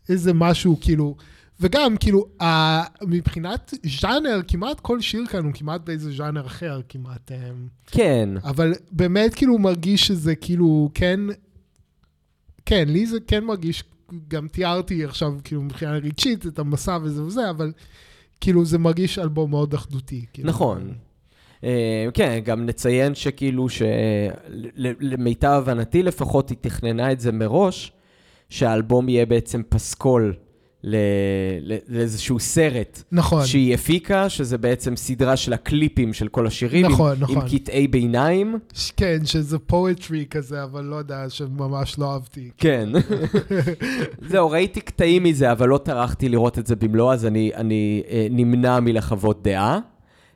איזה 0.09 0.33
משהו, 0.33 0.77
כאילו, 0.81 1.15
וגם, 1.59 1.97
כאילו, 1.97 2.25
ה, 2.41 2.45
מבחינת 3.07 3.73
ז'אנר, 4.01 4.41
כמעט 4.47 4.79
כל 4.79 5.01
שיר 5.01 5.25
כאן 5.25 5.43
הוא 5.45 5.53
כמעט 5.53 5.81
באיזה 5.81 6.11
ז'אנר 6.11 6.45
אחר, 6.45 6.81
כמעט. 6.89 7.31
אה, 7.31 7.49
כן, 7.87 8.29
אבל 8.43 8.73
באמת, 8.91 9.33
כאילו, 9.33 9.57
מרגיש 9.57 10.07
שזה, 10.07 10.35
כאילו, 10.35 10.89
כן, 10.93 11.19
כן, 12.65 12.83
לי 12.87 13.05
זה 13.05 13.17
כן 13.27 13.43
מרגיש, 13.43 13.83
גם 14.27 14.47
תיארתי 14.47 15.05
עכשיו, 15.05 15.33
כאילו, 15.43 15.61
מבחינה 15.61 15.91
רגשית, 15.91 16.47
את 16.47 16.59
המסע 16.59 16.97
וזה 17.03 17.23
וזה, 17.23 17.49
אבל 17.49 17.71
כאילו, 18.41 18.65
זה 18.65 18.77
מרגיש 18.77 19.19
אלבום 19.19 19.49
מאוד 19.49 19.73
אחדותי. 19.73 20.25
כאילו. 20.33 20.49
נכון. 20.49 20.93
אה, 21.63 22.07
כן, 22.13 22.39
גם 22.45 22.65
נציין 22.65 23.15
שכאילו, 23.15 23.67
שלמיטב 24.75 25.47
הבנתי 25.63 26.03
לפחות, 26.03 26.49
היא 26.49 26.57
תכננה 26.61 27.11
את 27.11 27.19
זה 27.19 27.31
מראש, 27.31 27.91
שהאלבום 28.49 29.09
יהיה 29.09 29.25
בעצם 29.25 29.61
פסקול 29.69 30.33
לאיזשהו 30.83 32.39
סרט 32.39 33.03
נכון, 33.11 33.45
שהיא 33.45 33.73
הפיקה, 33.73 34.29
שזה 34.29 34.57
בעצם 34.57 34.95
סדרה 34.95 35.37
של 35.37 35.53
הקליפים 35.53 36.13
של 36.13 36.27
כל 36.27 36.47
השירים, 36.47 36.85
נכון, 36.85 37.11
עם, 37.11 37.23
נכון. 37.23 37.37
עם 37.37 37.47
קטעי 37.49 37.87
ביניים. 37.87 38.55
ש- 38.73 38.91
כן, 38.97 39.19
שזה 39.25 39.59
פואטרי 39.59 40.25
כזה, 40.29 40.63
אבל 40.63 40.83
לא 40.83 40.95
יודע, 40.95 41.25
שממש 41.29 41.99
לא 41.99 42.13
אהבתי. 42.13 42.49
כן. 42.57 42.89
זהו, 44.29 44.49
ראיתי 44.49 44.81
קטעים 44.81 45.23
מזה, 45.23 45.51
אבל 45.51 45.69
לא 45.69 45.77
טרחתי 45.77 46.29
לראות 46.29 46.59
את 46.59 46.67
זה 46.67 46.75
במלואו, 46.75 47.13
אז 47.13 47.25
אני, 47.25 47.51
אני 47.55 48.03
אה, 48.09 48.27
נמנע 48.31 48.79
מלחוות 48.79 49.43
דעה. 49.43 49.79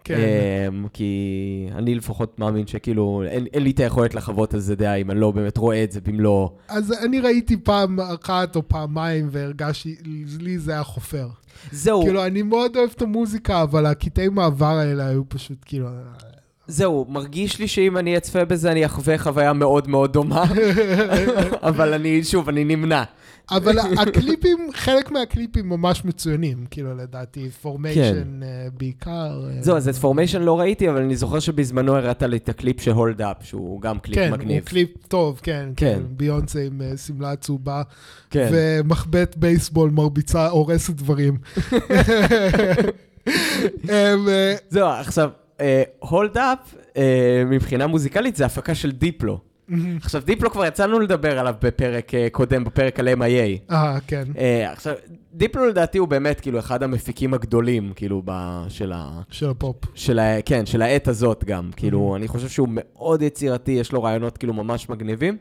כן, 0.07 0.19
אמ, 0.67 0.87
כי 0.93 1.69
אני 1.75 1.95
לפחות 1.95 2.39
מאמין 2.39 2.67
שכאילו, 2.67 3.23
אין, 3.27 3.45
אין 3.53 3.63
לי 3.63 3.71
את 3.71 3.79
היכולת 3.79 4.15
לחוות 4.15 4.53
על 4.53 4.59
זה 4.59 4.75
דעה 4.75 4.95
אם 4.95 5.11
אני 5.11 5.19
לא 5.19 5.31
באמת 5.31 5.57
רואה 5.57 5.83
את 5.83 5.91
זה 5.91 6.01
במלואו. 6.01 6.55
אז 6.67 6.93
אני 7.05 7.19
ראיתי 7.19 7.57
פעם 7.57 7.99
אחת 7.99 8.55
או 8.55 8.67
פעמיים 8.67 9.27
והרגשתי, 9.31 9.95
לי 10.39 10.59
זה 10.59 10.71
היה 10.71 10.83
חופר. 10.83 11.27
זהו, 11.71 12.01
כאילו, 12.03 12.25
אני 12.25 12.41
מאוד 12.41 12.77
אוהב 12.77 12.89
את 12.95 13.01
המוזיקה, 13.01 13.61
אבל 13.61 13.85
הקטעי 13.85 14.29
מעבר 14.29 14.65
האלה 14.65 15.07
היו 15.07 15.29
פשוט, 15.29 15.57
כאילו... 15.65 15.87
זהו, 16.67 17.05
מרגיש 17.09 17.59
לי 17.59 17.67
שאם 17.67 17.97
אני 17.97 18.17
אצפה 18.17 18.45
בזה 18.45 18.71
אני 18.71 18.85
אחווה 18.85 19.17
חוויה 19.17 19.53
מאוד 19.53 19.87
מאוד 19.87 20.13
דומה, 20.13 20.43
אבל 21.69 21.93
אני, 21.93 22.23
שוב, 22.23 22.49
אני 22.49 22.63
נמנע. 22.63 23.03
אבל 23.51 23.79
הקליפים, 23.79 24.69
חלק 24.73 25.11
מהקליפים 25.11 25.69
ממש 25.69 26.05
מצוינים, 26.05 26.65
כאילו 26.71 26.95
לדעתי, 26.95 27.49
Formation 27.49 28.39
בעיקר. 28.77 29.41
אה, 29.49 29.61
זהו, 29.61 29.77
אז 29.77 29.87
את 29.87 29.95
Formation 29.95 30.41
לא 30.41 30.59
ראיתי, 30.59 30.89
אבל 30.89 31.01
אני 31.01 31.15
זוכר 31.15 31.39
שבזמנו 31.39 31.95
הראת 31.95 32.23
לי 32.23 32.37
את 32.37 32.49
הקליפ 32.49 32.81
של 32.81 32.91
Hold 32.91 33.21
Up, 33.21 33.37
שהוא 33.41 33.81
גם 33.81 33.99
קליפ 33.99 34.15
כן, 34.15 34.31
מגניב. 34.31 34.63
הוא 34.63 34.67
קליפ 34.69 34.89
טוב, 35.07 35.39
כן, 35.43 35.69
כן. 35.75 35.95
כן. 35.95 36.03
ביונסה 36.09 36.59
עם 36.65 36.81
אה, 36.81 36.97
שמלה 36.97 37.31
צהובה, 37.31 37.81
כן. 38.29 38.49
ומחבט 38.51 39.35
בייסבול 39.37 39.89
מרביצה, 39.89 40.47
הורסת 40.47 40.93
דברים. 40.93 41.37
אה, 43.89 44.13
זהו, 44.69 44.87
עכשיו, 44.87 45.29
Hold 45.99 46.37
Up, 46.37 46.75
מבחינה 47.45 47.87
מוזיקלית, 47.87 48.35
זה 48.35 48.45
הפקה 48.45 48.75
של 48.75 48.91
דיפלו. 48.91 49.46
עכשיו, 50.03 50.21
דיפלו 50.25 50.51
כבר 50.51 50.65
יצאנו 50.65 50.99
לדבר 50.99 51.39
עליו 51.39 51.55
בפרק 51.61 52.13
אה, 52.13 52.27
קודם, 52.31 52.63
בפרק 52.63 52.99
על 52.99 53.07
MIA. 53.07 53.71
אה, 53.71 53.97
כן. 54.07 54.23
אה, 54.37 54.71
עכשיו, 54.71 54.93
דיפלו 55.33 55.65
לדעתי 55.65 55.97
הוא 55.97 56.07
באמת 56.07 56.39
כאילו 56.39 56.59
אחד 56.59 56.83
המפיקים 56.83 57.33
הגדולים, 57.33 57.93
כאילו, 57.95 58.23
של 58.69 58.91
ה... 58.91 59.21
של 59.29 59.49
הפופ. 59.49 59.75
של 59.95 60.19
ה... 60.19 60.41
כן, 60.45 60.65
של 60.65 60.81
העת 60.81 61.07
הזאת 61.07 61.43
גם. 61.43 61.69
כאילו, 61.75 62.15
אני 62.15 62.27
חושב 62.27 62.47
שהוא 62.47 62.67
מאוד 62.71 63.21
יצירתי, 63.21 63.71
יש 63.71 63.91
לו 63.91 64.03
רעיונות 64.03 64.37
כאילו 64.37 64.53
ממש 64.53 64.89
מגניבים. 64.89 65.37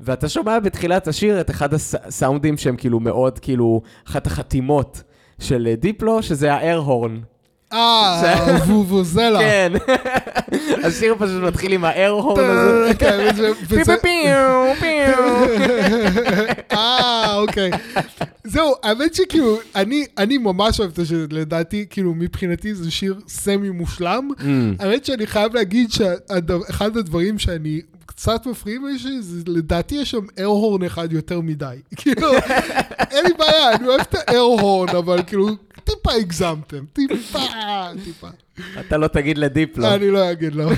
ואתה 0.00 0.28
שומע 0.28 0.60
בתחילת 0.60 1.08
השיר 1.08 1.40
את 1.40 1.50
אחד 1.50 1.74
הסאונדים 1.74 2.56
שהם 2.56 2.76
כאילו 2.76 3.00
מאוד, 3.00 3.38
כאילו, 3.38 3.82
אחת 4.08 4.26
החתימות 4.26 5.02
של 5.38 5.66
אה, 5.70 5.76
דיפלו, 5.76 6.22
שזה 6.22 6.52
האר-הורן. 6.52 7.20
אה, 7.74 8.56
וובוזלה. 8.66 9.38
כן. 9.38 9.72
השיר 10.86 11.14
פשוט 11.18 11.42
מתחיל 11.42 11.72
עם 11.72 11.84
האר-הורן 11.84 12.44
הזה. 12.44 12.92
כן, 12.98 13.32
פיו 13.68 13.84
פיו 13.84 13.96
פיו. 14.02 14.74
אה, 16.78 17.36
אוקיי. 17.36 17.70
זהו, 18.44 18.74
האמת 18.82 19.14
שכאילו, 19.14 19.58
אני, 19.74 20.04
אני 20.18 20.38
ממש 20.38 20.80
אוהב 20.80 20.90
את 20.92 20.98
השיר, 20.98 21.26
לדעתי, 21.30 21.86
כאילו, 21.90 22.14
מבחינתי 22.14 22.74
זה 22.74 22.90
שיר 22.90 23.20
סמי 23.28 23.70
מושלם. 23.70 24.28
Mm. 24.38 24.42
האמת 24.78 25.04
שאני 25.04 25.26
חייב 25.26 25.54
להגיד 25.54 25.92
שאחד 25.92 26.96
הדברים 26.96 27.38
שאני 27.38 27.80
קצת 28.06 28.46
מפריעים 28.46 28.86
לי, 28.86 28.98
שזה 28.98 29.42
לדעתי 29.46 29.94
יש 29.94 30.10
שם 30.10 30.26
אר-הורן 30.38 30.82
אחד 30.82 31.12
יותר 31.12 31.40
מדי. 31.40 31.76
כאילו, 31.96 32.32
אין 33.10 33.24
לי 33.24 33.32
בעיה, 33.38 33.74
אני 33.74 33.88
אוהב 33.88 34.00
את 34.00 34.14
האר-הורן, 34.14 34.88
אבל 34.88 35.22
כאילו, 35.26 35.48
טיפה 36.04 36.16
הגזמתם, 36.16 36.84
טיפה, 36.92 37.38
טיפה. 38.04 38.28
אתה 38.80 38.96
לא 38.96 39.06
תגיד 39.06 39.38
לדיפלו. 39.38 39.94
אני 39.94 40.10
לא 40.10 40.32
אגיד 40.32 40.54
לו. 40.54 40.70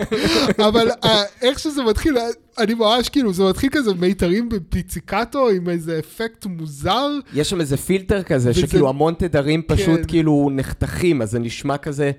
אבל 0.68 0.88
אה, 1.04 1.22
איך 1.42 1.58
שזה 1.58 1.82
מתחיל, 1.82 2.16
אני 2.58 2.74
ממש 2.74 3.08
כאילו, 3.08 3.32
זה 3.32 3.44
מתחיל 3.44 3.70
כזה 3.72 3.94
מיתרים 3.94 4.48
בפיציקטו 4.48 5.48
עם 5.48 5.68
איזה 5.68 5.98
אפקט 5.98 6.46
מוזר. 6.46 7.08
יש 7.34 7.50
שם 7.50 7.60
איזה 7.60 7.76
פילטר 7.76 8.22
כזה, 8.22 8.54
שכאילו 8.54 8.88
המון 8.88 9.14
תדרים 9.18 9.62
פשוט 9.62 10.00
כן. 10.00 10.08
כאילו 10.08 10.50
נחתכים, 10.52 11.22
אז 11.22 11.30
זה 11.30 11.38
נשמע 11.38 11.76
כזה, 11.76 12.10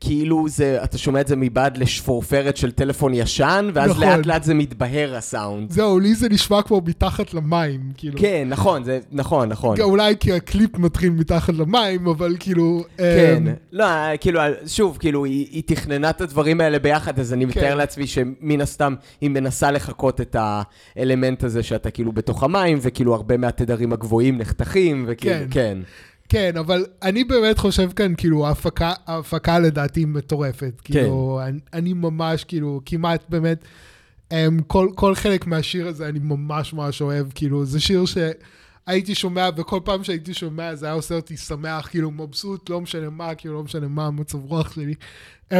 כאילו 0.00 0.48
זה, 0.48 0.84
אתה 0.84 0.98
שומע 0.98 1.20
את 1.20 1.28
זה 1.28 1.36
מבעד 1.36 1.76
לשפורפרת 1.76 2.56
של 2.56 2.70
טלפון 2.70 3.14
ישן, 3.14 3.70
ואז 3.74 3.90
נכון. 3.90 4.08
לאט 4.08 4.26
לאט 4.26 4.42
זה 4.42 4.54
מתבהר 4.54 5.16
הסאונד. 5.16 5.70
זהו, 5.70 5.98
לי 5.98 6.14
זה 6.14 6.28
נשמע 6.28 6.62
כמו 6.62 6.82
מתחת 6.86 7.34
למים, 7.34 7.80
כאילו. 7.96 8.18
כן, 8.18 8.46
נכון, 8.50 8.84
זה, 8.84 8.98
נכון, 9.12 9.48
נכון. 9.48 9.80
אולי 9.80 10.14
כי 10.20 10.32
הקליפ 10.32 10.78
מתחיל 10.78 11.10
מתחת 11.10 11.54
למים, 11.54 12.06
אבל 12.06 12.36
כאילו... 12.40 12.84
כן, 12.96 13.44
אמ, 13.46 13.54
לא, 13.72 13.86
כאילו, 14.20 14.40
שוב, 14.66 14.96
כאילו, 15.00 15.24
היא, 15.24 15.46
היא 15.50 15.62
תכננה 15.66 16.10
את 16.10 16.20
הדברים 16.20 16.60
האלה 16.60 16.78
ביחד, 16.78 17.18
אז 17.20 17.32
אני 17.32 17.44
מתאר 17.44 17.70
כן. 17.70 17.76
לעצמי 17.76 18.06
שמן 18.06 18.60
הסתם 18.60 18.94
היא 19.20 19.30
מנסה 19.30 19.70
לחקות 19.70 20.20
את 20.20 20.36
האלמנט 20.38 21.44
הזה 21.44 21.62
שאתה 21.62 21.90
כאילו 21.90 22.12
בתוך 22.12 22.42
המים, 22.42 22.78
וכאילו 22.80 23.14
הרבה 23.14 23.36
מהתדרים 23.36 23.92
הגבוהים 23.92 24.38
נחתכים, 24.38 25.04
וכאילו, 25.08 25.34
כן. 25.34 25.46
כן. 25.50 25.78
כן, 26.28 26.56
אבל 26.56 26.86
אני 27.02 27.24
באמת 27.24 27.58
חושב 27.58 27.90
כאן, 27.96 28.14
כאילו, 28.16 28.46
ההפקה, 28.46 28.92
ההפקה 29.06 29.58
לדעתי 29.58 30.04
מטורפת. 30.04 30.72
כן. 30.84 30.94
כאילו, 30.94 31.40
אני, 31.42 31.58
אני 31.72 31.92
ממש, 31.92 32.44
כאילו, 32.44 32.80
כמעט 32.86 33.24
באמת, 33.28 33.64
um, 34.30 34.62
כל, 34.66 34.88
כל 34.94 35.14
חלק 35.14 35.46
מהשיר 35.46 35.88
הזה 35.88 36.08
אני 36.08 36.18
ממש 36.18 36.72
ממש 36.72 37.02
אוהב, 37.02 37.26
כאילו, 37.34 37.64
זה 37.64 37.80
שיר 37.80 38.04
שהייתי 38.06 39.14
שומע, 39.14 39.48
וכל 39.56 39.80
פעם 39.84 40.04
שהייתי 40.04 40.34
שומע 40.34 40.74
זה 40.74 40.86
היה 40.86 40.94
עושה 40.94 41.14
אותי 41.14 41.36
שמח, 41.36 41.88
כאילו, 41.88 42.10
מבסוט, 42.10 42.70
לא 42.70 42.80
משנה 42.80 43.10
מה, 43.10 43.34
כאילו, 43.34 43.54
לא 43.54 43.62
משנה 43.62 43.88
מה 43.88 44.06
המצב 44.06 44.44
רוח 44.44 44.74
שלי. 44.74 44.94
Um, 45.52 45.56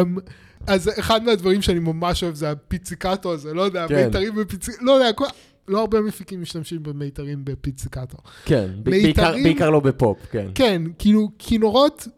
אז 0.67 0.91
אחד 0.99 1.25
מהדברים 1.25 1.63
שאני 1.63 1.79
ממש 1.79 2.23
אוהב 2.23 2.35
זה 2.35 2.51
הפיציקטו 2.51 3.33
הזה, 3.33 3.55
לא 3.55 3.63
יודע, 3.63 3.87
כן. 3.89 4.05
מיתרים 4.07 4.35
בפיציקטו, 4.35 4.85
לא 4.85 4.93
יודע, 4.93 5.13
כל, 5.13 5.25
לא 5.69 5.81
הרבה 5.81 6.01
מפיקים 6.01 6.43
משתמשים 6.43 6.83
במיתרים 6.83 7.45
בפיציקטו. 7.45 8.17
כן, 8.45 8.71
מיתרים- 8.77 8.85
בעיקר- 9.03 9.33
בעיקר 9.43 9.71
לא 9.71 9.81
בפופ, 9.81 10.19
כן. 10.31 10.47
כן, 10.55 10.83
כאילו, 10.99 11.31
כינורות 11.39 12.09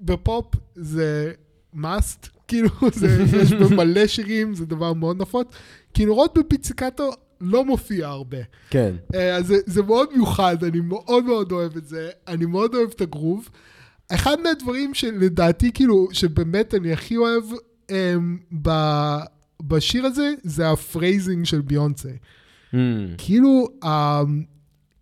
בפופ 0.00 0.46
זה 0.74 1.32
must, 1.76 2.28
כאילו, 2.48 2.68
זה, 2.92 3.24
יש 3.42 3.52
במלא 3.52 4.06
שירים, 4.06 4.54
זה 4.54 4.66
דבר 4.66 4.92
מאוד 4.92 5.22
נפוץ. 5.22 5.46
כינורות 5.94 6.38
בפיציקטו 6.38 7.10
לא 7.40 7.64
מופיע 7.64 8.08
הרבה. 8.08 8.38
כן. 8.70 8.94
אה, 9.14 9.36
אז 9.36 9.46
זה, 9.46 9.56
זה 9.66 9.82
מאוד 9.82 10.08
מיוחד, 10.12 10.64
אני 10.64 10.80
מאוד 10.80 11.24
מאוד 11.24 11.52
אוהב 11.52 11.76
את 11.76 11.86
זה, 11.86 12.10
אני 12.28 12.46
מאוד 12.46 12.74
אוהב 12.74 12.90
את 12.94 13.00
הגרוב. 13.00 13.48
אחד 14.10 14.36
מהדברים 14.42 14.94
שלדעתי, 14.94 15.72
כאילו, 15.72 16.08
שבאמת 16.12 16.74
אני 16.74 16.92
הכי 16.92 17.16
אוהב 17.16 17.44
הם, 17.88 18.38
ב, 18.62 18.70
בשיר 19.62 20.06
הזה, 20.06 20.32
זה 20.42 20.70
ה 20.70 20.78
phrasing 20.78 21.44
של 21.44 21.60
ביונסה. 21.60 22.08
Mm, 22.74 22.76
כאילו, 23.18 23.68
אה, 23.84 24.22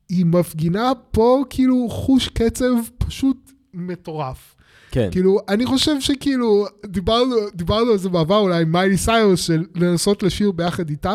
היא 0.09 0.27
מפגינה 0.27 0.93
פה 1.11 1.45
כאילו 1.51 1.89
חוש 1.91 2.29
קצב 2.29 2.73
פשוט 2.99 3.53
מטורף. 3.75 4.57
כן. 4.91 5.09
כאילו, 5.13 5.39
אני 5.49 5.67
חושב 5.67 6.01
שכאילו, 6.01 6.67
דיברנו, 6.87 7.37
דיברנו 7.55 7.91
על 7.91 7.99
זה 7.99 8.09
בעבר 8.09 8.39
אולי 8.39 8.63
עם 8.63 8.73
מיילי 8.73 8.97
סיירוס, 8.97 9.41
של 9.47 9.65
לנסות 9.75 10.23
לשיר 10.23 10.53
ביחד 10.53 10.91
איתה. 10.91 11.15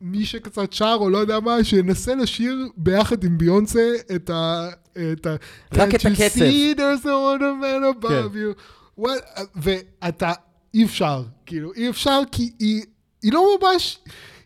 מי 0.00 0.24
שקצת 0.24 0.72
שר 0.72 0.96
או 1.00 1.10
לא 1.10 1.18
יודע 1.18 1.40
מה, 1.40 1.64
שינסה 1.64 2.14
לשיר 2.14 2.68
ביחד 2.76 3.24
עם 3.24 3.38
ביונסה 3.38 3.92
את 4.14 4.30
ה... 4.30 4.68
את 5.12 5.26
ה... 5.26 5.36
רק 5.74 5.94
את 5.94 6.06
הקצב. 6.06 6.40
see 6.40 6.76
there's 6.76 7.04
no 7.04 7.36
other 7.36 7.62
man 7.62 8.02
above 8.02 8.08
כן. 8.08 8.24
you. 8.32 9.00
What- 9.00 9.40
ואתה, 9.56 10.32
אי 10.74 10.84
אפשר, 10.84 11.22
כאילו, 11.46 11.72
אי 11.74 11.90
אפשר 11.90 12.20
כי 12.32 12.50
היא, 12.58 12.82
היא 13.22 13.32
לא 13.32 13.56
ממש, 13.62 13.98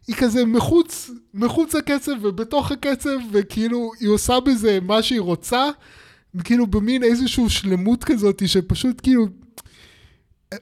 היא 0.08 0.16
כזה 0.16 0.44
מחוץ, 0.44 1.10
מחוץ 1.34 1.74
לקצב 1.74 2.12
ובתוך 2.22 2.72
הקצב, 2.72 3.18
וכאילו, 3.32 3.90
היא 4.00 4.08
עושה 4.08 4.40
בזה 4.40 4.78
מה 4.82 5.02
שהיא 5.02 5.20
רוצה, 5.20 5.68
כאילו 6.44 6.66
במין 6.66 7.04
איזושהי 7.04 7.48
שלמות 7.48 8.04
כזאת, 8.04 8.42
שפשוט 8.46 9.00
כאילו, 9.02 9.26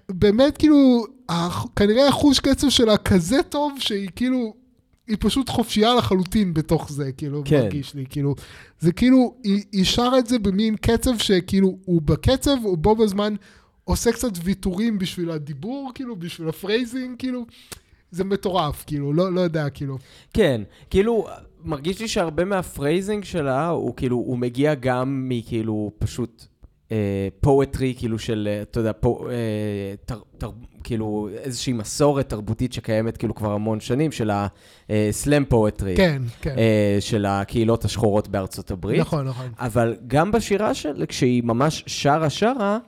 באמת 0.09 0.59
כאילו, 0.59 1.07
כנראה 1.77 2.09
החוש 2.09 2.41
קצב 2.41 2.69
שלה 2.69 2.97
כזה 2.97 3.43
טוב, 3.43 3.73
שהיא 3.79 4.09
כאילו, 4.17 4.55
היא 5.07 5.17
פשוט 5.21 5.49
חופשייה 5.49 5.95
לחלוטין 5.95 6.55
בתוך 6.55 6.93
זה, 6.93 7.13
כאילו, 7.13 7.43
כן. 7.45 7.63
מרגיש 7.63 7.95
לי, 7.95 8.05
כאילו, 8.11 8.35
זה 8.81 8.93
כאילו, 8.93 9.35
היא, 9.45 9.63
היא 9.73 9.85
שרה 9.85 10.19
את 10.19 10.27
זה 10.27 10.39
במין 10.39 10.77
קצב 10.77 11.19
שכאילו, 11.19 11.79
הוא 11.85 12.03
בקצב, 12.03 12.57
הוא 12.63 12.79
בו 12.79 12.97
בזמן 12.97 13.35
עושה 13.85 14.13
קצת 14.13 14.33
ויתורים 14.45 14.99
בשביל 14.99 15.31
הדיבור, 15.31 15.91
כאילו, 15.95 16.17
בשביל 16.17 16.49
ה 16.49 16.56
phrasing, 16.56 17.19
כאילו, 17.19 17.47
זה 18.15 18.25
מטורף, 18.25 18.85
כאילו, 18.87 19.13
לא, 19.13 19.33
לא 19.33 19.41
יודע, 19.41 19.71
כאילו. 19.71 19.99
כן, 20.35 20.63
כאילו, 20.91 21.27
מרגיש 21.65 22.01
לי 22.01 22.09
שהרבה 22.09 22.45
מהפרייזינג 22.45 23.25
שלה, 23.25 23.69
הוא 23.69 23.95
כאילו, 23.97 24.17
הוא 24.17 24.39
מגיע 24.39 24.75
גם 24.75 25.27
מכאילו 25.29 25.91
פשוט 25.99 26.47
poetry, 27.41 27.95
כאילו 27.99 28.19
של, 28.19 28.49
אה, 28.51 28.63
אתה 28.63 28.81
יודע, 28.81 28.93
פה, 29.01 29.27
אה, 29.31 29.95
תר, 30.07 30.21
תר, 30.39 30.51
כאילו 30.85 31.29
איזושהי 31.43 31.73
מסורת 31.73 32.29
תרבותית 32.29 32.73
שקיימת 32.73 33.17
כאילו 33.17 33.35
כבר 33.35 33.53
המון 33.53 33.81
שנים, 33.81 34.13
של 34.13 34.31
ה 34.89 35.00
slam 35.00 35.45
poetry. 35.45 35.97
כן, 35.97 36.23
כן, 36.41 36.55
אה, 36.59 36.97
של 37.01 37.27
הקהילות 37.27 37.85
השחורות 37.85 38.29
בארצות 38.29 38.71
הברית. 38.71 39.01
נכון, 39.01 39.29
נכון. 39.29 39.47
אבל 39.59 39.97
גם 40.07 40.33
בשירה 40.33 40.75
של, 40.75 41.05
כשהיא 41.09 41.43
ממש 41.43 41.85
שרה 41.87 42.31
שרה, 42.31 42.79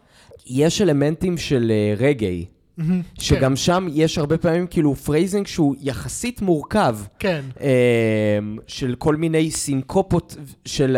יש 0.47 0.83
אלמנטים 0.83 1.39
של 1.39 1.71
אה, 1.71 1.95
רגעי. 1.99 2.47
מהמם, 2.79 3.03
שגם 3.19 3.57
שם 3.57 3.87
יש 3.93 4.19
הרבה 4.19 4.39
פעמים 4.39 4.67
כאילו 4.67 4.95
phrasing 4.95 5.47
שהוא 5.47 5.75
יחסית 5.81 6.43
מורכב. 6.43 6.99
כן, 7.19 7.45
אמ, 7.61 8.59
של 8.67 8.95
כל 8.99 9.17
מיני 9.17 9.51
סינקופות 9.51 10.37
של, 10.65 10.97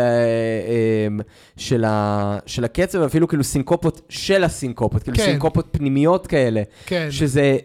אמ, 1.07 1.19
של, 1.57 1.83
ה, 1.85 2.37
של 2.45 2.63
הקצב, 2.63 3.01
אפילו 3.01 3.27
כאילו 3.27 3.43
סינקופות 3.43 4.01
של 4.09 4.43
הסינקופות, 4.43 5.03
כאילו 5.03 5.17
כן. 5.17 5.25
סינקופות 5.25 5.67
פנימיות 5.71 6.27
כאלה, 6.27 6.61
כן. 6.85 7.07
שזה 7.11 7.57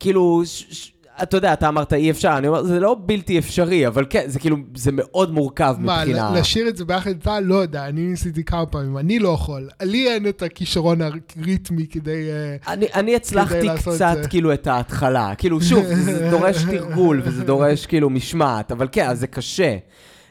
כאילו, 0.00 0.42
ש, 0.44 0.66
ש, 0.70 0.93
אתה 1.22 1.36
יודע, 1.36 1.52
אתה 1.52 1.68
אמרת 1.68 1.92
אי 1.92 2.10
אפשר, 2.10 2.34
אני 2.38 2.48
אומר, 2.48 2.62
זה 2.62 2.80
לא 2.80 2.96
בלתי 3.06 3.38
אפשרי, 3.38 3.86
אבל 3.86 4.04
כן, 4.10 4.22
זה 4.26 4.38
כאילו, 4.38 4.56
זה 4.74 4.90
מאוד 4.92 5.32
מורכב 5.32 5.76
מה, 5.78 5.98
מבחינה... 6.00 6.30
ל- 6.34 6.38
לשיר 6.38 6.68
את 6.68 6.76
זה 6.76 6.84
ביחד 6.84 7.10
איתה? 7.10 7.40
לא 7.40 7.54
יודע, 7.54 7.86
אני 7.86 8.00
ניסיתי 8.00 8.44
כמה 8.44 8.66
פעמים, 8.66 8.98
אני 8.98 9.18
לא 9.18 9.28
יכול. 9.28 9.68
לי 9.82 10.08
אין 10.08 10.28
את 10.28 10.42
הכישרון 10.42 10.98
הריתמי 11.02 11.86
כדי... 11.86 12.28
אה, 12.30 12.72
אני, 12.72 12.86
אני 12.94 13.16
הצלחתי 13.16 13.62
לעשות 13.62 13.94
קצת 13.94 14.16
זה. 14.22 14.28
כאילו 14.28 14.52
את 14.52 14.66
ההתחלה. 14.66 15.32
כאילו, 15.38 15.60
שוב, 15.60 15.84
זה 15.86 16.28
דורש 16.30 16.62
תרגול 16.70 17.22
וזה 17.24 17.44
דורש 17.44 17.86
כאילו 17.86 18.10
משמעת, 18.10 18.72
אבל 18.72 18.88
כן, 18.92 19.06
אז 19.06 19.20
זה 19.20 19.26
קשה. 19.26 19.76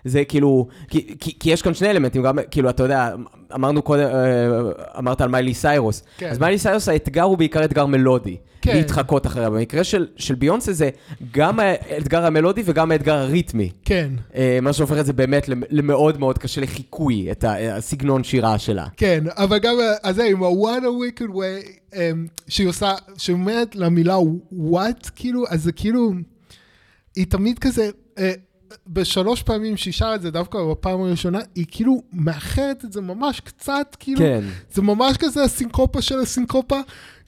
זה 0.06 0.26
כאילו, 0.26 0.68
כי, 0.88 1.16
כי, 1.20 1.40
כי 1.40 1.52
יש 1.52 1.62
כאן 1.62 1.74
שני 1.74 1.90
אלמנטים, 1.90 2.24
גם 2.24 2.38
כאילו, 2.52 2.70
אתה 2.70 2.84
יודע, 2.84 3.10
אמרנו 3.56 3.82
קודם, 3.82 4.04
אה, 4.04 4.48
אמרת 5.00 5.22
על 5.22 5.30
מיילי 5.30 5.54
סיירוס. 5.54 6.04
כן. 6.18 6.30
אז 6.30 6.40
מיילי 6.40 6.58
סיירוס, 6.58 6.90
האתגר 6.90 7.24
הוא 7.24 7.38
בעיקר 7.38 7.66
אתגר 7.66 7.86
מלודי. 7.86 8.38
כן. 8.64 8.76
להתחקות 8.78 9.26
אחריה. 9.28 9.50
במקרה 9.50 9.84
של, 9.84 10.08
של 10.18 10.36
ביונסה 10.36 10.74
זה 10.74 10.90
גם 11.32 11.60
האתגר 11.60 12.26
המלודי 12.26 12.62
וגם 12.66 12.92
האתגר 12.92 13.14
הריתמי. 13.18 13.70
כן, 13.86 14.10
אה, 14.36 14.60
מה 14.62 14.74
שהופך 14.74 14.98
את 15.00 15.06
זה 15.06 15.14
באמת 15.14 15.50
למ- 15.50 15.64
למאוד 15.70 16.20
מאוד 16.20 16.38
קשה 16.38 16.62
לחיקוי, 16.62 17.32
את 17.32 17.44
ה- 17.44 17.76
הסגנון 17.76 18.24
שירה 18.24 18.58
שלה. 18.60 18.86
כן, 18.98 19.24
אבל 19.30 19.58
גם, 19.58 19.76
אה, 19.80 19.94
אז 20.04 20.16
זה 20.16 20.24
עם 20.24 20.44
ה-what 20.44 20.82
a 20.82 20.86
wicked 21.22 21.30
way, 21.36 21.70
אמ, 21.96 22.28
שהיא 22.48 22.68
עושה, 22.68 22.92
שאומרת 23.18 23.76
למילה 23.76 24.18
what, 24.72 25.10
כאילו, 25.16 25.44
אז 25.50 25.64
זה 25.64 25.72
כאילו, 25.72 26.12
היא 27.16 27.26
תמיד 27.30 27.60
כזה, 27.60 27.90
אה, 28.18 28.32
בשלוש 28.88 29.44
פעמים 29.44 29.78
שהיא 29.78 29.94
שרה 29.94 30.16
את 30.16 30.22
זה, 30.22 30.32
דווקא 30.32 30.60
בפעם 30.72 31.02
הראשונה, 31.02 31.40
היא 31.56 31.66
כאילו 31.72 32.02
מאחרת 32.14 32.86
את 32.86 32.94
זה 32.94 33.02
ממש 33.02 33.40
קצת, 33.40 33.96
כאילו, 34.00 34.20
כן. 34.20 34.42
זה 34.74 34.82
ממש 34.82 35.18
כזה 35.20 35.44
הסינקופה 35.44 36.02
של 36.02 36.20
הסינקופה, 36.20 36.80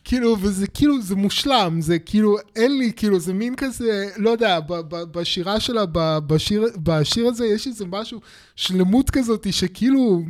כאילו, 0.06 0.38
וזה 0.42 0.68
כאילו, 0.68 1.02
זה 1.02 1.16
מושלם, 1.16 1.82
זה 1.82 2.00
כאילו, 2.00 2.38
אין 2.56 2.78
לי, 2.78 2.92
כאילו, 2.96 3.20
זה 3.20 3.34
מין 3.34 3.56
כזה, 3.56 4.10
לא 4.18 4.30
יודע, 4.30 4.60
ב- 4.60 4.74
ב- 4.74 5.04
בשירה 5.20 5.60
שלה, 5.60 5.86
ב- 5.92 6.20
בשיר, 6.28 6.66
בשיר 6.84 7.28
הזה 7.28 7.46
יש 7.46 7.68
איזה 7.68 7.86
משהו, 7.86 8.20
שלמות 8.56 9.10
כזאת, 9.10 9.48
שכאילו, 9.54 10.22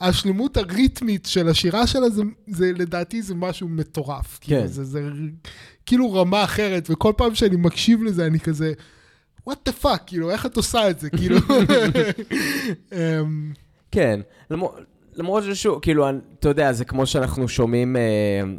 השלמות 0.00 0.56
הריתמית 0.56 1.26
של 1.26 1.48
השירה 1.48 1.86
שלה, 1.86 2.10
זה, 2.10 2.22
זה 2.46 2.72
לדעתי 2.76 3.22
זה 3.22 3.34
משהו 3.34 3.68
מטורף. 3.68 4.38
כן. 4.40 4.46
כאילו, 4.56 4.66
זה, 4.68 4.84
זה 4.84 5.02
כאילו 5.86 6.12
רמה 6.12 6.44
אחרת, 6.44 6.86
וכל 6.90 7.12
פעם 7.16 7.34
שאני 7.34 7.56
מקשיב 7.56 8.02
לזה, 8.02 8.26
אני 8.26 8.40
כזה, 8.40 8.72
what 9.50 9.68
the 9.68 9.84
fuck, 9.84 9.98
כאילו, 10.06 10.30
איך 10.30 10.46
את 10.46 10.56
עושה 10.56 10.90
את 10.90 11.00
זה, 11.00 11.10
כאילו. 11.10 11.38
אמ, 12.92 13.52
כן, 13.90 14.20
למרות, 15.16 15.44
ששוב, 15.44 15.78
כאילו, 15.82 16.06
אתה 16.38 16.48
יודע, 16.48 16.72
זה 16.72 16.84
כמו 16.84 17.06
שאנחנו 17.06 17.48
שומעים, 17.48 17.96
אה, 17.96 18.02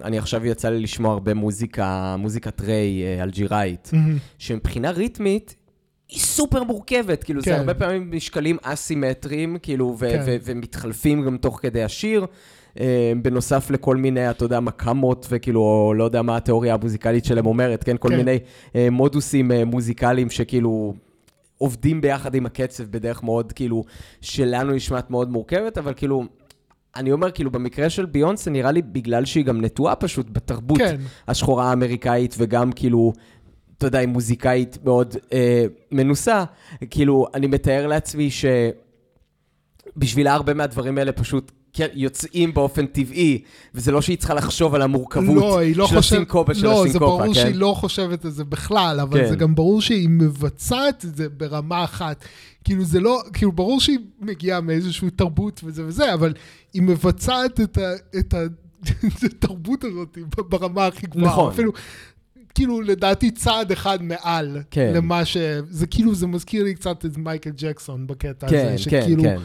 אני 0.04 0.18
עכשיו 0.18 0.46
יצא 0.46 0.70
לי 0.70 0.80
לשמוע 0.80 1.14
הרבה 1.14 1.34
מוזיקה, 1.34 2.16
מוזיקת 2.20 2.62
ריי 2.62 3.04
אה, 3.04 3.24
אלג'יראית, 3.24 3.92
שמבחינה 4.38 4.92
ריתמית, 4.92 5.56
היא 6.10 6.20
סופר 6.20 6.64
מורכבת, 6.64 7.24
כאילו, 7.24 7.42
כן. 7.42 7.52
זה 7.52 7.58
הרבה 7.58 7.74
פעמים 7.74 8.12
משקלים 8.12 8.58
אסימטריים, 8.62 9.58
כאילו, 9.62 9.96
ו- 10.00 10.10
כן. 10.10 10.24
ו- 10.26 10.36
ומתחלפים 10.44 11.26
גם 11.26 11.38
תוך 11.38 11.60
כדי 11.62 11.84
השיר. 11.84 12.26
אה, 12.80 13.14
בנוסף 13.22 13.70
לכל 13.70 13.96
מיני, 13.98 14.30
אתה 14.30 14.46
יודע, 14.46 14.60
מקאמות, 14.60 15.28
וכאילו, 15.30 15.94
לא 15.98 16.04
יודע 16.04 16.22
מה 16.22 16.38
התיאוריה 16.38 16.74
המוזיקלית 16.74 17.26
שלהם 17.26 17.46
אומרת, 17.46 17.84
כן? 17.84 17.98
כל 17.98 18.10
כן. 18.10 18.18
מיני 18.18 18.40
מודוסים 18.92 19.52
מוזיקליים 19.66 20.30
שכאילו 20.30 20.94
עובדים 21.58 22.02
ביחד 22.02 22.36
עם 22.36 22.46
הקצב 22.46 22.84
בדרך 22.84 23.24
מאוד, 23.24 23.52
כאילו, 23.52 23.84
שלנו 24.22 24.72
נשמעת 24.72 25.10
מאוד 25.10 25.32
מורכבת, 25.32 25.78
אבל 25.78 25.94
כאילו, 25.94 26.26
אני 26.96 27.12
אומר, 27.12 27.32
כאילו, 27.32 27.52
במקרה 27.52 27.90
של 27.90 28.06
ביונסה, 28.06 28.52
נראה 28.52 28.72
לי 28.72 28.82
בגלל 28.82 29.26
שהיא 29.26 29.46
גם 29.46 29.62
נטועה 29.62 29.96
פשוט 29.96 30.28
בתרבות 30.32 30.78
כן. 30.78 30.96
השחורה 31.28 31.70
האמריקאית, 31.70 32.36
וגם 32.38 32.72
כאילו, 32.72 33.14
אתה 33.78 33.88
יודע, 33.88 34.00
היא 34.00 34.08
מוזיקאית 34.08 34.78
מאוד 34.84 35.16
אה, 35.34 35.66
מנוסה, 35.92 36.44
כאילו, 36.90 37.28
אני 37.34 37.48
מתאר 37.48 37.88
לעצמי 37.88 38.32
ש... 38.32 38.46
בשבילה 39.98 40.34
הרבה 40.34 40.54
מהדברים 40.54 40.98
האלה 40.98 41.12
פשוט 41.12 41.52
יוצאים 41.94 42.54
באופן 42.54 42.86
טבעי, 42.86 43.42
וזה 43.76 43.92
לא 43.92 44.02
שהיא 44.02 44.18
צריכה 44.18 44.34
לחשוב 44.34 44.76
על 44.76 44.82
המורכבות 44.82 45.36
לא, 45.36 45.62
לא 45.76 45.88
של 45.88 45.96
חושבת, 45.96 45.98
הסינקופה 45.98 46.54
של 46.54 46.66
לא, 46.66 46.74
זה 46.74 46.80
הסינקופה, 46.80 47.06
ברור 47.06 47.34
כן? 47.34 47.34
שהיא 47.34 47.56
לא 47.56 47.74
חושבת 47.78 48.26
על 48.26 48.32
זה 48.32 48.44
בכלל, 48.44 49.00
אבל 49.00 49.20
כן. 49.20 49.30
זה 49.30 49.36
גם 49.36 49.56
ברור 49.56 49.82
שהיא 49.82 50.10
מבצעת 50.10 51.06
את 51.06 51.16
זה 51.16 51.30
ברמה 51.30 51.84
אחת. 51.84 52.26
כאילו 52.64 52.84
זה 52.84 53.00
לא, 53.00 53.22
כאילו 53.34 53.52
ברור 53.52 53.80
שהיא 53.80 54.00
מגיעה 54.20 54.62
מאיזושהי 54.62 55.10
תרבות 55.10 55.62
וזה 55.64 55.86
וזה, 55.86 56.14
אבל 56.14 56.34
היא 56.74 56.82
מבצעת 56.82 57.62
את, 57.62 57.78
ה, 57.78 57.94
את, 58.20 58.34
ה, 58.34 58.44
את 59.18 59.24
התרבות 59.24 59.84
הזאת 59.84 60.18
ברמה 60.50 60.86
הכי 60.86 61.08
גבוהה. 61.08 61.26
נכון. 61.26 61.54
אפילו, 61.54 61.72
כאילו 62.56 62.82
לדעתי 62.82 63.32
צעד 63.32 63.72
אחד 63.72 64.04
מעל 64.04 64.62
כן. 64.72 64.92
למה 64.96 65.26
ש... 65.26 65.38
זה 65.70 65.88
כאילו, 65.88 66.16
זה 66.16 66.28
מזכיר 66.28 66.64
לי 66.64 66.76
קצת 66.76 67.06
את 67.06 67.18
מייקל 67.18 67.52
ג'קסון 67.58 68.08
בקטע 68.08 68.48
כן, 68.48 68.58
הזה, 68.58 68.68
כן, 68.68 68.78
שכאילו... 68.78 69.24
כן. 69.24 69.38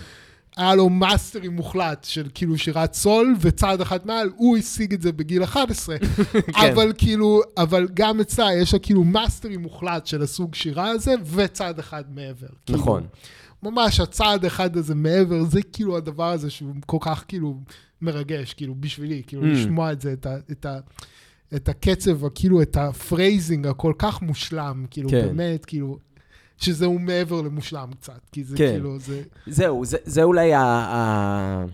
היה 0.57 0.75
לו 0.75 0.89
mastery 0.89 1.49
מוחלט 1.49 2.05
של 2.05 2.29
כאילו 2.35 2.59
שירת 2.59 2.95
סול, 2.95 3.35
וצעד 3.41 3.81
אחד 3.81 4.07
מעל, 4.07 4.31
הוא 4.37 4.57
השיג 4.57 4.95
את 4.95 5.03
זה 5.03 5.13
בגיל 5.13 5.45
11. 5.45 5.97
כן. 5.99 6.53
אבל 6.73 6.93
כאילו, 6.99 7.41
אבל 7.57 7.89
גם 7.95 8.21
אצלה 8.21 8.55
יש 8.55 8.73
לה 8.73 8.79
כאילו 8.79 9.05
mastery 9.05 9.57
מוחלט 9.57 10.07
של 10.07 10.23
הסוג 10.23 10.55
שירה 10.55 10.91
הזה, 10.91 11.15
וצעד 11.35 11.79
אחד 11.79 12.05
מעבר. 12.15 12.47
כאילו, 12.67 12.79
נכון. 12.79 13.07
ממש 13.63 14.01
הצעד 14.01 14.45
אחד 14.45 14.77
הזה 14.77 14.95
מעבר, 14.95 15.45
זה 15.45 15.61
כאילו 15.73 15.97
הדבר 15.97 16.31
הזה 16.31 16.51
שהוא 16.51 16.75
כל 16.87 16.99
כך 17.01 17.25
כאילו 17.29 17.61
מרגש, 18.03 18.55
כאילו 18.55 18.75
בשבילי, 18.81 19.23
כאילו 19.27 19.43
Mm. 19.43 19.47
לשמוע 19.47 19.93
את 19.93 20.01
זה, 20.01 20.13
את 20.13 20.27
ה... 20.27 20.37
את 20.51 20.67
ה 20.67 20.79
את 21.57 21.69
הקצב, 21.69 22.29
כאילו 22.29 22.63
את 22.63 22.77
ה 22.77 22.87
phrasing 22.87 23.67
הכל 23.67 23.93
כך 23.99 24.23
מושלם, 24.23 24.85
כאילו 24.91 25.09
כן. 25.09 25.27
באמת, 25.27 25.65
כאילו, 25.65 25.99
שזה 26.61 26.87
הוא 26.87 27.01
מעבר 27.01 27.43
למושלם 27.43 27.91
קצת, 28.01 28.21
כי 28.33 28.45
זה 28.45 28.57
כן. 28.57 28.73
כאילו, 28.73 28.99
זה... 28.99 29.23
זהו, 29.47 29.85
זה, 29.85 29.97
זה 30.05 30.23
אולי, 30.23 30.55
ה, 30.55 30.63
ה, 30.63 31.65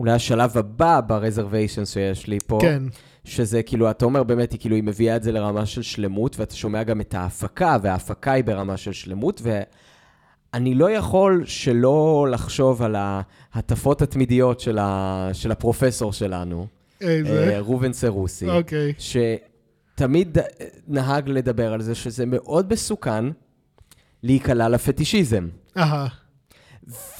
אולי 0.00 0.12
השלב 0.12 0.58
הבא 0.58 1.00
ב 1.00 1.07
reservation 1.07 1.84
שיש 1.84 2.26
לי 2.26 2.38
פה. 2.46 2.58
כן. 2.62 2.82
שזה 3.24 3.62
כאילו, 3.62 3.90
אתה 3.90 4.04
אומר 4.04 4.22
באמת, 4.22 4.52
היא 4.52 4.60
כאילו, 4.60 4.76
היא 4.76 4.82
מביאה 4.82 5.16
את 5.16 5.22
זה 5.22 5.32
לרמה 5.32 5.66
של 5.66 5.82
שלמות, 5.82 6.40
ואתה 6.40 6.54
שומע 6.54 6.82
גם 6.82 7.00
את 7.00 7.14
ההפקה, 7.14 7.76
וההפקה 7.82 8.32
היא 8.32 8.44
ברמה 8.44 8.76
של 8.76 8.92
שלמות, 8.92 9.42
ואני 10.52 10.74
לא 10.74 10.90
יכול 10.90 11.42
שלא 11.46 12.26
לחשוב 12.30 12.82
על 12.82 12.96
ההטפות 12.98 14.02
התמידיות 14.02 14.60
של, 14.60 14.78
ה, 14.78 15.28
של 15.32 15.50
הפרופסור 15.50 16.12
שלנו, 16.12 16.66
איזה? 17.00 17.54
אה, 17.54 17.60
ראובן 17.60 17.92
סרוסי, 17.92 18.48
אוקיי. 18.48 18.92
שתמיד 18.98 20.38
נהג 20.88 21.28
לדבר 21.28 21.72
על 21.72 21.82
זה 21.82 21.94
שזה 21.94 22.26
מאוד 22.26 22.72
מסוכן 22.72 23.24
להיקלע 24.22 24.68
לפטישיזם. 24.68 25.48
אהה. 25.76 26.06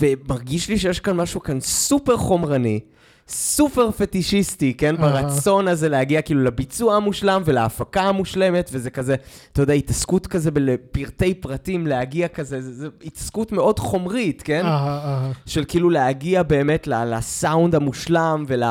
ומרגיש 0.00 0.68
לי 0.68 0.78
שיש 0.78 1.00
כאן 1.00 1.16
משהו 1.16 1.42
כאן 1.42 1.60
סופר 1.60 2.16
חומרני, 2.16 2.80
סופר 3.28 3.90
פטישיסטי, 3.90 4.74
כן? 4.74 4.94
אהה. 4.96 5.22
ברצון 5.22 5.68
הזה 5.68 5.88
להגיע 5.88 6.22
כאילו 6.22 6.44
לביצוע 6.44 6.96
המושלם 6.96 7.42
ולהפקה 7.44 8.02
המושלמת, 8.02 8.70
וזה 8.72 8.90
כזה, 8.90 9.16
אתה 9.52 9.62
יודע, 9.62 9.72
התעסקות 9.72 10.26
כזה 10.26 10.50
בפרטי 10.50 11.34
פרטים, 11.34 11.86
להגיע 11.86 12.28
כזה, 12.28 12.62
זה, 12.62 12.74
זה 12.74 12.88
התעסקות 13.04 13.52
מאוד 13.52 13.78
חומרית, 13.78 14.42
כן? 14.42 14.64
אהה, 14.64 15.04
אהה. 15.04 15.32
של 15.46 15.64
כאילו 15.68 15.90
להגיע 15.90 16.42
באמת 16.42 16.86
לסאונד 16.86 17.74
המושלם 17.74 18.44
ול... 18.46 18.62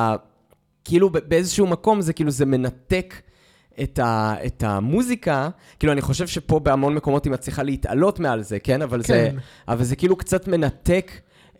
כאילו 0.86 1.09
באיזשהו 1.09 1.67
מקום 1.67 2.01
זה 2.01 2.13
כאילו 2.13 2.32
זה 2.32 2.45
מנתק 2.45 3.21
את, 3.84 3.99
ה, 3.99 4.36
את 4.45 4.63
המוזיקה, 4.63 5.49
כאילו 5.80 5.93
אני 5.93 6.01
חושב 6.01 6.28
שפה 6.28 6.59
בהמון 6.59 6.95
מקומות 6.95 7.26
היא 7.26 7.34
מצליחה 7.34 7.63
להתעלות 7.63 8.19
מעל 8.19 8.41
זה, 8.41 8.59
כן? 8.59 8.82
אבל, 8.82 9.01
זה, 9.01 9.07
כן. 9.32 9.36
אבל 9.67 9.84
זה 9.84 9.95
כאילו 9.95 10.15
קצת 10.15 10.47
מנתק 10.47 11.11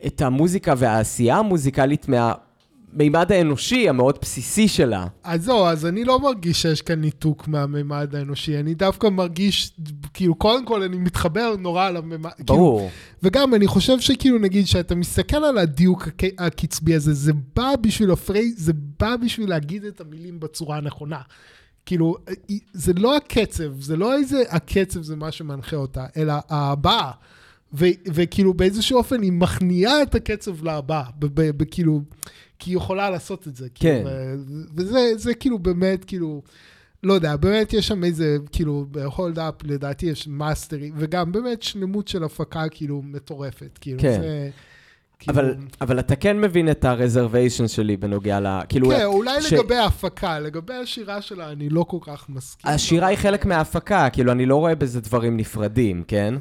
את 0.06 0.22
המוזיקה 0.22 0.74
והעשייה 0.78 1.38
המוזיקלית 1.38 2.08
מהמימד 2.10 3.32
האנושי 3.32 3.90
המאוד 3.90 4.18
בסיסי 4.22 4.68
שלה. 4.68 5.08
אז 5.24 5.44
זהו, 5.44 5.66
אז 5.66 5.86
אני 5.86 6.04
לא 6.04 6.20
מרגיש 6.20 6.62
שיש 6.62 6.82
כאן 6.82 7.02
ניתוק 7.02 7.48
מהמימד 7.48 8.16
האנושי, 8.16 8.60
אני 8.60 8.74
דווקא 8.74 9.08
מרגיש, 9.08 9.72
כאילו, 10.14 10.36
קודם 10.36 10.66
כל 10.66 10.84
אני 10.84 10.98
מתחבר 10.98 11.56
נורא 11.60 11.90
למימד, 11.90 12.32
כאילו, 12.32 12.46
ברור. 12.48 12.90
וגם 13.24 13.56
אני 13.56 13.68
חושב 13.68 14.00
שכאילו, 14.00 14.38
נגיד, 14.40 14.68
שאתה 14.68 14.96
מסתכל 14.96 15.38
על 15.44 15.58
הדיוק 15.58 16.08
הק- 16.08 16.24
הקצבי 16.42 16.96
הזה, 16.96 17.14
זה 17.14 17.32
בא 17.56 17.76
בשביל 17.82 18.12
ה 18.12 18.17
phrase, 18.17 18.54
זה 18.58 18.74
בא 19.00 19.16
בשביל 19.16 19.50
להגיד 19.50 19.84
את 19.84 20.02
המילים 20.02 20.40
בצורה 20.40 20.78
הנכונה. 20.78 21.20
כאילו, 21.86 22.16
זה 22.74 22.94
לא 22.94 23.18
הקצב, 23.18 23.82
זה 23.82 23.98
לא 23.98 24.14
איזה 24.18 24.44
הקצב 24.50 25.02
זה 25.02 25.16
מה 25.16 25.32
שמנחה 25.32 25.76
אותה, 25.76 26.06
אלא 26.18 26.34
ההבעה. 26.50 27.12
ו- 27.74 27.86
וכאילו 28.14 28.54
באיזשהו 28.54 28.98
אופן 28.98 29.22
היא 29.22 29.32
מכניעה 29.32 30.02
את 30.04 30.16
הקצב 30.16 30.64
להבעה, 30.64 31.04
כאילו, 31.72 32.02
כי 32.60 32.72
היא 32.72 32.78
יכולה 32.78 33.10
לעשות 33.10 33.48
את 33.48 33.56
זה. 33.56 33.68
כן. 33.76 34.04
כאילו, 34.04 34.10
ו- 34.10 34.64
וזה 34.76 35.12
זה 35.18 35.34
כאילו 35.34 35.60
באמת, 35.60 36.06
כאילו, 36.06 36.42
לא 37.04 37.14
יודע, 37.14 37.36
באמת 37.36 37.74
יש 37.74 37.88
שם 37.88 38.04
איזה, 38.04 38.38
כאילו, 38.52 38.86
ב- 38.92 39.07
Hold 39.07 39.38
Up 39.38 39.68
לדעתי 39.68 40.06
יש 40.06 40.28
mastery, 40.28 40.92
וגם 40.96 41.32
באמת 41.32 41.64
שלמות 41.64 42.08
של 42.08 42.24
הפקה 42.24 42.70
כאילו 42.70 43.02
מטורפת. 43.02 43.78
כאילו, 43.82 44.00
כן. 44.00 44.22
זה... 44.22 44.50
כאילו, 45.20 45.38
אבל, 45.40 45.56
אבל 45.82 46.00
אתה 46.00 46.16
כן 46.16 46.42
מבין 46.42 46.72
את 46.72 46.86
ה 46.86 46.93
reservation 46.93 47.68
שלי 47.68 47.98
בנוגע 47.98 48.40
ל... 48.40 48.48
כאילו, 48.70 48.90
כן, 48.90 49.04
אולי 49.06 49.42
ש- 49.42 49.54
לגבי 49.54 49.76
ההפקה, 49.76 50.40
לגבי 50.40 50.74
השירה 50.74 51.22
שלה 51.22 51.52
אני 51.52 51.70
לא 51.70 51.84
כל 51.84 51.98
כך 52.02 52.26
מסכים. 52.30 52.72
השירה 52.72 53.08
היא 53.08 53.18
חלק 53.18 53.46
מההפקה, 53.46 54.10
כאילו, 54.10 54.32
אני 54.32 54.46
לא 54.46 54.56
רואה 54.56 54.76
בזה 54.76 55.02
דברים 55.02 55.38
נפרדים, 55.38 56.04
כן? 56.08 56.34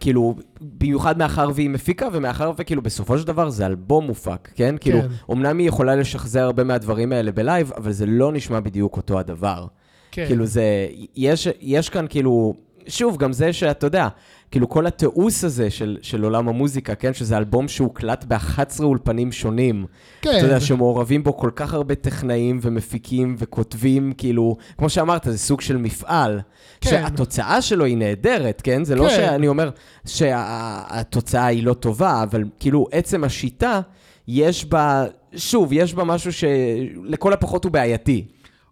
כאילו, 0.00 0.34
במיוחד 0.60 1.18
מאחר 1.18 1.50
והיא 1.54 1.70
מפיקה, 1.70 2.08
ומאחר 2.12 2.52
וכאילו 2.56 2.82
בסופו 2.82 3.18
של 3.18 3.26
דבר 3.26 3.50
זה 3.50 3.66
אלבום 3.66 4.06
מופק, 4.06 4.48
כן? 4.54 4.74
כאילו, 4.80 4.98
אמנם 5.32 5.58
היא 5.58 5.68
יכולה 5.68 5.96
לשחזר 5.96 6.42
הרבה 6.42 6.64
מהדברים 6.64 7.12
האלה 7.12 7.32
בלייב, 7.32 7.72
אבל 7.76 7.92
זה 7.92 8.06
לא 8.06 8.32
נשמע 8.32 8.60
בדיוק 8.60 8.96
אותו 8.96 9.18
הדבר. 9.18 9.66
כן. 10.10 10.26
כאילו 10.26 10.46
זה, 10.46 10.86
יש, 11.16 11.48
יש 11.60 11.88
כאן 11.88 12.06
כאילו, 12.08 12.54
שוב, 12.88 13.16
גם 13.16 13.32
זה 13.32 13.52
שאתה 13.52 13.86
יודע, 13.86 14.08
כאילו 14.50 14.68
כל 14.68 14.86
התיעוש 14.86 15.44
הזה 15.44 15.70
של, 15.70 15.98
של 16.02 16.24
עולם 16.24 16.48
המוזיקה, 16.48 16.94
כן? 16.94 17.14
שזה 17.14 17.36
אלבום 17.36 17.68
שהוקלט 17.68 18.24
ב-11 18.28 18.82
אולפנים 18.82 19.32
שונים. 19.32 19.86
כן. 20.22 20.30
אתה 20.30 20.46
יודע, 20.46 20.60
שמעורבים 20.60 21.24
בו 21.24 21.36
כל 21.36 21.50
כך 21.56 21.74
הרבה 21.74 21.94
טכנאים 21.94 22.58
ומפיקים 22.62 23.36
וכותבים, 23.38 24.12
כאילו, 24.18 24.56
כמו 24.78 24.88
שאמרת, 24.88 25.24
זה 25.24 25.38
סוג 25.38 25.60
של 25.60 25.76
מפעל. 25.76 26.40
כן. 26.80 26.90
שהתוצאה 26.90 27.62
שלו 27.62 27.84
היא 27.84 27.96
נהדרת, 27.96 28.60
כן? 28.60 28.84
זה 28.84 28.94
לא 28.94 29.08
כן. 29.08 29.16
שאני 29.16 29.48
אומר 29.48 29.70
שהתוצאה 30.06 31.46
היא 31.46 31.64
לא 31.64 31.74
טובה, 31.74 32.22
אבל 32.22 32.44
כאילו, 32.58 32.86
עצם 32.92 33.24
השיטה, 33.24 33.80
יש 34.28 34.64
בה, 34.64 35.04
שוב, 35.36 35.72
יש 35.72 35.94
בה 35.94 36.04
משהו 36.04 36.32
שלכל 36.32 37.32
הפחות 37.32 37.64
הוא 37.64 37.72
בעייתי. 37.72 38.24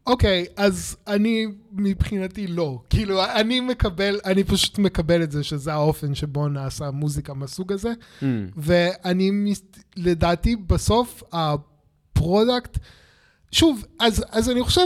אוקיי, 0.09 0.45
אז 0.57 0.97
אני 1.07 1.47
מבחינתי 1.73 2.47
לא. 2.47 2.79
כאילו, 2.91 3.25
אני 3.25 3.61
מקבל, 3.61 4.21
אני 4.25 4.45
פשוט 4.45 4.79
מקבל 4.79 5.23
את 5.23 5.31
זה 5.33 5.45
שזה 5.45 5.73
האופן 5.73 6.15
שבו 6.15 6.49
נעשה 6.49 6.91
מוזיקה 6.91 7.35
מהסוג 7.35 7.73
הזה, 7.73 7.93
Mm. 8.21 8.25
ואני, 8.57 9.53
לדעתי, 9.97 10.57
בסוף 10.57 11.23
ה 11.33 11.49
product, 11.49 12.79
שוב, 13.53 13.85
אז, 14.01 14.25
אז 14.31 14.51
אני 14.51 14.63
חושב 14.63 14.81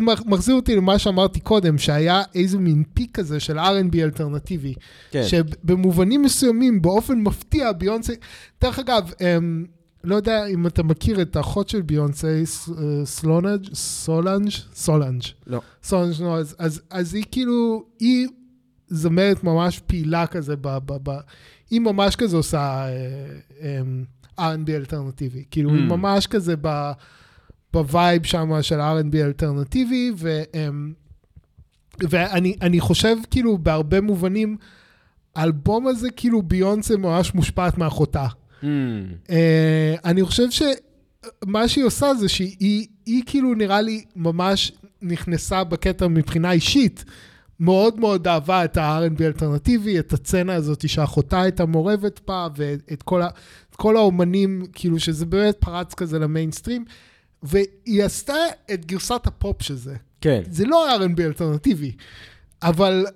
מח- 0.00 0.22
מחזיר 0.26 0.54
אותי 0.54 0.76
למה 0.76 0.98
שאמרתי 0.98 1.40
קודם, 1.40 1.78
שהיה 1.78 2.22
איזה 2.34 2.58
מין 2.58 2.82
peak 2.94 3.16
כזה 3.16 3.40
של 3.40 3.58
R&B 3.58 3.96
אלטרנטיבי. 4.02 4.74
כן. 5.10 5.22
שבמובנים 5.26 6.22
מסוימים, 6.22 6.82
באופן 6.82 7.18
מפתיע, 7.20 7.72
ביונסה, 7.72 8.12
דרך 8.60 8.78
אגב, 8.78 9.12
אמ, 9.20 9.64
לא 10.06 10.14
יודע 10.14 10.46
אם 10.46 10.66
אתה 10.66 10.82
מכיר 10.82 11.22
את 11.22 11.36
האחות 11.36 11.68
של 11.68 11.82
ביונסה, 11.82 12.28
אה, 12.28 12.42
סולאנג', 13.04 13.74
סולאנג', 13.74 14.50
סולאנג'. 14.74 15.22
לא. 15.46 15.60
סולאנג', 15.82 16.14
לא, 16.22 16.38
אז, 16.38 16.56
אז, 16.58 16.82
אז 16.90 17.14
היא 17.14 17.24
כאילו, 17.30 17.84
היא 18.00 18.28
זמרת 18.88 19.44
ממש 19.44 19.78
פעילה 19.86 20.26
כזה, 20.26 20.56
ב, 20.56 20.68
ב, 20.86 20.92
ב, 21.02 21.18
היא 21.70 21.80
ממש 21.80 22.16
כזה 22.16 22.36
עושה 22.36 22.86
אה, 22.88 23.80
אמ, 23.80 24.04
R&B 24.40 24.70
אלטרנטיבי. 24.70 25.44
כאילו, 25.50 25.70
היא 25.70 25.80
Mm. 25.86 25.92
ממש 25.92 26.26
כזה 26.26 26.54
ב, 26.60 26.92
ב 27.72 27.82
vibe 27.82 28.24
שם 28.26 28.62
של 28.62 28.80
R&B 28.80 29.16
אלטרנטיבי, 29.16 30.12
ו, 30.16 30.42
ואני 32.00 32.56
אני 32.60 32.80
חושב, 32.80 33.16
כאילו, 33.30 33.58
בהרבה 33.58 34.00
מובנים, 34.00 34.56
האלבום 35.36 35.86
הזה, 35.86 36.10
כאילו, 36.10 36.42
ביונסה 36.42 36.96
ממש 36.96 37.34
מושפעת 37.34 37.78
מאחותה. 37.78 38.26
Mm. 38.62 38.66
אה, 39.30 39.94
אני 40.04 40.22
חושב 40.22 40.46
שמה 40.50 41.68
שהיא 41.68 41.84
עושה 41.84 42.14
זה 42.14 42.28
שהיא 42.28 42.56
היא, 42.60 42.86
היא 43.06 43.22
כאילו 43.26 43.54
נראה 43.54 43.80
לי 43.80 44.04
ממש 44.16 44.72
נכנסה 45.02 45.64
בקטע 45.64 46.08
מבחינה 46.08 46.52
אישית. 46.52 47.04
מאוד 47.60 48.00
מאוד 48.00 48.28
אהבה 48.28 48.64
את 48.64 48.76
ה- 48.76 48.94
R&B 48.94 49.22
אלטרנטיבי, 49.24 49.98
את 49.98 50.12
הסצנה 50.12 50.54
הזאת 50.54 50.88
שאחותה 50.88 51.40
הייתה 51.40 51.66
מעורבת 51.66 52.20
בה, 52.26 52.48
ואת 52.56 53.02
כל, 53.02 53.22
ה, 53.22 53.28
כל 53.76 53.96
האומנים, 53.96 54.66
כאילו 54.72 55.00
שזה 55.00 55.26
באמת 55.26 55.56
פרץ 55.60 55.94
כזה 55.94 56.18
למיינסטרים, 56.18 56.84
והיא 57.42 58.04
עשתה 58.04 58.34
את 58.74 58.86
גרסת 58.86 59.26
הפופ 59.26 59.62
של 59.62 59.74
זה. 59.74 59.96
כן. 60.20 60.42
זה 60.50 60.64
לא 60.64 60.96
R&B 60.96 61.22
אלטרנטיבי, 61.22 61.92
אבל 62.62 63.06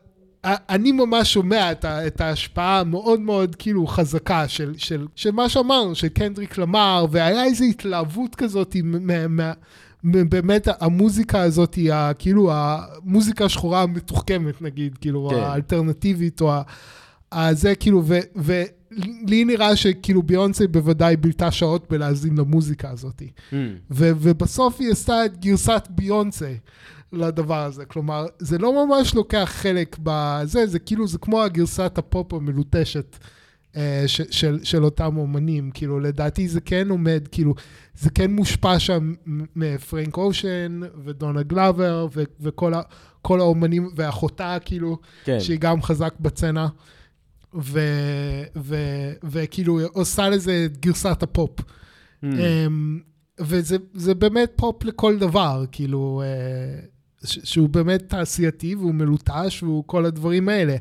אני 0.45 0.93
ממש 0.93 1.33
שומע 1.33 1.73
את, 1.73 1.85
ה, 1.85 2.07
את 2.07 2.21
ההשפעה 2.21 2.81
המאוד 2.81 3.21
מאוד 3.21 3.55
כאילו 3.55 3.87
חזקה 3.87 4.49
של, 4.49 4.75
של, 4.77 5.07
של 5.15 5.31
מה 5.31 5.49
שאמרנו, 5.49 5.95
של 5.95 6.09
קנדריק 6.09 6.59
למר, 6.59 7.07
והיה 7.11 7.45
איזו 7.45 7.65
התלהבות 7.65 8.35
כזאת 8.35 8.77
מה, 8.85 9.29
מה, 9.29 9.53
באמת 10.03 10.69
המוזיקה 10.81 11.43
הזאת 11.43 11.75
היא 11.75 11.93
כאילו 12.19 12.51
המוזיקה 12.53 13.45
השחורה 13.45 13.83
המתוחכמת 13.83 14.63
נגיד, 14.63 14.99
כאילו 14.99 15.29
כן. 15.31 15.37
האלטרנטיבית 15.37 16.41
או 16.41 16.53
ה... 17.33 17.55
זה 17.55 17.75
כאילו, 17.75 18.03
ו, 18.05 18.19
ולי 18.37 19.45
נראה 19.45 19.77
שכאילו 19.77 20.23
ביונסה 20.23 20.67
בוודאי 20.67 21.17
בילתה 21.17 21.51
שעות 21.51 21.87
בלהאזין 21.91 22.37
למוזיקה 22.37 22.91
הזאת. 22.91 23.23
Mm. 23.23 23.55
ו, 23.91 24.11
ובסוף 24.17 24.81
היא 24.81 24.91
עשתה 24.91 25.25
את 25.25 25.39
גרסת 25.39 25.89
ביונסה. 25.91 26.53
לדבר 27.13 27.63
הזה. 27.63 27.85
כלומר, 27.85 28.27
זה 28.39 28.59
לא 28.59 28.87
ממש 28.87 29.15
לוקח 29.15 29.51
חלק 29.53 29.97
בזה, 30.03 30.67
זה 30.67 30.79
כאילו, 30.79 31.07
זה 31.07 31.19
כמו 31.19 31.43
הגרסת 31.43 31.99
הפופ 31.99 32.35
המלוטשת 32.35 33.17
אה, 33.77 34.03
ש, 34.07 34.21
של, 34.31 34.59
של 34.63 34.85
אותם 34.85 35.17
אומנים. 35.17 35.71
כאילו, 35.75 36.01
לדעתי 36.01 36.49
זה 36.49 36.61
כן 36.61 36.89
עומד, 36.89 37.29
כאילו, 37.33 37.55
זה 37.95 38.11
כן 38.11 38.31
מושפע 38.31 38.79
שם 38.79 39.15
מפרנק 39.57 40.17
אושן 40.17 40.81
ודונה 41.05 41.43
גלאבר 41.43 42.07
ו, 42.13 42.23
וכל 42.41 42.75
ה, 42.75 42.83
כל 43.23 43.41
האומנים, 43.41 43.91
ואחותה, 43.97 44.57
כאילו, 44.65 44.99
כן. 45.25 45.41
שהיא 45.41 45.59
גם 45.59 45.83
חזק 45.83 46.15
בצנע. 46.21 46.67
וכאילו 49.25 49.81
עושה 49.93 50.29
לזה 50.29 50.67
את 50.67 50.79
גרסת 50.79 51.23
הפופ. 51.23 51.61
Mm. 52.25 52.27
וזה 53.41 54.15
באמת 54.15 54.53
פופ 54.57 54.85
לכל 54.85 55.19
דבר, 55.19 55.65
כאילו, 55.73 56.23
uh, 56.23 56.87
שהוא 57.25 57.69
באמת 57.69 58.09
תעשייתי 58.09 58.75
והוא 58.75 58.95
מלוטש 58.95 59.63
והוא 59.63 59.85
כל 59.87 60.05
הדברים 60.05 60.49
האלה. 60.49 60.77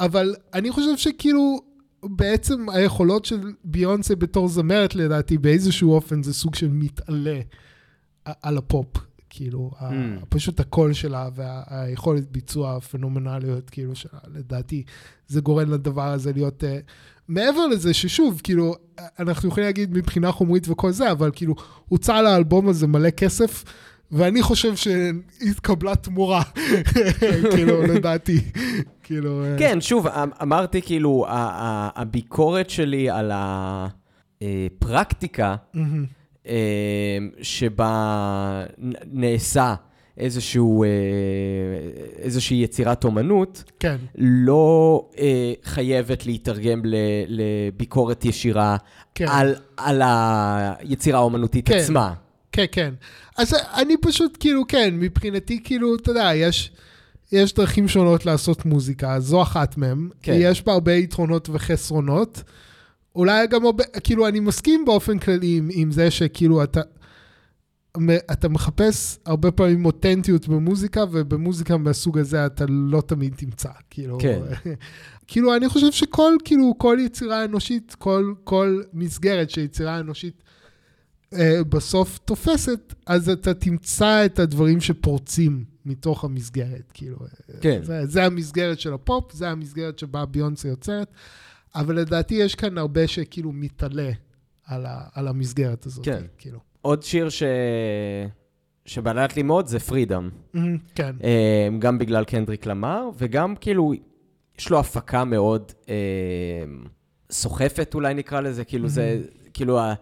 אבל 0.00 0.34
אני 0.54 0.70
חושב 0.70 0.96
שכאילו, 0.96 1.60
בעצם 2.02 2.68
היכולות 2.68 3.24
של 3.24 3.52
ביונסה 3.64 4.16
בתור 4.16 4.48
זמרת, 4.48 4.94
לדעתי, 4.94 5.38
באיזשהו 5.38 5.92
אופן 5.92 6.22
זה 6.22 6.34
סוג 6.34 6.54
של 6.54 6.68
מתעלה 6.68 7.40
על 8.24 8.58
הפופ. 8.58 8.86
כאילו, 9.30 9.70
mm. 9.78 9.84
פשוט 10.28 10.60
הקול 10.60 10.92
שלה 10.92 11.28
והיכולת 11.34 12.30
ביצוע 12.30 12.76
הפנומנליות, 12.76 13.70
כאילו, 13.70 13.94
שלה, 13.94 14.20
לדעתי, 14.34 14.82
זה 15.26 15.40
גורם 15.40 15.70
לדבר 15.70 16.08
הזה 16.08 16.32
להיות... 16.32 16.62
Uh, 16.62 16.66
מעבר 17.28 17.66
לזה 17.66 17.94
ששוב, 17.94 18.40
כאילו, 18.44 18.74
אנחנו 19.18 19.48
יכולים 19.48 19.66
להגיד 19.66 19.94
מבחינה 19.94 20.32
חומרית 20.32 20.68
וכל 20.68 20.92
זה, 20.92 21.12
אבל 21.12 21.30
כאילו, 21.34 21.54
הוצע 21.88 22.22
לאלבום 22.22 22.68
הזה 22.68 22.86
מלא 22.86 23.10
כסף. 23.10 23.64
ואני 24.12 24.42
חושב 24.42 24.72
שהתקבלה 24.76 25.96
תמורה, 25.96 26.42
כאילו, 27.50 27.82
לדעתי. 27.92 28.40
כאילו... 29.02 29.44
אה. 29.44 29.56
כן, 29.58 29.80
שוב, 29.80 30.06
אמ, 30.06 30.30
אמרתי, 30.42 30.82
כאילו, 30.82 31.26
הביקורת 31.28 32.70
שלי 32.70 33.10
על 33.10 33.32
הפרקטיקה, 34.40 35.56
אה, 36.48 37.18
שבה 37.42 38.64
נעשה 39.12 39.74
איזשהו, 40.18 40.84
אה, 40.84 40.88
איזושהי 42.18 42.62
יצירת 42.62 43.04
אומנות, 43.04 43.64
כן. 43.80 43.96
לא 44.18 45.04
חייבת 45.64 46.26
להתרגם 46.26 46.82
לביקורת 47.28 48.24
ישירה 48.24 48.76
כן. 49.14 49.26
על, 49.28 49.54
על 49.76 50.02
היצירה 50.04 51.18
האומנותית 51.18 51.68
כן. 51.68 51.76
עצמה. 51.76 52.14
כן, 52.52 52.64
כן. 52.72 52.94
אז 53.36 53.54
אני 53.54 53.96
פשוט, 53.96 54.36
כאילו, 54.40 54.66
כן, 54.68 54.94
מבחינתי, 54.98 55.60
כאילו, 55.64 55.94
אתה 55.94 56.10
יודע, 56.10 56.30
יש, 56.34 56.70
יש 57.32 57.54
דרכים 57.54 57.88
שונות 57.88 58.26
לעשות 58.26 58.64
מוזיקה, 58.64 59.20
זו 59.20 59.42
אחת 59.42 59.76
מהן. 59.76 60.08
כן. 60.22 60.36
יש 60.40 60.62
בה 60.62 60.72
הרבה 60.72 60.92
יתרונות 60.92 61.48
וחסרונות. 61.52 62.42
אולי 63.14 63.46
גם 63.46 63.64
הרבה, 63.64 63.84
כאילו, 64.04 64.28
אני 64.28 64.40
מסכים 64.40 64.84
באופן 64.84 65.18
כללי 65.18 65.56
עם, 65.56 65.68
עם 65.72 65.90
זה 65.90 66.10
שכאילו, 66.10 66.62
אתה... 66.62 66.80
אתה 68.32 68.48
מחפש 68.48 69.18
הרבה 69.26 69.50
פעמים 69.50 69.86
אותנטיות 69.86 70.48
במוזיקה, 70.48 71.04
ובמוזיקה 71.12 71.76
מהסוג 71.76 72.18
הזה 72.18 72.46
אתה 72.46 72.64
לא 72.68 73.00
תמיד 73.00 73.34
תמצא, 73.36 73.68
כאילו. 73.90 74.18
כן. 74.20 74.40
כאילו, 75.28 75.56
אני 75.56 75.68
חושב 75.68 75.92
שכל, 75.92 76.32
כאילו, 76.44 76.74
כל 76.78 76.98
יצירה 77.00 77.44
אנושית, 77.44 77.96
כל, 77.98 78.34
כל 78.44 78.82
מסגרת 78.92 79.50
של 79.50 79.60
יצירה 79.60 80.00
אנושית 80.00 80.42
בסוף 81.68 82.18
תופסת, 82.18 82.94
אז 83.06 83.28
אתה 83.28 83.54
תמצא 83.54 84.24
את 84.24 84.38
הדברים 84.38 84.80
שפורצים 84.80 85.64
מתוך 85.86 86.24
המסגרת, 86.24 86.92
כאילו. 86.94 87.18
כן. 87.60 87.80
זה, 87.82 88.06
זה 88.06 88.24
המסגרת 88.24 88.80
של 88.80 88.94
הפופ, 88.94 89.32
זה 89.32 89.48
המסגרת 89.48 89.98
שבה 89.98 90.26
ביונסה 90.26 90.68
יוצרת, 90.68 91.12
אבל 91.74 91.96
לדעתי 91.96 92.34
יש 92.34 92.54
כאן 92.54 92.78
הרבה 92.78 93.06
שכאילו 93.06 93.52
מתעלה 93.52 94.10
על, 94.64 94.86
ה, 94.86 95.00
על 95.14 95.28
המסגרת 95.28 95.86
הזאת. 95.86 96.04
כן. 96.04 96.22
כאילו. 96.38 96.58
עוד 96.82 97.02
שיר 97.02 97.28
ש... 97.28 97.42
שבלט 98.86 99.36
לי 99.36 99.42
מאוד 99.42 99.66
זה 99.66 99.78
פרידום. 99.78 100.30
Mm-hmm, 100.54 100.58
כן. 100.94 101.16
אה, 101.24 101.68
גם 101.78 101.98
בגלל 101.98 102.24
קנדריק 102.24 102.66
למר, 102.66 103.08
וגם 103.18 103.56
כאילו, 103.56 103.92
יש 104.58 104.70
לו 104.70 104.78
הפקה 104.78 105.24
מאוד 105.24 105.72
אה, 105.88 105.94
סוחפת 107.30 107.94
אולי 107.94 108.14
נקרא 108.14 108.40
לזה, 108.40 108.64
כאילו 108.64 108.86
mm-hmm. 108.86 108.90
זה, 108.90 109.20
כאילו, 109.52 109.78
ה, 109.80 109.94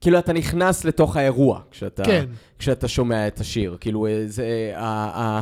כאילו 0.00 0.18
אתה 0.18 0.32
נכנס 0.32 0.84
לתוך 0.84 1.16
האירוע 1.16 1.60
כשאתה, 1.70 2.04
כן. 2.04 2.24
כשאתה 2.58 2.88
שומע 2.88 3.26
את 3.26 3.40
השיר. 3.40 3.76
כאילו, 3.80 4.06
אה, 4.06 4.22
זה... 4.26 4.72
ה, 4.76 5.20
ה, 5.20 5.40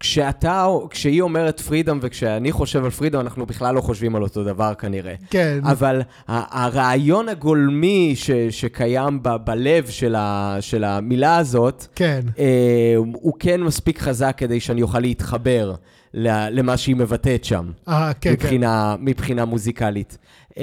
כשאתה, 0.00 0.66
כשהיא 0.90 1.22
אומרת 1.22 1.60
פרידום 1.60 1.98
וכשאני 2.02 2.52
חושב 2.52 2.84
על 2.84 2.90
פרידום, 2.90 3.20
אנחנו 3.20 3.46
בכלל 3.46 3.74
לא 3.74 3.80
חושבים 3.80 4.16
על 4.16 4.22
אותו 4.22 4.44
דבר 4.44 4.74
כנראה. 4.74 5.14
כן. 5.30 5.58
אבל 5.62 6.02
הרעיון 6.28 7.28
הגולמי 7.28 8.12
ש, 8.16 8.30
שקיים 8.50 9.22
ב, 9.22 9.36
בלב 9.36 9.86
של, 9.86 10.14
ה, 10.14 10.56
של 10.60 10.84
המילה 10.84 11.36
הזאת, 11.36 11.86
כן. 11.94 12.20
אה, 12.38 12.94
הוא 12.96 13.32
כן 13.38 13.60
מספיק 13.60 13.98
חזק 13.98 14.34
כדי 14.36 14.60
שאני 14.60 14.82
אוכל 14.82 15.00
להתחבר 15.00 15.74
למה 16.14 16.76
שהיא 16.76 16.96
מבטאת 16.96 17.44
שם. 17.44 17.70
אה, 17.88 18.12
כן, 18.20 18.32
מבחינה, 18.32 18.94
כן. 18.98 19.04
מבחינה 19.04 19.44
מוזיקלית. 19.44 20.18
אמ, 20.56 20.62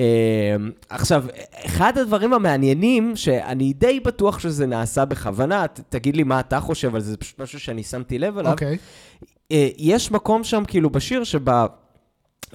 עכשיו, 0.90 1.26
אחד 1.66 1.98
הדברים 1.98 2.34
המעניינים, 2.34 3.16
שאני 3.16 3.74
די 3.74 4.00
בטוח 4.00 4.40
שזה 4.40 4.66
נעשה 4.66 5.06
בכוונה, 5.06 5.66
תגיד 5.90 6.16
לי 6.16 6.24
מה 6.24 6.40
אתה 6.40 6.60
חושב 6.60 6.96
על 6.96 7.02
זה, 7.02 7.12
זה 7.12 7.18
פשוט 7.18 7.40
משהו 7.40 7.60
שאני 7.60 7.84
שמתי 7.84 8.20
לב 8.20 8.38
אליו. 8.38 8.52
אוקיי. 8.52 8.78
אה, 9.52 9.70
יש 9.78 10.12
מקום 10.12 10.44
שם, 10.44 10.64
כאילו, 10.68 10.90
בשיר 10.90 11.24
שבה... 11.24 11.66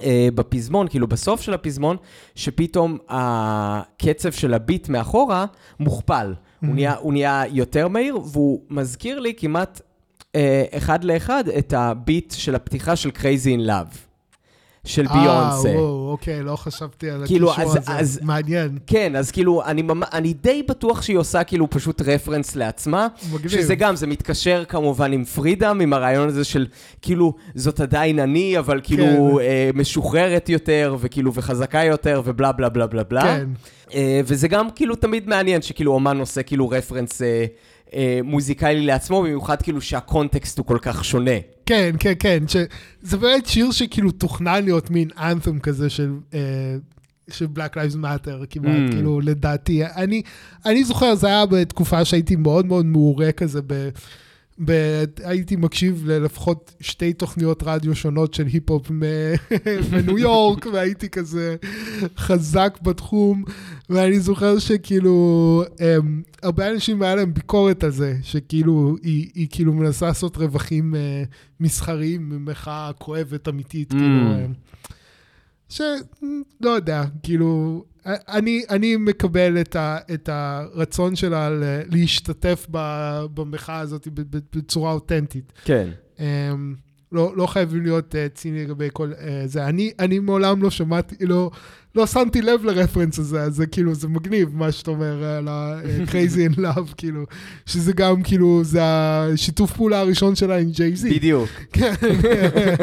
אה, 0.03 0.27
בפזמון, 0.35 0.87
כאילו 0.87 1.07
בסוף 1.07 1.41
של 1.41 1.53
הפזמון, 1.53 1.97
שפתאום 2.35 2.97
הקצב 3.09 4.31
של 4.31 4.53
הביט 4.53 4.89
מאחורה 4.89 5.45
מוכפל. 5.79 6.33
Mm-hmm. 6.33 6.65
הוא, 6.65 6.75
נהיה, 6.75 6.95
הוא 6.95 7.13
נהיה 7.13 7.43
יותר 7.49 7.87
מהיר, 7.87 8.17
והוא 8.31 8.61
מזכיר 8.69 9.19
לי 9.19 9.33
כמעט 9.37 9.81
אחד 10.77 11.03
לאחד 11.03 11.43
את 11.47 11.73
הביט 11.73 12.33
של 12.37 12.55
הפתיחה 12.55 12.95
של 12.95 13.09
Crazy 13.09 13.59
in 13.59 13.67
Love. 13.67 13.97
של 14.85 15.07
ביונסה. 15.07 15.69
אה, 15.69 15.75
וואו, 15.75 16.11
אוקיי, 16.11 16.43
לא 16.43 16.55
חשבתי 16.55 17.09
על 17.09 17.27
כאילו, 17.27 17.51
הקישור 17.51 17.71
אז, 17.71 17.77
הזה, 17.77 17.91
אז, 17.99 18.19
מעניין. 18.21 18.77
כן, 18.87 19.15
אז 19.15 19.31
כאילו, 19.31 19.63
אני, 19.65 19.83
אני 20.13 20.33
די 20.33 20.63
בטוח 20.63 21.01
שהיא 21.01 21.17
עושה 21.17 21.43
כאילו 21.43 21.69
פשוט 21.69 22.01
רפרנס 22.01 22.55
לעצמה. 22.55 23.07
מגניב. 23.33 23.51
שזה 23.51 23.75
גם, 23.75 23.95
זה 23.95 24.07
מתקשר 24.07 24.63
כמובן 24.67 25.13
עם 25.13 25.23
פרידם, 25.23 25.79
עם 25.81 25.93
הרעיון 25.93 26.27
הזה 26.27 26.43
של 26.43 26.67
כאילו, 27.01 27.33
זאת 27.55 27.79
עדיין 27.79 28.19
אני, 28.19 28.59
אבל 28.59 28.79
כאילו 28.83 29.05
כן. 29.05 29.45
אה, 29.45 29.69
משוחררת 29.73 30.49
יותר, 30.49 30.95
וכאילו, 30.99 31.33
וחזקה 31.33 31.83
יותר, 31.83 32.21
ובלה 32.25 32.51
בלה 32.51 32.69
בלה 32.69 32.87
בלה 32.87 33.03
בלה. 33.03 33.21
כן. 33.21 33.47
אה, 33.93 34.21
וזה 34.25 34.47
גם 34.47 34.69
כאילו 34.75 34.95
תמיד 34.95 35.29
מעניין 35.29 35.61
שכאילו 35.61 35.93
אומן 35.93 36.19
עושה 36.19 36.43
כאילו 36.43 36.69
רפרנס... 36.69 37.21
אה, 37.21 37.45
אה, 37.93 38.19
מוזיקלי 38.23 38.85
לעצמו, 38.85 39.21
במיוחד 39.21 39.61
כאילו 39.61 39.81
שהקונטקסט 39.81 40.57
הוא 40.57 40.65
כל 40.65 40.77
כך 40.81 41.05
שונה. 41.05 41.31
כן, 41.65 41.95
כן, 41.99 42.13
כן, 42.19 42.43
ש... 42.47 42.55
זה 43.01 43.17
באמת 43.17 43.45
שיר 43.45 43.71
שכאילו 43.71 44.11
תוכנן 44.11 44.63
להיות 44.63 44.89
מין 44.89 45.09
אנת'ם 45.17 45.59
כזה 45.59 45.89
של... 45.89 46.13
אה, 46.33 46.75
של 47.29 47.47
Black 47.55 47.75
Lives 47.75 47.95
Matter 47.95 48.45
כמעט, 48.49 48.89
mm. 48.89 48.91
כאילו, 48.91 49.21
לדעתי. 49.21 49.85
אני, 49.85 50.21
אני 50.65 50.83
זוכר, 50.83 51.15
זה 51.15 51.27
היה 51.27 51.45
בתקופה 51.45 52.05
שהייתי 52.05 52.35
מאוד 52.35 52.65
מאוד 52.65 52.85
מעורה 52.85 53.31
כזה 53.31 53.61
ב... 53.67 53.89
ב- 54.65 55.03
הייתי 55.23 55.55
מקשיב 55.55 56.03
ללפחות 56.05 56.75
שתי 56.79 57.13
תוכניות 57.13 57.63
רדיו 57.65 57.95
שונות 57.95 58.33
של 58.33 58.45
היפ-הופ 58.45 58.91
מניו 59.91 60.17
יורק, 60.17 60.65
והייתי 60.73 61.09
כזה 61.09 61.55
חזק 62.17 62.79
בתחום, 62.81 63.43
ואני 63.89 64.19
זוכר 64.19 64.59
שכאילו, 64.59 65.63
הם, 65.79 66.21
הרבה 66.43 66.71
אנשים 66.71 67.01
היה 67.01 67.15
להם 67.15 67.33
ביקורת 67.33 67.83
על 67.83 67.91
זה, 67.91 68.17
שכאילו, 68.21 68.95
היא, 69.03 69.29
היא 69.35 69.47
כאילו 69.51 69.73
מנסה 69.73 70.05
לעשות 70.05 70.37
רווחים 70.37 70.93
uh, 70.93 70.97
מסחריים 71.59 72.29
ממחאה 72.29 72.91
כואבת 72.97 73.47
אמיתית, 73.47 73.91
mm. 73.91 73.95
כאילו, 73.95 74.31
שלא 75.69 76.69
יודע, 76.69 77.03
כאילו, 77.23 77.83
אני, 78.05 78.63
אני 78.69 78.95
מקבל 78.95 79.61
את, 79.61 79.75
ה, 79.75 79.97
את 80.13 80.29
הרצון 80.31 81.15
שלה 81.15 81.49
להשתתף 81.91 82.67
במחאה 83.33 83.79
הזאת 83.79 84.07
בצורה 84.55 84.91
אותנטית. 84.91 85.53
כן. 85.65 85.89
אמ, 86.19 86.75
לא, 87.11 87.33
לא 87.35 87.47
חייבים 87.47 87.83
להיות 87.83 88.15
uh, 88.15 88.35
ציני 88.35 88.63
לגבי 88.63 88.87
כל 88.93 89.11
uh, 89.11 89.15
זה. 89.45 89.65
אני, 89.65 89.91
אני 89.99 90.19
מעולם 90.19 90.63
לא 90.63 90.69
שמעתי, 90.69 91.15
לא, 91.25 91.51
לא 91.95 92.07
שמתי 92.07 92.41
לב 92.41 92.65
לרפרנס 92.65 93.19
הזה, 93.19 93.41
אז 93.41 93.55
זה 93.55 93.65
כאילו, 93.65 93.95
זה 93.95 94.07
מגניב 94.07 94.49
מה 94.53 94.71
שאתה 94.71 94.91
אומר 94.91 95.23
על 95.23 95.47
ה-Crazy 95.47 96.53
in 96.53 96.59
Love, 96.59 96.93
כאילו, 96.97 97.25
שזה 97.65 97.93
גם 97.93 98.23
כאילו, 98.23 98.63
זה 98.63 98.79
השיתוף 98.83 99.71
פעולה 99.71 99.99
הראשון 99.99 100.35
שלה 100.35 100.57
עם 100.57 100.71
ג'יי-זי. 100.71 101.09
בדיוק. 101.09 101.49
כן. 101.73 101.93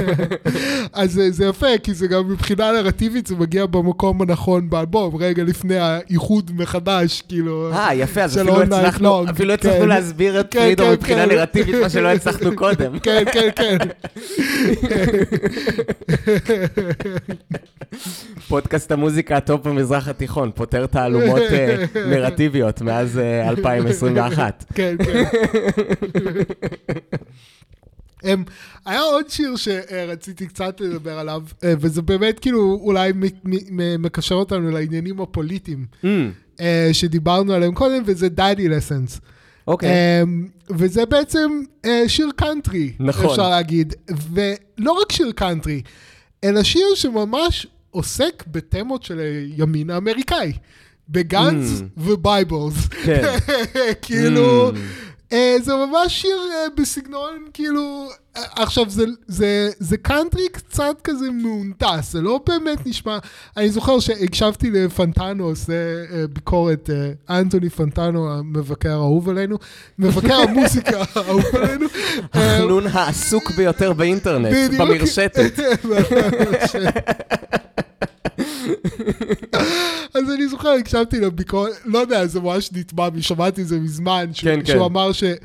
אז 0.93 1.13
זה, 1.13 1.31
זה 1.31 1.45
יפה, 1.45 1.79
כי 1.83 1.95
זה 1.95 2.07
גם 2.07 2.29
מבחינה 2.29 2.73
נרטיבית, 2.73 3.27
זה 3.27 3.37
מגיע 3.37 3.67
במקום 3.67 4.23
הנכון 4.23 4.71
באלבום, 4.71 5.17
רגע 5.17 5.45
לפני 5.45 5.77
האיחוד 5.79 6.51
מחדש, 6.55 7.23
כאילו. 7.29 7.73
אה, 7.73 7.95
יפה, 7.95 8.23
אז 8.23 8.39
אפילו 8.39 8.63
הצלחנו, 8.63 9.31
אפילו 9.31 9.49
כן. 9.49 9.55
הצלחנו 9.69 9.87
להסביר 9.87 10.41
את 10.41 10.47
כן, 10.51 10.61
פרידו 10.61 10.85
כן, 10.85 10.93
מבחינה 10.93 11.27
כן. 11.27 11.35
נרטיבית, 11.35 11.75
מה 11.75 11.91
שלא 11.91 12.09
הצלחנו 12.09 12.57
קודם. 12.57 12.99
כן, 12.99 13.25
כן, 13.33 13.49
כן. 13.57 13.79
פודקאסט 18.49 18.93
המוזיקה 19.01 19.37
הטוב 19.37 19.69
במזרח 19.69 20.09
התיכון, 20.09 20.51
פותר 20.55 20.87
תעלומות 20.87 21.41
אה, 21.41 21.85
נרטיביות 22.11 22.83
מאז 22.83 23.19
אה, 23.19 23.49
2021. 23.51 24.65
כן, 24.75 24.97
כן. 25.05 25.23
אמ, 28.25 28.45
היה 28.87 29.01
עוד 29.01 29.31
שיר 29.31 29.57
שרציתי 29.57 30.47
קצת 30.47 30.81
לדבר 30.81 31.19
עליו, 31.19 31.43
אה, 31.65 31.75
וזה 31.81 32.03
באמת 32.03 32.39
כאילו 32.39 32.79
אולי 32.83 33.13
מקשר 33.99 34.35
אותנו 34.35 34.71
לעניינים 34.71 35.21
הפוליטיים 35.21 35.87
Mm, 36.05 36.07
אה, 36.61 36.89
שדיברנו 36.93 37.53
עליהם 37.53 37.75
קודם, 37.75 38.03
וזה 38.07 38.29
Daddy 38.29 38.69
Lessons. 38.69 39.21
אוקיי. 39.67 39.91
אמ, 40.23 40.47
וזה 40.71 41.07
בעצם 41.07 41.63
אה, 41.85 42.03
שיר 42.07 42.31
קאנטרי, 42.37 42.93
נכון. 43.01 43.27
אפשר 43.31 43.51
להגיד. 43.51 43.95
ולא 44.33 44.93
רק 44.93 45.13
שיר 45.13 45.33
קאנטרי, 45.33 45.83
אלא 46.45 46.63
שיר 46.63 46.87
שממש 46.95 47.67
עוסק 47.91 48.45
בתמות 48.47 49.03
של 49.03 49.19
הימין 49.19 49.91
האמריקאי. 49.91 50.53
ב 51.09 51.23
guns 51.23 51.81
Mm. 51.81 51.85
וב 51.97 52.17
bibles. 52.17 52.89
כן. 53.05 53.23
כאילו, 54.03 54.71
Mm. 54.71 54.75
אה, 55.33 55.57
זה 55.63 55.73
ממש 55.75 56.21
שיר 56.21 56.39
אה, 56.53 56.67
בסגנון, 56.77 57.45
כאילו, 57.55 58.09
אה, 58.37 58.43
עכשיו 58.57 58.91
זה, 58.91 59.05
זה, 59.27 59.71
זה 59.79 59.97
קאנטרי 59.97 60.49
קצת 60.53 60.97
כזה 61.05 61.31
מהונטס, 61.31 62.13
זה 62.13 62.21
לא 62.21 62.41
באמת 62.47 62.87
נשמע, 62.87 63.19
אני 63.57 63.71
זוכר 63.71 64.01
שהקשבתי 64.01 64.71
לפנטנו 64.71 65.45
עושה 65.45 65.73
ביקורת, 66.33 66.91
אנטוני 67.31 67.71
פנטנו, 67.71 68.33
המבקר 68.33 68.91
האהוב 68.91 69.29
עלינו, 69.29 69.59
מבקר 69.99 70.35
המוזיקה 70.35 71.03
האהוב 71.15 71.45
עלינו. 71.53 71.87
החנון 72.33 72.87
העסוק 72.87 73.51
ביותר 73.51 73.93
באינטרנט. 73.93 74.55
במרשתת. 74.79 75.59
אז 80.15 80.31
אני 80.35 80.49
זוכר, 80.49 80.69
הקשבתי 80.69 81.21
לביקורת, 81.21 81.73
לא 81.85 81.99
יודע, 81.99 82.27
זה 82.27 82.41
ממש 82.41 82.71
נטמע 82.73 83.09
בי, 83.11 83.23
שמעתי 83.23 83.63
את 83.63 83.69
זה 83.69 83.79
מזמן, 83.79 84.27
ש- 84.33 84.41
כן, 84.45 84.61
כן. 84.61 84.67
שהוא 84.67 84.87
אמר 84.87 85.13
שזה 85.13 85.39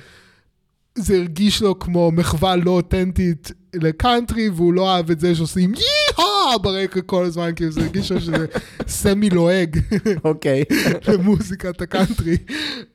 הרגיש 1.17 1.61
לו 1.61 1.79
כמו 1.79 2.11
מחווה 2.11 2.55
לא 2.55 2.71
אותנטית 2.71 3.51
לקאנטרי, 3.73 4.49
והוא 4.49 4.73
לא 4.73 4.89
אהב 4.95 5.11
את 5.11 5.19
זה 5.19 5.35
שעושים 5.35 5.71
yeah 5.73 6.57
ברקע 6.61 7.01
כל 7.01 7.25
הזמן, 7.25 7.51
כאילו 7.55 7.71
זה 7.71 7.81
הרגיש 7.81 8.11
לו 8.11 8.21
שזה 8.21 8.45
semi 8.87 9.29
לועג 9.29 9.79
אוקיי. 10.23 10.63
למוזיקת 11.07 11.81
הקאנטרי. 11.81 12.37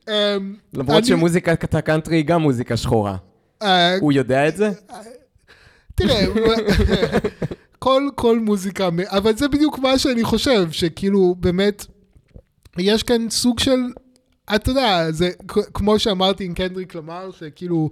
אמ, 0.09 0.13
למרות 0.75 1.05
שמוזיקת 1.05 1.75
הקאנטרי 1.75 2.17
היא 2.17 2.25
גם 2.25 2.43
מוזיקה 2.43 2.77
שחורה. 2.77 3.17
אה, 3.63 3.97
הוא 4.01 4.13
יודע 4.13 4.49
את 4.49 4.57
זה? 4.57 4.71
תראה, 5.95 6.25
כל, 7.81 8.09
כל 8.15 8.39
מוזיקה, 8.39 8.89
אבל 9.07 9.37
זה 9.37 9.49
בדיוק 9.49 9.79
מה 9.79 9.99
שאני 9.99 10.25
חושב, 10.25 10.71
שכאילו 10.71 11.35
באמת, 11.41 11.87
יש 12.79 13.03
כאן 13.03 13.31
סוג 13.31 13.59
של, 13.59 13.81
אתה 14.55 14.71
יודע, 14.71 15.11
זה 15.11 15.31
כמו 15.75 15.99
שאמרתי 15.99 16.45
עם 16.45 16.55
קנדריק 16.55 16.95
למר, 16.95 17.31
שכאילו 17.31 17.91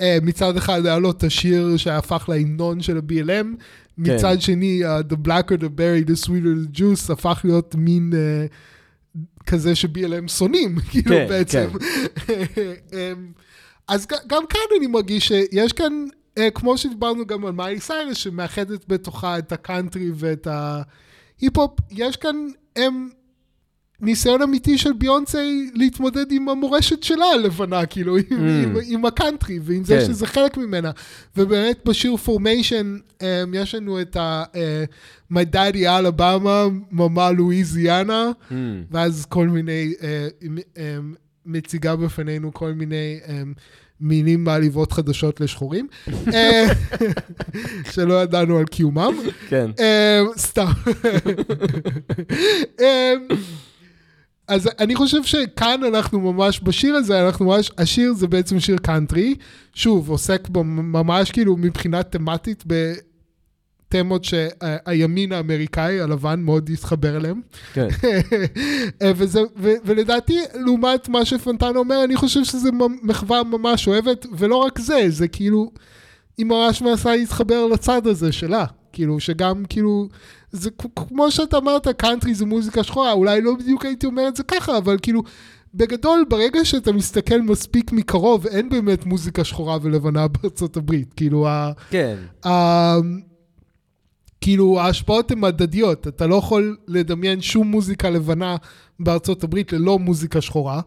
אה, 0.00 0.18
מצד 0.22 0.56
אחד 0.56 0.86
היה 0.86 0.98
לו 0.98 1.10
את 1.10 1.24
השיר 1.24 1.76
שהפך 1.76 2.28
להמנון 2.28 2.80
של 2.80 2.96
ה-BLM, 2.96 3.46
מצד 3.98 4.40
שני, 4.40 4.82
uh, 4.84 5.12
The 5.12 5.16
Blacker 5.26 5.58
the 5.60 5.68
Berry, 5.78 6.08
The 6.10 6.26
Sweeter 6.26 6.76
the 6.76 6.78
Juice, 6.78 7.12
הפך 7.12 7.40
להיות 7.44 7.74
מין... 7.74 8.12
אה, 8.14 8.46
כזה 9.46 9.74
ש-BLM 9.74 10.28
שונאים, 10.28 10.78
כאילו 10.90 11.10
כן, 11.16 11.26
בעצם. 11.28 11.68
אמ, 12.92 13.32
אז 13.88 14.06
ג- 14.06 14.26
גם 14.26 14.42
כאן 14.48 14.60
אני 14.78 14.86
מרגיש 14.86 15.28
שיש 15.28 15.72
כאן, 15.72 15.92
אה, 15.92 16.21
כמו 16.54 16.78
שדיברנו 16.78 17.26
גם 17.26 17.46
על 17.46 17.52
מיילי 17.52 17.80
סיירוס, 17.80 18.16
שמאחדת 18.16 18.84
בתוכה 18.88 19.38
את 19.38 19.52
הקאנטרי 19.52 20.10
ואת 20.14 20.46
ההיפ-הופ, 20.46 21.70
יש 21.90 22.16
כאן 22.16 22.36
הם, 22.76 23.08
ניסיון 24.00 24.42
אמיתי 24.42 24.78
של 24.78 24.92
ביונסה 24.92 25.70
להתמודד 25.74 26.32
עם 26.32 26.48
המורשת 26.48 27.02
שלה 27.02 27.24
הלבנה, 27.24 27.86
כאילו, 27.86 28.16
עם, 28.16 28.24
עם, 28.64 28.76
עם 28.86 29.04
הקאנטרי, 29.04 29.58
ועם 29.62 29.84
זה 29.84 29.98
כן. 29.98 30.04
שזה 30.04 30.26
חלק 30.26 30.56
ממנה. 30.56 30.90
ובאמת 31.36 31.80
בשיר 31.84 32.16
Formation, 32.16 32.96
יש 33.52 33.74
לנו 33.74 34.00
את 34.00 34.16
ה... 34.16 34.44
אה, 34.54 34.84
My 35.32 35.54
Daddy 35.54 35.86
Alabama, 35.86 36.66
Momma 36.90 37.30
Louisiana, 37.30 38.30
Mm. 38.50 38.54
ואז 38.90 39.26
כל 39.28 39.48
מיני, 39.48 39.92
אה, 40.02 40.28
אה, 40.78 40.96
מציגה 41.46 41.96
בפנינו 41.96 42.52
כל 42.52 42.72
מיני 42.72 43.20
מילים 44.02 44.44
מעליבות 44.44 44.92
חדשות 44.92 45.40
לשחורים, 45.40 45.86
אה, 46.34 46.66
שלא 47.92 48.22
ידענו 48.22 48.58
על 48.58 48.64
קיומם. 48.64 49.14
כן. 49.48 49.70
אה, 49.80 50.20
סתם. 50.38 50.72
אה, 52.80 53.14
אז 54.48 54.68
אני 54.78 54.94
חושב 54.96 55.22
שכאן 55.22 55.80
אנחנו 55.84 56.32
ממש, 56.32 56.60
בשיר 56.62 56.94
הזה, 56.94 57.26
אנחנו 57.26 57.46
ממש, 57.46 57.70
השיר 57.78 58.12
זה 58.12 58.26
בעצם 58.26 58.60
שיר 58.60 58.76
קאנטרי, 58.76 59.34
שוב, 59.74 60.08
עוסק 60.08 60.48
בו 60.48 60.64
ממש 60.64 61.30
כאילו 61.30 61.56
מבחינה 61.56 62.02
תמטית 62.02 62.64
בתמות 63.94 64.24
שהימין 64.24 65.32
האמריקאי, 65.32 66.00
הלבן, 66.00 66.40
מאוד 66.40 66.70
התחבר 66.72 67.16
אליהם. 67.16 67.40
כן. 67.72 67.88
וזה, 69.16 69.40
ו, 69.56 69.72
ולדעתי, 69.84 70.38
לעומת 70.54 71.08
מה 71.08 71.24
שפונטנה 71.24 71.78
אומר, 71.78 72.04
אני 72.04 72.16
חושב 72.16 72.44
שזה 72.44 72.72
מ- 72.72 73.08
מחווה 73.08 73.42
ממש 73.44 73.88
אוהבת, 73.88 74.26
ולא 74.32 74.56
רק 74.56 74.78
זה, 74.78 75.04
זה 75.08 75.28
כאילו, 75.28 75.70
היא 76.38 76.46
ממש 76.46 76.82
מנסה 76.82 77.16
להתחבר 77.16 77.66
לצד 77.66 78.06
הזה 78.06 78.32
שלה. 78.32 78.64
כאילו, 78.92 79.20
שגם, 79.20 79.62
כאילו, 79.68 80.08
זה 80.52 80.70
כמו 80.96 81.30
שאתה 81.30 81.56
אמרת, 81.58 81.88
קאנטרי 81.88 82.34
זה 82.34 82.46
מוזיקה 82.46 82.82
שחורה, 82.82 83.12
אולי 83.12 83.40
לא 83.40 83.54
בדיוק 83.54 83.84
הייתי 83.84 84.06
אומר 84.06 84.28
את 84.28 84.36
זה 84.36 84.42
ככה, 84.42 84.78
אבל 84.78 84.96
כאילו, 85.02 85.22
בגדול, 85.74 86.24
ברגע 86.28 86.64
שאתה 86.64 86.92
מסתכל 86.92 87.40
מספיק 87.42 87.92
מקרוב, 87.92 88.46
אין 88.46 88.68
באמת 88.68 89.06
מוזיקה 89.06 89.44
שחורה 89.44 89.78
ולבנה 89.82 90.28
בארצות 90.28 90.76
הברית. 90.76 91.14
כאילו. 91.16 91.46
כן. 91.90 92.16
ה- 92.46 92.96
כאילו 94.42 94.80
ההשפעות 94.80 95.30
הן 95.30 95.44
הדדיות, 95.44 96.08
אתה 96.08 96.26
לא 96.26 96.34
יכול 96.34 96.76
לדמיין 96.88 97.40
שום 97.40 97.66
מוזיקה 97.66 98.10
לבנה 98.10 98.56
בארצות 99.00 99.44
הברית 99.44 99.72
ללא 99.72 99.98
מוזיקה 99.98 100.40
שחורה. 100.40 100.80